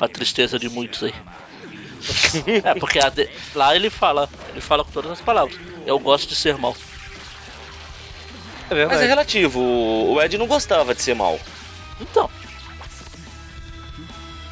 A 0.00 0.08
tristeza 0.08 0.58
de 0.58 0.68
muitos 0.68 1.02
aí. 1.04 1.14
É, 2.64 2.74
porque 2.74 2.98
a 2.98 3.10
de- 3.10 3.28
lá 3.54 3.76
ele 3.76 3.90
fala, 3.90 4.28
ele 4.48 4.60
fala 4.60 4.82
com 4.82 4.90
todas 4.90 5.10
as 5.12 5.20
palavras. 5.20 5.58
Eu 5.86 5.98
gosto 5.98 6.28
de 6.28 6.34
ser 6.34 6.56
mal. 6.56 6.74
É 8.70 8.86
Mas 8.86 9.00
é 9.02 9.06
relativo. 9.06 9.60
O 9.60 10.14
o 10.14 10.22
Ed 10.22 10.38
não 10.38 10.46
gostava 10.46 10.94
de 10.94 11.02
ser 11.02 11.14
mal. 11.14 11.38
Então. 12.00 12.28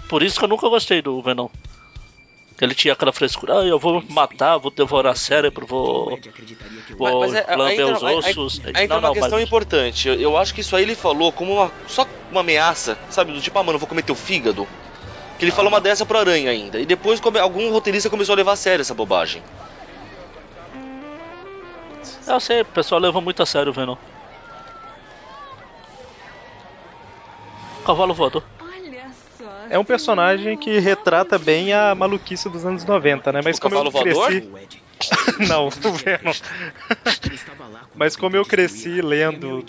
Por 0.09 0.23
isso 0.23 0.39
que 0.39 0.45
eu 0.45 0.49
nunca 0.49 0.69
gostei 0.69 1.01
do 1.01 1.21
Venom. 1.23 1.49
Ele 2.61 2.75
tinha 2.75 2.93
aquela 2.93 3.13
frescura, 3.13 3.61
ah, 3.61 3.65
eu 3.65 3.79
vou 3.79 4.03
matar, 4.09 4.59
vou 4.59 4.71
devorar 4.73 5.17
cérebro, 5.17 5.65
vou. 5.65 6.19
Vou 6.97 7.21
Mas, 7.21 7.33
mas 7.33 7.35
é, 7.35 7.45
aí 7.49 7.57
lamber 7.57 7.81
entra, 7.81 7.97
os 7.97 8.05
aí- 8.05 8.15
ossos. 8.17 8.61
aí 8.65 8.71
entra 8.71 8.87
não, 8.89 8.97
uma 8.99 9.09
não, 9.09 9.15
questão 9.15 9.39
mas, 9.39 9.47
importante. 9.47 10.09
Eu, 10.09 10.15
eu 10.15 10.37
acho 10.37 10.53
que 10.53 10.61
isso 10.61 10.75
aí 10.75 10.83
ele 10.83 10.97
falou 10.97 11.31
como 11.33 11.53
uma, 11.55 11.71
só 11.87 12.05
uma 12.33 12.41
ameaça, 12.41 12.99
sabe? 13.11 13.33
Do 13.33 13.41
tipo, 13.41 13.57
ah, 13.59 13.63
mano, 13.63 13.77
eu 13.77 13.81
vou 13.81 13.89
comer 13.89 14.03
teu 14.03 14.17
fígado. 14.17 14.67
Que 15.39 15.45
ele 15.45 15.53
falou 15.53 15.71
uma 15.71 15.81
dessa 15.81 16.05
pro 16.05 16.19
Aranha 16.19 16.51
ainda. 16.51 16.81
E 16.81 16.85
depois 16.87 17.21
come- 17.21 17.39
algum 17.39 17.71
roteirista 17.71 18.11
começou 18.11 18.33
a 18.33 18.37
levar 18.37 18.53
a 18.53 18.57
sério 18.57 18.81
essa 18.83 18.93
bobagem. 18.95 19.41
eu 22.27 22.41
sei, 22.41 22.63
o 22.63 22.65
pessoal 22.65 23.01
leva 23.01 23.21
muito 23.21 23.41
a 23.41 23.47
sério 23.47 23.71
o 23.71 23.73
Venom. 23.75 23.95
Cavalo 27.87 28.13
voador. 28.15 28.43
É 29.71 29.79
um 29.79 29.85
personagem 29.85 30.57
que 30.57 30.79
retrata 30.79 31.39
bem 31.39 31.73
a 31.73 31.95
maluquice 31.95 32.49
dos 32.49 32.65
anos 32.65 32.85
90, 32.85 33.33
né? 33.33 33.41
Mas 33.45 33.57
O 33.57 33.61
como 33.61 33.75
eu 33.77 33.91
voador? 33.91 34.27
cresci. 34.29 34.49
Não, 35.49 35.69
o 35.69 35.71
Venom. 35.71 36.33
Mas 37.95 38.17
como 38.17 38.35
eu 38.35 38.45
cresci 38.45 39.01
lendo 39.01 39.65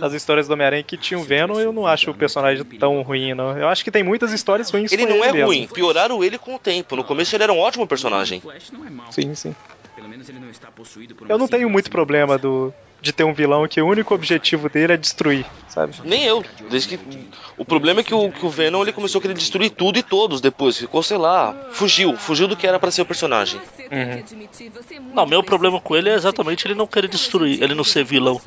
as 0.00 0.12
histórias 0.12 0.48
do 0.48 0.54
Homem-Aranha 0.54 0.82
que 0.82 0.96
tinha 0.96 1.18
o 1.18 1.22
Venom, 1.22 1.60
eu 1.60 1.72
não 1.72 1.86
acho 1.86 2.10
o 2.10 2.14
personagem 2.14 2.64
tão 2.64 3.00
ruim, 3.02 3.34
não. 3.34 3.56
Eu 3.56 3.68
acho 3.68 3.84
que 3.84 3.90
tem 3.90 4.02
muitas 4.02 4.32
histórias 4.32 4.70
ruins 4.70 4.90
Ele 4.90 5.06
com 5.06 5.12
não 5.14 5.24
é 5.24 5.32
mesmo. 5.32 5.46
ruim, 5.46 5.68
pioraram 5.72 6.24
ele 6.24 6.38
com 6.38 6.56
o 6.56 6.58
tempo. 6.58 6.96
No 6.96 7.04
começo 7.04 7.34
ele 7.36 7.44
era 7.44 7.52
um 7.52 7.58
ótimo 7.58 7.86
personagem. 7.86 8.42
É. 8.52 9.12
Sim, 9.12 9.34
sim. 9.36 9.54
Pelo 9.94 10.08
menos 10.08 10.28
ele 10.28 10.40
não 10.40 10.50
está 10.50 10.72
possuído 10.72 11.14
por 11.14 11.30
Eu 11.30 11.38
não 11.38 11.46
tenho 11.46 11.70
muito 11.70 11.88
problema 11.88 12.36
do 12.36 12.74
de 13.04 13.12
ter 13.12 13.22
um 13.24 13.34
vilão 13.34 13.68
que 13.68 13.80
o 13.80 13.86
único 13.86 14.14
objetivo 14.14 14.68
dele 14.68 14.94
é 14.94 14.96
destruir, 14.96 15.46
sabe? 15.68 15.94
Nem 16.02 16.24
eu. 16.24 16.42
Desde 16.70 16.96
que... 16.96 17.28
O 17.56 17.64
problema 17.64 18.00
é 18.00 18.02
que 18.02 18.14
o, 18.14 18.32
que 18.32 18.44
o 18.46 18.48
Venom 18.48 18.82
ele 18.82 18.92
começou 18.92 19.18
a 19.18 19.22
querer 19.22 19.34
destruir 19.34 19.70
tudo 19.70 19.98
e 19.98 20.02
todos 20.02 20.40
depois. 20.40 20.78
Ficou, 20.78 21.02
sei 21.02 21.18
lá, 21.18 21.54
fugiu. 21.72 22.16
Fugiu 22.16 22.48
do 22.48 22.56
que 22.56 22.66
era 22.66 22.80
pra 22.80 22.90
ser 22.90 23.02
o 23.02 23.06
personagem. 23.06 23.60
É 23.90 24.16
muito 24.16 25.14
Não, 25.14 25.26
meu 25.26 25.42
problema 25.42 25.80
com 25.80 25.94
ele 25.94 26.08
é 26.08 26.14
exatamente 26.14 26.66
ele 26.66 26.74
não 26.74 26.86
querer 26.86 27.08
destruir, 27.08 27.62
ele 27.62 27.74
não 27.74 27.84
ser 27.84 28.04
vilão. 28.04 28.40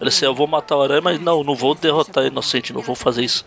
Ele 0.00 0.10
ser, 0.10 0.26
eu 0.26 0.34
vou 0.34 0.46
matar 0.46 0.76
o 0.76 0.82
aranha, 0.82 1.00
mas 1.02 1.20
não, 1.20 1.42
não 1.42 1.54
vou 1.56 1.74
derrotar 1.74 2.24
inocente, 2.24 2.72
não 2.72 2.80
vou 2.80 2.94
fazer 2.94 3.24
isso. 3.24 3.44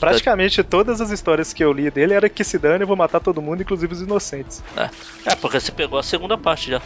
Praticamente 0.00 0.64
todas 0.64 1.00
as 1.00 1.10
histórias 1.10 1.52
que 1.52 1.62
eu 1.62 1.72
li 1.72 1.90
dele 1.90 2.14
era 2.14 2.28
que 2.28 2.42
se 2.42 2.58
dane, 2.58 2.82
eu 2.82 2.88
vou 2.88 2.96
matar 2.96 3.20
todo 3.20 3.40
mundo, 3.40 3.62
inclusive 3.62 3.92
os 3.92 4.00
inocentes. 4.00 4.64
É, 4.76 4.90
é 5.30 5.34
porque 5.36 5.60
você 5.60 5.70
pegou 5.70 5.98
a 5.98 6.02
segunda 6.02 6.36
parte 6.36 6.70
já. 6.70 6.82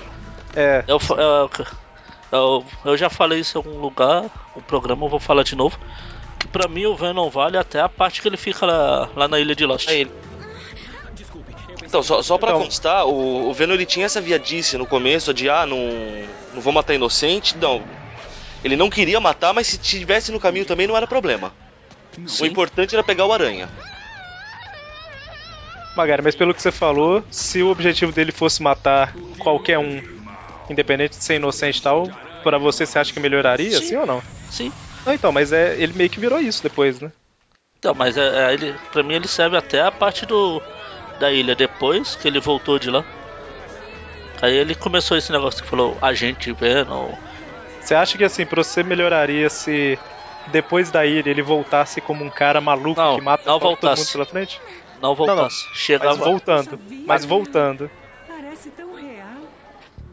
É, 0.54 0.84
Eu, 0.86 0.98
fa- 0.98 1.14
eu, 1.14 1.48
eu, 2.32 2.64
eu 2.84 2.96
já 2.96 3.08
falei 3.10 3.40
isso 3.40 3.56
em 3.56 3.60
algum 3.64 3.80
lugar, 3.80 4.24
o 4.54 4.62
programa 4.62 5.04
eu 5.04 5.08
vou 5.08 5.20
falar 5.20 5.42
de 5.42 5.54
novo. 5.56 5.78
Que 6.38 6.46
pra 6.48 6.66
mim 6.68 6.86
o 6.86 6.96
Venom 6.96 7.28
vale 7.28 7.58
até 7.58 7.80
a 7.80 7.88
parte 7.88 8.22
que 8.22 8.28
ele 8.28 8.36
fica 8.36 8.64
lá, 8.64 9.08
lá 9.14 9.28
na 9.28 9.38
ilha 9.38 9.54
de 9.54 9.66
Lost. 9.66 9.88
Aí 9.88 10.00
ele- 10.02 10.12
Então, 11.84 12.02
só, 12.02 12.22
só 12.22 12.38
pra 12.38 12.50
Então- 12.50 12.62
constar, 12.62 13.04
o, 13.06 13.48
o 13.50 13.52
Venom 13.52 13.74
ele 13.74 13.84
tinha 13.84 14.06
essa 14.06 14.20
viadice 14.20 14.78
no 14.78 14.86
começo 14.86 15.34
de, 15.34 15.50
ah, 15.50 15.66
não, 15.66 15.78
não 16.54 16.60
vou 16.62 16.72
matar 16.72 16.94
inocente. 16.94 17.56
Não. 17.58 17.82
Ele 18.62 18.76
não 18.76 18.88
queria 18.88 19.18
matar, 19.20 19.52
mas 19.52 19.66
se 19.66 19.76
tivesse 19.78 20.30
no 20.30 20.38
caminho 20.40 20.64
também 20.64 20.86
não 20.86 20.96
era 20.96 21.06
problema. 21.06 21.52
O 22.18 22.28
Sim. 22.28 22.46
importante 22.46 22.94
era 22.94 23.02
pegar 23.02 23.26
o 23.26 23.32
aranha. 23.32 23.68
Magari, 25.96 26.22
mas 26.22 26.36
pelo 26.36 26.54
que 26.54 26.62
você 26.62 26.70
falou, 26.70 27.22
se 27.30 27.62
o 27.62 27.68
objetivo 27.70 28.12
dele 28.12 28.30
fosse 28.32 28.62
matar 28.62 29.12
qualquer 29.38 29.78
um, 29.78 30.00
independente 30.70 31.18
de 31.18 31.24
ser 31.24 31.36
inocente 31.36 31.78
e 31.78 31.82
tal, 31.82 32.10
pra 32.42 32.58
você 32.58 32.86
você 32.86 32.98
acha 32.98 33.12
que 33.12 33.20
melhoraria, 33.20 33.70
Sim. 33.78 33.82
sim, 33.82 33.96
ou 33.96 34.06
não? 34.06 34.22
Sim. 34.48 34.72
Não, 35.04 35.12
então, 35.12 35.32
mas 35.32 35.52
é, 35.52 35.80
ele 35.80 35.92
meio 35.94 36.10
que 36.10 36.20
virou 36.20 36.40
isso 36.40 36.62
depois, 36.62 37.00
né? 37.00 37.12
Então, 37.78 37.94
mas 37.94 38.16
é, 38.16 38.50
é, 38.50 38.54
ele, 38.54 38.78
pra 38.90 39.02
mim 39.02 39.14
ele 39.14 39.28
serve 39.28 39.56
até 39.56 39.80
a 39.80 39.90
parte 39.90 40.26
do 40.26 40.62
da 41.18 41.30
ilha 41.32 41.54
depois 41.54 42.14
que 42.16 42.28
ele 42.28 42.40
voltou 42.40 42.78
de 42.78 42.90
lá. 42.90 43.04
Aí 44.42 44.54
ele 44.54 44.74
começou 44.74 45.16
esse 45.16 45.30
negócio 45.32 45.62
que 45.62 45.68
falou 45.68 45.98
agente 46.00 46.52
Venom. 46.52 47.14
Você 47.80 47.94
acha 47.94 48.16
que 48.16 48.24
assim, 48.24 48.46
pra 48.46 48.62
você 48.62 48.82
melhoraria 48.82 49.48
se 49.50 49.98
depois 50.46 50.90
da 50.90 51.04
ilha 51.06 51.30
ele 51.30 51.42
voltasse 51.42 52.00
como 52.00 52.24
um 52.24 52.30
cara 52.30 52.60
maluco 52.60 53.00
Não, 53.00 53.16
que 53.16 53.20
mata 53.24 53.48
não 53.50 53.58
todo 53.58 53.68
voltasse. 53.68 54.00
mundo 54.02 54.12
pela 54.12 54.26
frente? 54.26 54.60
Não 55.00 55.14
voltasse. 55.14 55.66
Chegava. 55.72 56.16
Mas 56.16 56.24
voltando. 56.24 56.80
Mas 57.06 57.24
voltando. 57.24 57.90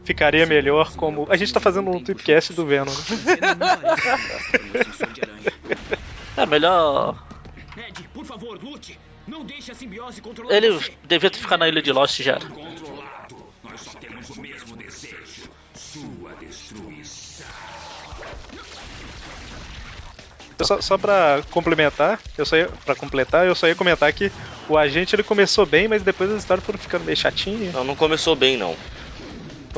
Ficaria 0.08 0.46
melhor 0.46 0.90
como. 0.96 1.26
A 1.28 1.36
gente 1.36 1.52
tá 1.52 1.60
fazendo 1.60 1.90
um 1.90 2.02
tweetcast 2.02 2.54
do 2.54 2.64
Venom, 2.64 2.90
né? 2.90 2.96
É 6.34 6.46
melhor. 6.46 7.22
Ed, 7.76 8.08
por 8.14 8.24
favor, 8.24 8.58
lute. 8.64 8.98
Não 9.26 9.44
deixe 9.44 9.70
a 9.70 9.74
simbiose 9.74 10.22
controlar 10.22 10.54
Ele 10.54 10.70
você. 10.70 10.90
devia 11.04 11.28
ter 11.28 11.38
ficado 11.38 11.60
na 11.60 11.68
ilha 11.68 11.82
de 11.82 11.92
Lost 11.92 12.22
já. 12.22 12.38
Nós 13.62 13.80
só 13.82 13.90
temos 13.98 14.30
o 14.30 14.40
mesmo 14.40 14.78
desejo. 14.78 15.50
Sua 15.74 16.32
destruição. 16.40 17.46
Só, 20.62 20.80
só 20.80 20.96
pra 20.96 21.42
complementar, 21.50 22.18
eu 22.38 22.46
só 22.46 22.56
ia, 22.56 22.68
pra 22.86 22.94
completar, 22.94 23.46
eu 23.46 23.54
só 23.54 23.68
ia 23.68 23.74
comentar 23.74 24.10
que 24.14 24.32
o 24.70 24.78
agente 24.78 25.14
ele 25.14 25.22
começou 25.22 25.66
bem, 25.66 25.86
mas 25.86 26.02
depois 26.02 26.30
as 26.30 26.38
histórias 26.38 26.64
foram 26.64 26.78
ficando 26.78 27.04
meio 27.04 27.16
chatinhas. 27.16 27.74
Não, 27.74 27.84
não 27.84 27.94
começou 27.94 28.34
bem, 28.34 28.56
não. 28.56 28.74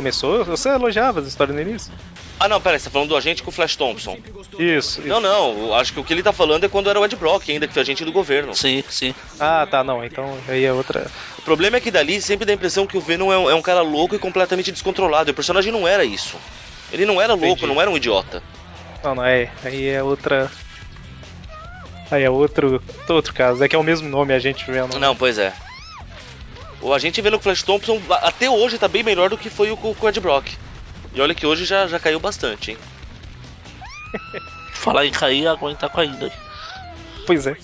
Começou? 0.00 0.42
Você 0.46 0.70
elogiava 0.70 1.20
as 1.20 1.26
histórias 1.26 1.54
no 1.54 1.60
início? 1.60 1.92
Ah, 2.38 2.48
não, 2.48 2.58
pera, 2.58 2.78
você 2.78 2.86
tá 2.86 2.90
falando 2.90 3.10
do 3.10 3.16
agente 3.18 3.42
com 3.42 3.50
o 3.50 3.52
Flash 3.52 3.76
Thompson. 3.76 4.16
Isso. 4.58 5.02
Não, 5.02 5.20
não, 5.20 5.66
eu 5.66 5.74
acho 5.74 5.92
que 5.92 6.00
o 6.00 6.04
que 6.04 6.10
ele 6.14 6.22
tá 6.22 6.32
falando 6.32 6.64
é 6.64 6.70
quando 6.70 6.88
era 6.88 6.98
o 6.98 7.04
Ed 7.04 7.14
Brock 7.16 7.50
ainda, 7.50 7.68
que 7.68 7.74
foi 7.74 7.82
agente 7.82 8.02
do 8.02 8.10
governo. 8.10 8.54
Sim, 8.54 8.82
sim. 8.88 9.14
Ah, 9.38 9.68
tá, 9.70 9.84
não. 9.84 10.02
Então 10.02 10.38
aí 10.48 10.64
é 10.64 10.72
outra. 10.72 11.06
O 11.38 11.42
problema 11.42 11.76
é 11.76 11.80
que 11.80 11.90
dali 11.90 12.18
sempre 12.22 12.46
dá 12.46 12.52
a 12.52 12.54
impressão 12.54 12.86
que 12.86 12.96
o 12.96 13.00
Venom 13.00 13.30
é 13.30 13.36
um, 13.36 13.50
é 13.50 13.54
um 13.54 13.60
cara 13.60 13.82
louco 13.82 14.14
e 14.14 14.18
completamente 14.18 14.72
descontrolado. 14.72 15.28
E 15.28 15.32
o 15.32 15.34
personagem 15.34 15.70
não 15.70 15.86
era 15.86 16.02
isso. 16.02 16.38
Ele 16.90 17.04
não 17.04 17.20
era 17.20 17.34
louco, 17.34 17.58
Entendi. 17.58 17.66
não 17.66 17.78
era 17.78 17.90
um 17.90 17.96
idiota. 17.98 18.42
Não, 19.04 19.16
não 19.16 19.24
é. 19.26 19.50
Aí 19.62 19.86
é 19.86 20.02
outra. 20.02 20.50
Aí 22.10 22.22
é 22.22 22.30
outro, 22.30 22.82
outro 23.06 23.34
caso. 23.34 23.62
É 23.62 23.68
que 23.68 23.76
é 23.76 23.78
o 23.78 23.84
mesmo 23.84 24.08
nome, 24.08 24.32
agente 24.32 24.64
Venom. 24.64 24.98
Não, 24.98 25.14
pois 25.14 25.36
é. 25.36 25.52
O 26.80 26.94
agente 26.94 27.20
vendo 27.20 27.36
o 27.36 27.40
Flash 27.40 27.62
Thompson 27.62 28.00
até 28.22 28.48
hoje 28.48 28.78
tá 28.78 28.88
bem 28.88 29.02
melhor 29.02 29.28
do 29.30 29.38
que 29.38 29.50
foi 29.50 29.70
o 29.70 29.76
com 29.76 29.94
com 29.94 30.06
o 30.06 30.08
Ed 30.08 30.20
Brock. 30.20 30.48
E 31.12 31.20
olha 31.20 31.34
que 31.34 31.46
hoje 31.46 31.64
já, 31.64 31.86
já 31.86 31.98
caiu 31.98 32.20
bastante, 32.20 32.72
hein? 32.72 32.78
Falar 34.72 35.06
em 35.06 35.10
cair, 35.10 35.46
aguenta 35.46 35.88
caindo 35.88 36.24
aí. 36.24 36.32
Pois 37.26 37.46
é. 37.46 37.56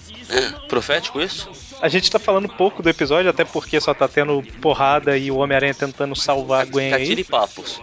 Profético 0.69 1.21
isso? 1.21 1.49
A 1.81 1.89
gente 1.89 2.11
tá 2.11 2.19
falando 2.19 2.49
pouco 2.49 2.83
do 2.83 2.89
episódio, 2.89 3.31
até 3.31 3.45
porque 3.45 3.81
só 3.81 3.95
tá 3.95 4.09
tendo 4.09 4.43
porrada 4.61 5.17
e 5.17 5.31
o 5.31 5.37
Homem-Aranha 5.37 5.75
tentando 5.75 6.17
salvar 6.17 6.62
a 6.62 6.64
Gwen 6.64 6.93
aí. 6.93 7.25
papos. 7.25 7.81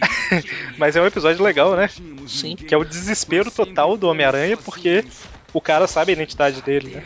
Mas 0.78 0.94
é 0.94 1.02
um 1.02 1.06
episódio 1.06 1.44
legal, 1.44 1.74
né? 1.74 1.90
Sim. 2.26 2.54
Que 2.56 2.74
é 2.74 2.78
o 2.78 2.84
desespero 2.84 3.50
total 3.50 3.96
do 3.96 4.08
Homem-Aranha, 4.08 4.56
porque 4.56 5.04
o 5.52 5.60
cara 5.60 5.86
sabe 5.86 6.12
a 6.12 6.14
identidade 6.14 6.62
dele, 6.62 6.96
né? 6.96 7.04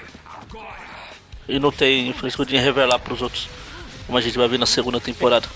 E 1.49 1.59
não 1.59 1.73
tem 1.73 2.13
frescura 2.13 2.49
de 2.49 2.57
revelar 2.57 2.99
pros 2.99 3.23
outros. 3.23 3.49
Como 4.07 4.19
a 4.19 4.21
gente 4.21 4.37
vai 4.37 4.49
ver 4.49 4.59
na 4.59 4.67
segunda 4.67 5.01
temporada. 5.01 5.49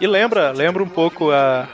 E 0.00 0.06
lembra, 0.06 0.52
lembra 0.52 0.82
um 0.82 0.88
pouco 0.88 1.30
a. 1.30 1.68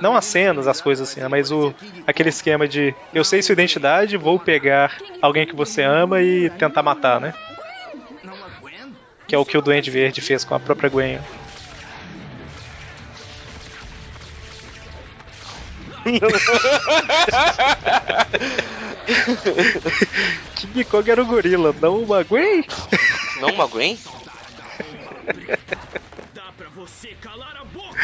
Não 0.00 0.16
as 0.16 0.24
cenas, 0.24 0.66
as 0.66 0.80
coisas 0.80 1.08
assim, 1.08 1.20
né, 1.20 1.28
mas 1.28 1.50
o 1.50 1.74
aquele 2.06 2.28
esquema 2.28 2.68
de 2.68 2.94
eu 3.12 3.24
sei 3.24 3.42
sua 3.42 3.52
identidade, 3.52 4.16
vou 4.16 4.38
pegar 4.38 4.96
alguém 5.20 5.46
que 5.46 5.56
você 5.56 5.82
ama 5.82 6.20
e 6.20 6.50
tentar 6.50 6.82
matar, 6.82 7.20
né? 7.20 7.34
Que 9.26 9.34
é 9.34 9.38
o 9.38 9.44
que 9.44 9.58
o 9.58 9.62
Duende 9.62 9.90
Verde 9.90 10.20
fez 10.20 10.44
com 10.44 10.54
a 10.54 10.60
própria 10.60 10.88
Gwen. 10.88 11.20
King 20.56 20.84
Kong 20.84 21.10
era 21.10 21.22
o 21.22 21.26
gorila, 21.26 21.74
não 21.80 22.02
uma 22.02 22.22
Gwen? 22.22 22.64
Não 23.40 23.48
uma 23.50 23.66
Gwen? 23.66 23.98
Dá 26.34 26.52
pra 26.56 26.68
você 26.74 27.14
calar 27.20 27.56
a 27.56 27.64
boca. 27.64 27.98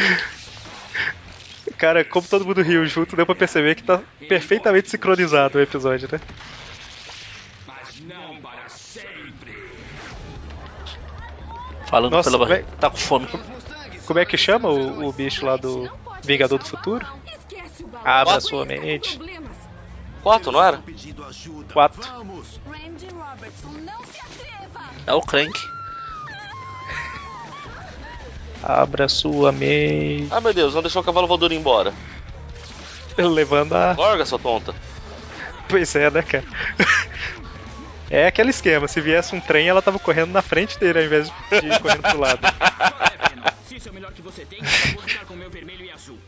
Cara, 1.78 2.05
como 2.05 2.26
todo 2.26 2.44
mundo 2.44 2.62
riu 2.62 2.86
junto, 2.86 3.16
deu 3.16 3.26
pra 3.26 3.34
perceber 3.34 3.74
que 3.74 3.82
tá 3.82 4.00
perfeitamente 4.28 4.88
sincronizado 4.90 5.59
o 5.59 5.62
episódio, 5.62 6.09
né? 6.11 6.20
Mas 7.66 8.00
não 8.00 8.36
para 8.40 8.68
sempre. 8.68 9.55
Falando 11.88 12.12
Nossa, 12.12 12.30
pela 12.30 12.46
vai- 12.46 12.57
barriga. 12.62 12.76
Tá 12.78 12.90
com 12.90 12.96
fome. 12.96 13.28
Como 14.07 14.18
é 14.18 14.24
que 14.24 14.36
chama 14.36 14.68
o, 14.68 15.09
o 15.09 15.12
bicho 15.12 15.44
lá 15.46 15.57
do 15.57 15.90
Vingador 16.22 16.59
do 16.59 16.64
Futuro? 16.66 17.07
Abra 18.03 18.40
sua 18.40 18.64
mente. 18.64 19.20
Quatro, 20.22 20.51
não 20.51 20.62
era? 20.62 20.82
Quatro. 21.72 22.03
É 25.07 25.12
o 25.12 25.20
Crank. 25.20 25.61
Abra 28.62 29.09
sua 29.09 29.53
mente. 29.53 30.28
Ah, 30.30 30.40
meu 30.40 30.55
Deus, 30.55 30.74
não 30.74 30.80
deixou 30.80 31.03
o 31.03 31.05
cavalo 31.05 31.26
voador 31.26 31.53
ir 31.53 31.57
embora. 31.57 31.92
Levando 33.18 33.74
a. 33.74 33.95
Larga, 33.97 34.24
sua 34.24 34.38
tonta. 34.38 34.74
Pois 35.68 35.95
é, 35.95 36.11
né, 36.11 36.22
cara? 36.22 36.45
É 38.11 38.26
aquele 38.26 38.51
esquema, 38.51 38.86
se 38.86 39.01
viesse 39.01 39.34
um 39.34 39.40
trem, 39.40 39.68
ela 39.68 39.82
tava 39.82 39.99
correndo 39.99 40.30
na 40.30 40.42
frente 40.42 40.78
dele 40.78 41.01
ao 41.01 41.05
invés 41.05 41.28
de 41.28 41.66
ir 41.66 41.80
correndo 41.80 42.03
pro 42.03 42.20
lado. 42.20 42.40
Se 43.66 43.76
isso 43.76 43.88
é 43.88 43.90
o 43.90 43.95
melhor 43.95 44.12
que 44.12 44.22
você 44.22 44.45
tem, 44.45 44.59
eu 44.61 44.92
vou 44.92 45.03
ficar 45.03 45.24
com 45.24 45.34
o 45.34 45.36
meu 45.36 45.51
vermelho 45.51 45.84
e 45.84 45.90
azul. 45.90 46.18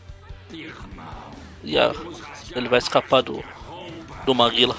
E 1.63 1.77
a- 1.77 1.91
ele 2.55 2.67
vai 2.69 2.79
escapar 2.79 3.21
do. 3.21 3.43
Do 4.25 4.35
Maguila. 4.35 4.75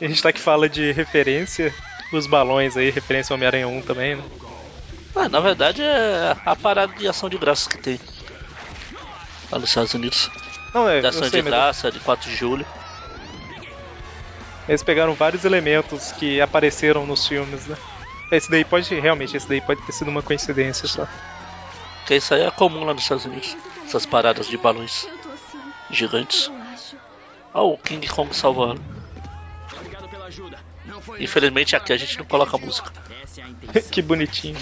A 0.00 0.04
gente 0.06 0.22
tá 0.22 0.32
que 0.32 0.40
fala 0.40 0.68
de 0.68 0.92
referência, 0.92 1.74
os 2.12 2.26
balões 2.26 2.76
aí, 2.76 2.90
referência 2.90 3.32
ao 3.32 3.36
Homem-Aranha 3.36 3.68
1 3.68 3.82
também, 3.82 4.16
né? 4.16 4.22
Ah, 5.14 5.28
na 5.28 5.40
verdade 5.40 5.80
é 5.82 6.36
a 6.44 6.54
parada 6.54 6.92
de 6.92 7.08
ação 7.08 7.28
de 7.28 7.38
graças 7.38 7.66
que 7.66 7.78
tem. 7.78 7.98
Lá 9.50 9.58
nos 9.58 9.70
Estados 9.70 9.94
Unidos. 9.94 10.30
Não, 10.74 10.88
é, 10.88 11.00
De 11.00 11.06
ação 11.06 11.22
sei, 11.28 11.42
de 11.42 11.48
graça, 11.48 11.90
de 11.90 12.00
4 12.00 12.28
de 12.28 12.36
julho. 12.36 12.66
eles 14.68 14.82
pegaram 14.82 15.14
vários 15.14 15.44
elementos 15.44 16.12
que 16.12 16.40
apareceram 16.40 17.06
nos 17.06 17.26
filmes, 17.26 17.66
né? 17.66 17.76
Esse 18.30 18.50
daí 18.50 18.64
pode, 18.64 18.92
realmente, 18.94 19.36
esse 19.36 19.48
daí 19.48 19.60
pode 19.60 19.80
ter 19.82 19.92
sido 19.92 20.08
uma 20.08 20.22
coincidência 20.22 20.86
só. 20.88 21.06
Porque 22.06 22.14
isso 22.14 22.34
aí 22.34 22.42
é 22.42 22.50
comum 22.52 22.84
lá 22.84 22.94
nos 22.94 23.02
Estados 23.02 23.24
Unidos. 23.24 23.56
Essas 23.84 24.06
paradas 24.06 24.46
de 24.46 24.56
balões 24.56 25.08
gigantes. 25.90 26.48
acho. 26.72 26.96
Ó, 27.52 27.72
o 27.72 27.78
King 27.78 28.06
Kong 28.06 28.30
foi 31.02 31.18
Infelizmente 31.18 31.74
aqui 31.74 31.92
a 31.92 31.96
gente 31.96 32.16
não 32.16 32.24
coloca 32.24 32.56
música. 32.58 32.92
Que 33.90 34.00
bonitinho. 34.00 34.56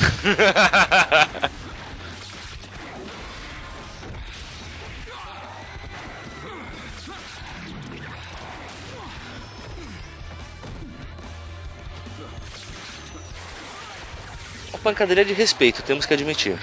Uma 14.71 14.79
pancadaria 14.79 15.27
de 15.27 15.35
respeito, 15.35 15.83
temos 15.83 16.07
que 16.07 16.15
admitir. 16.15 16.59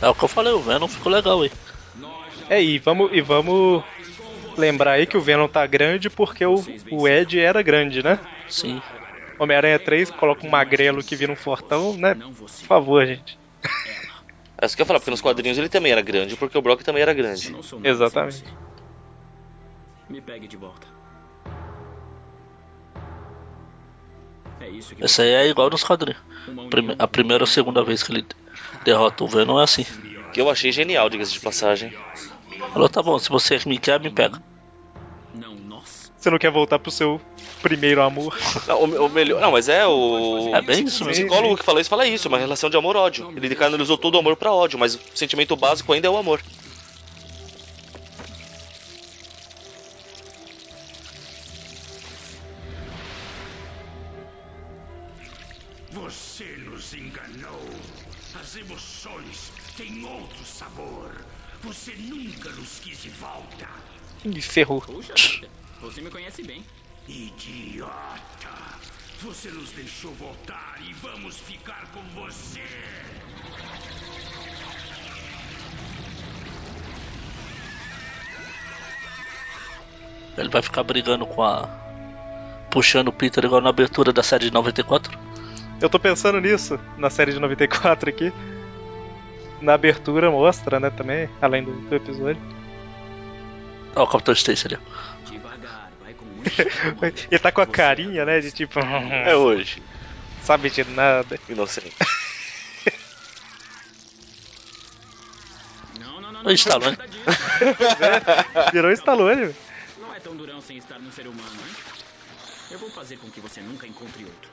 É 0.00 0.08
o 0.08 0.14
que 0.14 0.24
eu 0.24 0.28
falei, 0.28 0.52
o 0.52 0.62
Venom 0.62 0.88
ficou 0.88 1.10
legal 1.12 1.42
aí. 1.42 1.50
É, 2.48 2.62
e 2.62 2.78
vamos, 2.78 3.10
e 3.12 3.20
vamos 3.20 3.82
lembrar 4.56 4.92
aí 4.92 5.06
que 5.06 5.16
o 5.16 5.20
Venom 5.20 5.48
tá 5.48 5.66
grande 5.66 6.08
porque 6.10 6.44
o, 6.44 6.62
o 6.90 7.08
Ed 7.08 7.38
era 7.38 7.62
grande, 7.62 8.02
né? 8.02 8.18
Sim. 8.46 8.80
Homem-Aranha 9.38 9.78
3 9.78 10.10
coloca 10.10 10.46
um 10.46 10.50
magrelo 10.50 11.02
que 11.02 11.16
vira 11.16 11.32
um 11.32 11.36
fortão, 11.36 11.96
né? 11.96 12.14
Por 12.14 12.66
favor, 12.66 13.06
gente. 13.06 13.38
É 14.60 14.66
isso 14.66 14.74
que 14.74 14.82
eu 14.82 14.84
ia 14.84 14.86
falar, 14.88 14.98
porque 14.98 15.10
nos 15.10 15.20
quadrinhos 15.20 15.56
ele 15.58 15.68
também 15.68 15.92
era 15.92 16.02
grande, 16.02 16.36
porque 16.36 16.58
o 16.58 16.62
Brock 16.62 16.82
também 16.82 17.02
era 17.02 17.14
grande. 17.14 17.54
Exatamente. 17.84 18.42
Me 20.08 20.20
pegue 20.20 20.48
de 20.48 20.56
volta. 20.56 20.86
É 24.60 25.04
Esse 25.04 25.22
aí 25.22 25.30
é 25.30 25.46
igual 25.48 25.70
nos 25.70 25.84
quadrinhos. 25.84 26.20
Prime- 26.70 26.96
a 26.98 27.06
primeira 27.06 27.44
ou 27.44 27.46
segunda 27.46 27.84
vez 27.84 28.02
que 28.02 28.12
ele 28.12 28.26
derrota 28.88 29.22
o 29.24 29.28
Venom 29.28 29.60
é 29.60 29.64
assim. 29.64 29.84
Que 30.32 30.40
eu 30.40 30.48
achei 30.50 30.72
genial, 30.72 31.08
diga-se 31.10 31.32
de 31.32 31.40
passagem. 31.40 31.92
Falou, 32.72 32.88
tá 32.88 33.02
bom, 33.02 33.18
se 33.18 33.28
você 33.28 33.58
me 33.66 33.78
quer, 33.78 34.00
me 34.00 34.10
pega. 34.10 34.42
Você 36.16 36.30
não 36.30 36.38
quer 36.38 36.50
voltar 36.50 36.78
pro 36.80 36.90
seu 36.90 37.20
primeiro 37.62 38.02
amor? 38.02 38.36
Não, 38.66 38.82
o, 38.82 39.06
o 39.06 39.08
melhor. 39.08 39.40
Não, 39.40 39.52
mas 39.52 39.68
é 39.68 39.86
o. 39.86 40.50
É 40.52 40.60
bem 40.60 40.84
isso 40.84 41.04
O 41.04 41.06
mesmo. 41.06 41.24
psicólogo 41.26 41.56
que 41.56 41.64
fala 41.64 41.80
isso 41.80 41.88
fala 41.88 42.06
isso, 42.06 42.26
é 42.26 42.28
uma 42.28 42.38
relação 42.38 42.68
de 42.68 42.76
amor-ódio. 42.76 43.32
Ele 43.36 43.54
canalizou 43.54 43.96
todo 43.96 44.16
o 44.16 44.18
amor 44.18 44.34
pra 44.36 44.52
ódio, 44.52 44.78
mas 44.78 44.96
o 44.96 45.00
sentimento 45.14 45.54
básico 45.54 45.92
ainda 45.92 46.08
é 46.08 46.10
o 46.10 46.16
amor. 46.16 46.40
Ih, 64.34 64.42
ferrou. 64.42 64.80
Puxa 64.80 65.14
você 65.80 66.00
me 66.00 66.10
conhece 66.10 66.42
bem. 66.42 66.64
Idiota! 67.06 67.88
Você 69.22 69.48
nos 69.50 69.70
deixou 69.70 70.12
voltar 70.14 70.76
e 70.82 70.92
vamos 70.94 71.38
ficar 71.38 71.86
com 71.92 72.02
você. 72.20 72.60
Ele 80.36 80.48
vai 80.48 80.62
ficar 80.62 80.82
brigando 80.82 81.26
com 81.26 81.42
a. 81.42 81.68
puxando 82.70 83.08
o 83.08 83.12
Peter 83.12 83.44
igual 83.44 83.60
na 83.60 83.70
abertura 83.70 84.12
da 84.12 84.22
série 84.22 84.46
de 84.46 84.52
94. 84.52 85.16
Eu 85.80 85.88
tô 85.88 85.98
pensando 85.98 86.40
nisso 86.40 86.78
na 86.96 87.08
série 87.08 87.32
de 87.32 87.38
94 87.38 88.10
aqui. 88.10 88.32
Na 89.60 89.74
abertura 89.74 90.30
mostra, 90.30 90.78
né, 90.78 90.90
também, 90.90 91.28
além 91.40 91.64
do, 91.64 91.72
do 91.72 91.94
episódio. 91.94 92.57
Ó, 93.98 94.04
o 94.04 94.06
Capitão 94.06 94.32
Stacy 94.32 94.68
ali. 94.68 94.78
Devagar, 95.28 95.90
vai 96.00 96.14
com 96.14 96.24
muito 96.24 97.26
Ele 97.30 97.38
tá 97.40 97.50
com 97.50 97.60
a 97.60 97.66
carinha, 97.66 98.24
né, 98.24 98.40
de 98.40 98.52
tipo. 98.52 98.78
É 98.78 99.34
hoje. 99.36 99.82
Sabe 100.40 100.70
de 100.70 100.84
nada. 100.84 101.38
Inocente. 101.48 101.92
Não, 105.98 106.20
não, 106.20 106.32
não, 106.32 106.46
Ô, 106.46 106.50
Stallone. 106.52 106.96
disso. 106.96 108.70
Virou 108.72 108.92
Stallone. 108.92 109.54
Não 109.98 110.14
é 110.14 110.20
tão 110.20 110.36
durão 110.36 110.60
sem 110.60 110.78
estar 110.78 111.00
num 111.00 111.10
ser 111.10 111.26
humano, 111.26 111.50
hein? 111.66 111.74
Eu 112.70 112.78
vou 112.78 112.90
fazer 112.90 113.16
com 113.16 113.28
que 113.28 113.40
você 113.40 113.60
nunca 113.60 113.84
encontre 113.84 114.24
outro. 114.24 114.50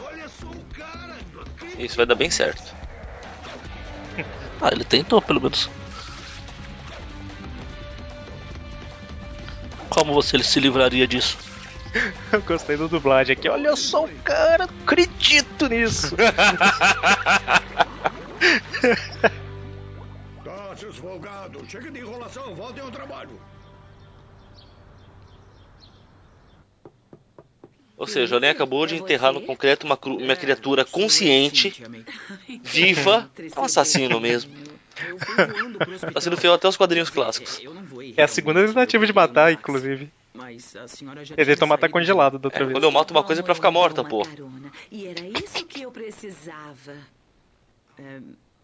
Olha 0.00 0.26
o! 0.26 1.82
Isso 1.82 1.96
vai 1.96 2.06
dar 2.06 2.14
bem 2.14 2.30
certo. 2.30 2.74
Ah, 4.60 4.70
ele 4.72 4.84
tentou 4.84 5.22
pelo 5.22 5.40
menos. 5.40 5.70
Como 9.88 10.12
você 10.12 10.42
se 10.42 10.58
livraria 10.58 11.06
disso? 11.06 11.38
Eu 12.32 12.42
gostei 12.42 12.76
do 12.76 12.88
dublagem 12.88 13.34
aqui. 13.34 13.48
Olha 13.48 13.74
só 13.76 14.04
o 14.04 14.08
cara, 14.24 14.64
acredito 14.64 15.68
nisso. 15.68 16.16
Tá, 20.44 20.76
seus 20.76 20.96
folgados. 20.96 21.68
Chega 21.68 21.90
de 21.90 21.98
enrolação. 21.98 22.54
Voltem 22.54 22.82
ao 22.82 22.90
trabalho. 22.90 23.38
Ou 27.98 28.06
seja, 28.06 28.34
o 28.34 28.38
Aranha 28.38 28.52
acabou 28.52 28.86
de 28.86 28.94
enterrar 28.96 29.32
no 29.32 29.40
concreto 29.40 29.84
uma, 29.84 29.96
cru- 29.96 30.16
uma 30.16 30.36
criatura 30.36 30.84
consciente, 30.84 31.82
viva, 32.62 33.28
é 33.54 33.60
um 33.60 33.64
assassino 33.64 34.20
mesmo. 34.20 34.52
Tá 36.12 36.20
sendo 36.20 36.36
feio 36.36 36.52
até 36.52 36.66
os 36.66 36.76
quadrinhos 36.76 37.08
clássicos. 37.10 37.60
É 38.16 38.22
a 38.24 38.28
segunda 38.28 38.66
tentativa 38.66 39.06
de 39.06 39.12
matar, 39.12 39.52
inclusive. 39.52 40.10
Mas 40.34 40.74
a 40.74 40.88
senhora 40.88 41.24
já 41.24 41.34
Ele 41.38 41.46
tentou 41.52 41.68
matar 41.68 41.88
congelado 41.88 42.36
da 42.38 42.48
outra 42.48 42.62
É, 42.62 42.64
vez. 42.64 42.72
quando 42.76 42.82
eu 42.84 42.90
mato 42.90 43.12
uma 43.12 43.22
coisa 43.22 43.40
é 43.40 43.44
pra 43.44 43.54
ficar 43.54 43.70
morta, 43.70 44.02
pô. 44.02 44.26
E 44.90 45.06
era 45.06 45.20
isso 45.24 45.64
que 45.66 45.82
eu 45.82 45.92
precisava. 45.92 46.96
É, 47.96 48.18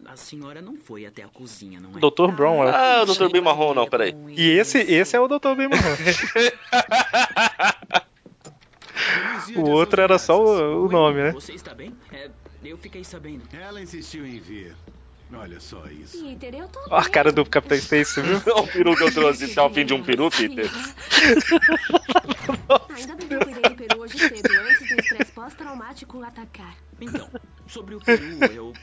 a 0.05 0.17
senhora 0.17 0.61
não 0.61 0.75
foi 0.75 1.05
até 1.05 1.23
a 1.23 1.27
cozinha, 1.29 1.79
não 1.79 1.91
é? 1.91 1.93
Dr. 2.01 2.31
Brown, 2.35 2.67
é. 2.67 2.71
Ah, 2.71 3.03
o 3.03 3.05
Dr. 3.05 3.29
Bem 3.31 3.41
Marrom, 3.41 3.73
não, 3.73 3.87
peraí. 3.87 4.13
E 4.35 4.49
esse, 4.51 4.79
esse 4.79 5.15
é 5.15 5.19
o 5.21 5.27
Dr. 5.29 5.55
Bem 5.55 5.69
Marrom. 5.69 5.95
O 9.55 9.69
outro 9.69 10.01
era 10.01 10.17
só 10.17 10.41
o, 10.41 10.85
o 10.85 10.89
nome, 10.89 11.21
né? 11.21 11.31
Você 11.31 11.53
está 11.53 11.73
bem? 11.73 11.95
É, 12.11 12.29
eu 12.63 12.77
fiquei 12.77 13.03
sabendo. 13.03 13.43
Ela 13.53 13.81
insistiu 13.81 14.25
em 14.25 14.39
vir. 14.39 14.75
Olha 15.33 15.59
só 15.59 15.87
isso. 15.87 16.23
Peter, 16.23 16.55
eu 16.55 16.67
tô 16.67 16.79
Ó 16.89 16.97
a 16.97 17.09
cara 17.09 17.31
do 17.31 17.43
Capitão 17.45 17.77
Stacy, 17.77 18.21
viu? 18.21 18.41
Olha 18.45 18.57
o 18.63 18.67
peru 18.67 18.95
que 18.95 19.03
eu 19.03 19.11
trouxe. 19.11 19.53
Tá 19.53 19.63
ao 19.63 19.73
fim 19.73 19.85
de 19.85 19.93
um 19.93 20.03
peru, 20.03 20.29
Peter? 20.29 20.69
Ainda 22.95 23.15
bem 23.15 23.27
que 23.27 23.33
eu 23.33 23.39
cuidei 23.39 23.63
do 23.63 23.75
peru 23.75 24.01
hoje 24.01 24.19
cedo, 24.19 24.49
antes 24.61 24.87
do 24.87 24.99
estresse 24.99 25.31
pós-traumático 25.31 26.23
atacar. 26.23 26.75
Então, 27.01 27.29
sobre 27.67 27.95
o 27.95 27.99
peru, 27.99 28.45
eu. 28.53 28.73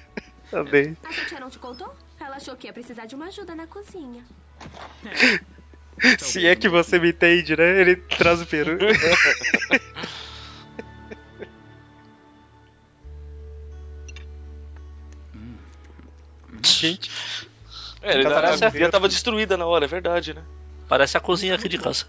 Também. 0.50 0.96
A 1.04 1.12
sua 1.12 1.24
tia 1.24 1.40
não 1.40 1.48
te 1.48 1.58
contou? 1.58 1.94
Ela 2.20 2.36
achou 2.36 2.56
que 2.56 2.66
ia 2.66 2.72
precisar 2.72 3.06
de 3.06 3.14
uma 3.14 3.26
ajuda 3.26 3.54
na 3.54 3.66
cozinha. 3.66 4.24
Se 6.18 6.46
é 6.46 6.56
que 6.56 6.68
você 6.68 6.98
me 6.98 7.10
entende, 7.10 7.56
né? 7.56 7.80
Ele 7.80 7.96
traz 7.96 8.42
o 8.42 8.46
peru. 8.46 8.76
Gente, 16.64 17.10
É, 18.02 18.14
ele, 18.14 18.24
Parece- 18.24 18.64
a 18.64 18.70
cozinha 18.70 18.90
tava 18.90 19.08
destruída 19.08 19.56
na 19.56 19.64
hora, 19.66 19.84
é 19.84 19.88
verdade, 19.88 20.34
né? 20.34 20.42
Parece 20.88 21.16
a 21.16 21.20
cozinha 21.20 21.54
aqui 21.54 21.68
de 21.68 21.78
casa. 21.78 22.04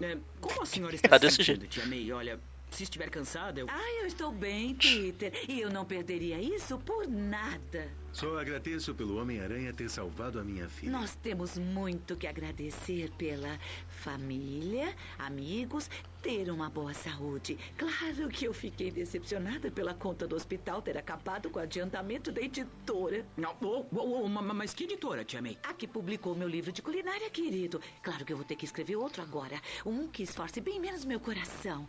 É, 0.00 0.16
como 0.40 0.62
a 0.62 0.66
senhora 0.66 0.94
está 0.94 1.08
Tá 1.08 1.16
se 1.16 1.20
desse 1.26 1.42
jeito. 1.42 1.66
tia 1.68 1.86
May? 1.86 2.12
Olha, 2.12 2.38
se 2.70 2.82
estiver 2.84 3.10
cansada, 3.10 3.60
eu. 3.60 3.66
Ah, 3.68 4.00
eu 4.00 4.06
estou 4.06 4.30
bem, 4.32 4.74
Peter. 4.74 5.32
E 5.48 5.60
eu 5.60 5.70
não 5.70 5.84
perderia 5.84 6.40
isso 6.40 6.78
por 6.78 7.06
nada. 7.08 7.90
Só 8.12 8.38
agradeço 8.38 8.94
pelo 8.94 9.20
Homem-Aranha 9.20 9.72
ter 9.72 9.88
salvado 9.88 10.40
a 10.40 10.44
minha 10.44 10.68
filha. 10.68 10.90
Nós 10.92 11.14
temos 11.16 11.56
muito 11.58 12.16
que 12.16 12.26
agradecer 12.26 13.10
pela 13.16 13.58
família, 13.88 14.94
amigos, 15.18 15.88
ter 16.22 16.50
uma 16.50 16.68
boa 16.70 16.92
saúde. 16.94 17.58
Claro 17.76 18.28
que 18.28 18.44
eu 18.46 18.52
fiquei 18.54 18.90
decepcionada 18.90 19.70
pela 19.70 19.94
conta 19.94 20.26
do 20.26 20.34
hospital 20.34 20.80
ter 20.82 20.96
acabado 20.96 21.50
com 21.50 21.58
o 21.58 21.62
adiantamento 21.62 22.32
da 22.32 22.40
editora. 22.40 23.24
Não, 23.36 23.54
oh, 23.60 23.84
oh, 23.92 24.22
oh, 24.24 24.28
ma- 24.28 24.42
ma- 24.42 24.54
mas 24.54 24.74
que 24.74 24.84
editora, 24.84 25.24
tia 25.24 25.40
May? 25.42 25.58
A 25.62 25.72
que 25.74 25.86
publicou 25.86 26.34
meu 26.34 26.48
livro 26.48 26.72
de 26.72 26.82
culinária, 26.82 27.28
querido. 27.30 27.80
Claro 28.02 28.24
que 28.24 28.32
eu 28.32 28.36
vou 28.36 28.46
ter 28.46 28.56
que 28.56 28.64
escrever 28.64 28.96
outro 28.96 29.22
agora. 29.22 29.60
Um 29.84 30.08
que 30.08 30.22
esforce 30.22 30.60
bem 30.60 30.80
menos 30.80 31.04
meu 31.04 31.20
coração. 31.20 31.86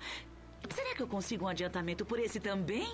Será 0.74 0.96
que 0.96 1.02
eu 1.02 1.08
consigo 1.08 1.46
um 1.46 1.48
adiantamento 1.48 2.06
por 2.06 2.20
esse 2.20 2.40
também? 2.40 2.88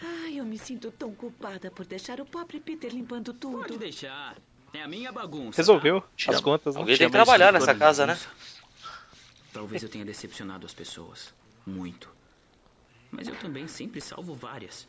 Ai, 0.00 0.38
eu 0.38 0.44
me 0.44 0.58
sinto 0.58 0.90
tão 0.90 1.14
culpada 1.14 1.70
por 1.70 1.84
deixar 1.86 2.20
o 2.20 2.24
pobre 2.26 2.58
Peter 2.60 2.90
limpando 2.92 3.32
tudo. 3.32 3.58
Pode 3.58 3.78
deixar. 3.78 4.36
É 4.72 4.82
a 4.82 4.88
minha 4.88 5.12
bagunça. 5.12 5.56
resolveu 5.56 6.02
Tia- 6.16 6.34
as 6.34 6.40
contas, 6.40 6.74
né? 6.74 6.80
Alguém 6.80 6.96
tem 6.96 7.06
que 7.08 7.12
trabalhar 7.12 7.52
nessa 7.52 7.74
casa, 7.74 8.06
né? 8.06 8.18
Talvez 9.52 9.82
eu 9.82 9.88
tenha 9.88 10.04
decepcionado 10.04 10.64
as 10.64 10.72
pessoas. 10.72 11.32
Muito. 11.66 12.08
Mas 13.10 13.28
eu 13.28 13.36
também 13.36 13.68
sempre 13.68 14.00
salvo 14.00 14.34
várias. 14.34 14.88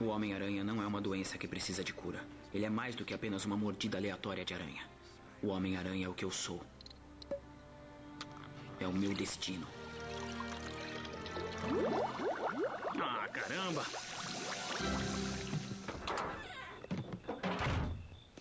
O 0.00 0.06
Homem-Aranha 0.06 0.64
não 0.64 0.82
é 0.82 0.86
uma 0.86 1.00
doença 1.00 1.38
que 1.38 1.46
precisa 1.46 1.84
de 1.84 1.92
cura. 1.92 2.20
Ele 2.52 2.64
é 2.64 2.70
mais 2.70 2.96
do 2.96 3.04
que 3.04 3.14
apenas 3.14 3.44
uma 3.44 3.56
mordida 3.56 3.96
aleatória 3.98 4.44
de 4.44 4.52
aranha. 4.52 4.82
O 5.42 5.48
Homem-Aranha 5.48 6.06
é 6.06 6.08
o 6.08 6.14
que 6.14 6.24
eu 6.24 6.30
sou. 6.30 6.62
É 8.78 8.86
o 8.86 8.92
meu 8.92 9.14
destino. 9.14 9.66
Ah, 13.00 13.28
caramba! 13.28 13.84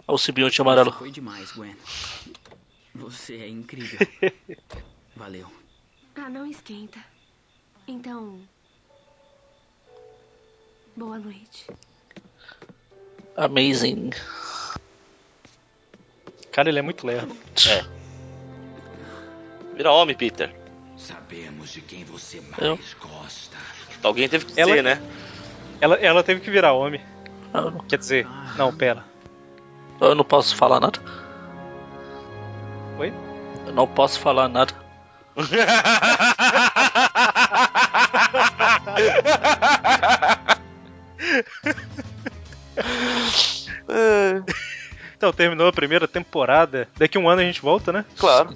Olha 0.07 0.15
o 0.15 0.17
simbionte 0.17 0.59
amarelo. 0.59 0.91
Foi 0.91 1.11
demais, 1.11 1.51
Gwen. 1.51 1.75
Você 2.95 3.35
é 3.37 3.47
incrível. 3.47 3.99
Valeu. 5.15 5.49
Ah, 6.15 6.29
não 6.29 6.45
esquenta. 6.45 6.99
Então. 7.87 8.41
Boa 10.97 11.17
noite. 11.17 11.67
Amazing. 13.37 14.09
Cara, 16.59 16.67
ele 16.67 16.79
é 16.79 16.81
muito 16.81 17.07
lerdo. 17.07 17.33
É. 17.69 17.85
Vira 19.77 19.93
homem, 19.93 20.13
Peter. 20.13 20.53
Sabemos 20.97 21.71
de 21.71 21.79
quem 21.79 22.03
você 22.03 22.41
mais 22.41 22.61
Eu? 22.61 22.77
gosta. 22.99 23.55
Alguém 24.03 24.27
teve 24.27 24.43
que 24.43 24.59
Ela- 24.59 24.73
ser, 24.73 24.83
né? 24.83 25.01
Ela, 25.79 25.95
ela 25.95 26.21
teve 26.21 26.41
que 26.41 26.51
virar 26.51 26.73
homem. 26.73 26.99
Eu 27.53 27.71
não, 27.71 27.79
Quer 27.85 27.97
dizer, 27.97 28.27
não, 28.57 28.75
pera. 28.75 29.05
eu 30.01 30.13
não 30.13 30.25
posso 30.25 30.53
falar 30.53 30.81
nada. 30.81 30.99
Oi? 32.97 33.13
Eu 33.65 33.71
não 33.71 33.87
posso 33.87 34.19
falar 34.19 34.49
nada. 34.49 34.73
Então, 45.19 45.33
terminou 45.33 45.67
a 45.67 45.73
primeira 45.73 46.07
temporada. 46.07 46.87
Daqui 46.97 47.17
um 47.17 47.27
ano 47.27 47.41
a 47.41 47.43
gente 47.43 47.61
volta, 47.61 47.91
né? 47.91 48.05
Claro. 48.17 48.53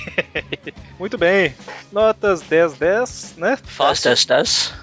Muito 1.00 1.16
bem. 1.16 1.54
Notas 1.90 2.42
10, 2.42 2.74
10, 2.74 3.36
né? 3.38 3.56
10, 3.56 3.60
Fácil. 3.64 4.10
10, 4.10 4.24
10. 4.26 4.74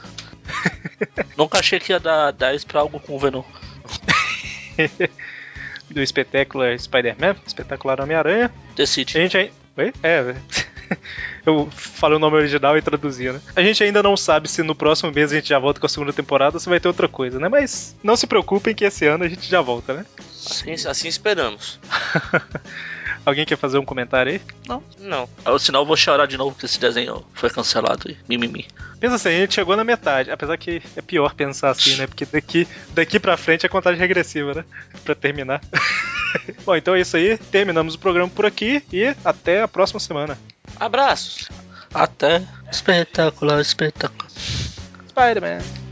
Nunca 1.38 1.60
achei 1.60 1.80
que 1.80 1.92
ia 1.92 2.00
dar 2.00 2.32
10 2.32 2.64
pra 2.64 2.80
algo 2.80 3.00
com 3.00 3.20
Venom. 3.20 3.44
do 5.92 6.02
Espetacular 6.02 6.80
Spider-Man, 6.80 7.36
Espetacular 7.46 8.02
Homem-Aranha. 8.02 8.52
Decide. 8.76 9.16
A 9.16 9.22
gente 9.22 9.38
aí. 9.38 9.54
Oi? 9.78 9.94
É, 10.02 10.36
eu 11.46 11.70
falei 11.72 12.18
o 12.18 12.20
nome 12.20 12.38
original 12.38 12.78
e 12.78 12.82
traduzi, 12.82 13.32
né? 13.32 13.42
A 13.56 13.62
gente 13.62 13.84
ainda 13.84 14.02
não 14.02 14.16
sabe 14.16 14.48
se 14.48 14.64
no 14.64 14.76
próximo 14.76 15.12
mês 15.12 15.32
a 15.32 15.36
gente 15.36 15.50
já 15.50 15.60
volta 15.60 15.80
com 15.80 15.86
a 15.86 15.90
segunda 15.90 16.14
temporada 16.14 16.56
ou 16.56 16.60
se 16.60 16.70
vai 16.70 16.80
ter 16.80 16.88
outra 16.88 17.08
coisa, 17.08 17.40
né? 17.40 17.48
Mas 17.48 17.96
não 18.04 18.16
se 18.16 18.28
preocupem 18.28 18.76
que 18.76 18.86
esse 18.86 19.06
ano 19.06 19.24
a 19.24 19.28
gente 19.28 19.50
já 19.50 19.62
volta, 19.62 19.94
né? 19.94 20.06
Assim, 20.46 20.74
assim 20.88 21.08
esperamos. 21.08 21.80
Alguém 23.26 23.46
quer 23.46 23.58
fazer 23.58 23.78
um 23.78 23.86
comentário 23.86 24.32
aí? 24.32 24.42
Não. 24.68 24.84
Não. 24.98 25.30
Eu, 25.46 25.60
senão 25.60 25.82
eu 25.82 25.86
vou 25.86 25.98
chorar 25.98 26.26
de 26.26 26.38
novo 26.38 26.56
que 26.58 26.66
esse 26.66 26.80
desenho 26.80 27.24
foi 27.34 27.50
cancelado 27.50 28.10
e 28.10 28.18
mimimi. 28.28 28.66
Pensa 29.00 29.16
assim, 29.16 29.30
a 29.30 29.40
gente 29.40 29.54
chegou 29.54 29.76
na 29.76 29.84
metade. 29.84 30.32
Apesar 30.32 30.58
que 30.58 30.82
é 30.96 31.02
pior 31.02 31.34
pensar 31.34 31.70
assim, 31.70 31.96
né? 31.98 32.08
Porque 32.08 32.26
daqui, 32.26 32.68
daqui 32.94 33.20
pra 33.20 33.38
frente 33.38 33.66
é 33.66 33.70
contagem 33.70 34.00
regressiva, 34.00 34.54
né? 34.54 34.66
Pra 35.04 35.14
terminar. 35.14 35.62
Bom, 36.66 36.76
então 36.76 36.96
é 36.96 37.02
isso 37.02 37.18
aí. 37.18 37.38
Terminamos 37.38 37.96
o 37.96 38.00
programa 38.00 38.30
por 38.30 38.46
aqui 38.46 38.84
e 38.92 39.16
até 39.24 39.62
a 39.62 39.68
próxima 39.68 40.00
semana. 40.00 40.38
Abraços. 40.80 41.50
Até. 41.94 42.44
Espetacular, 42.72 43.60
espetáculo. 43.60 44.30
Spider-Man. 45.10 45.89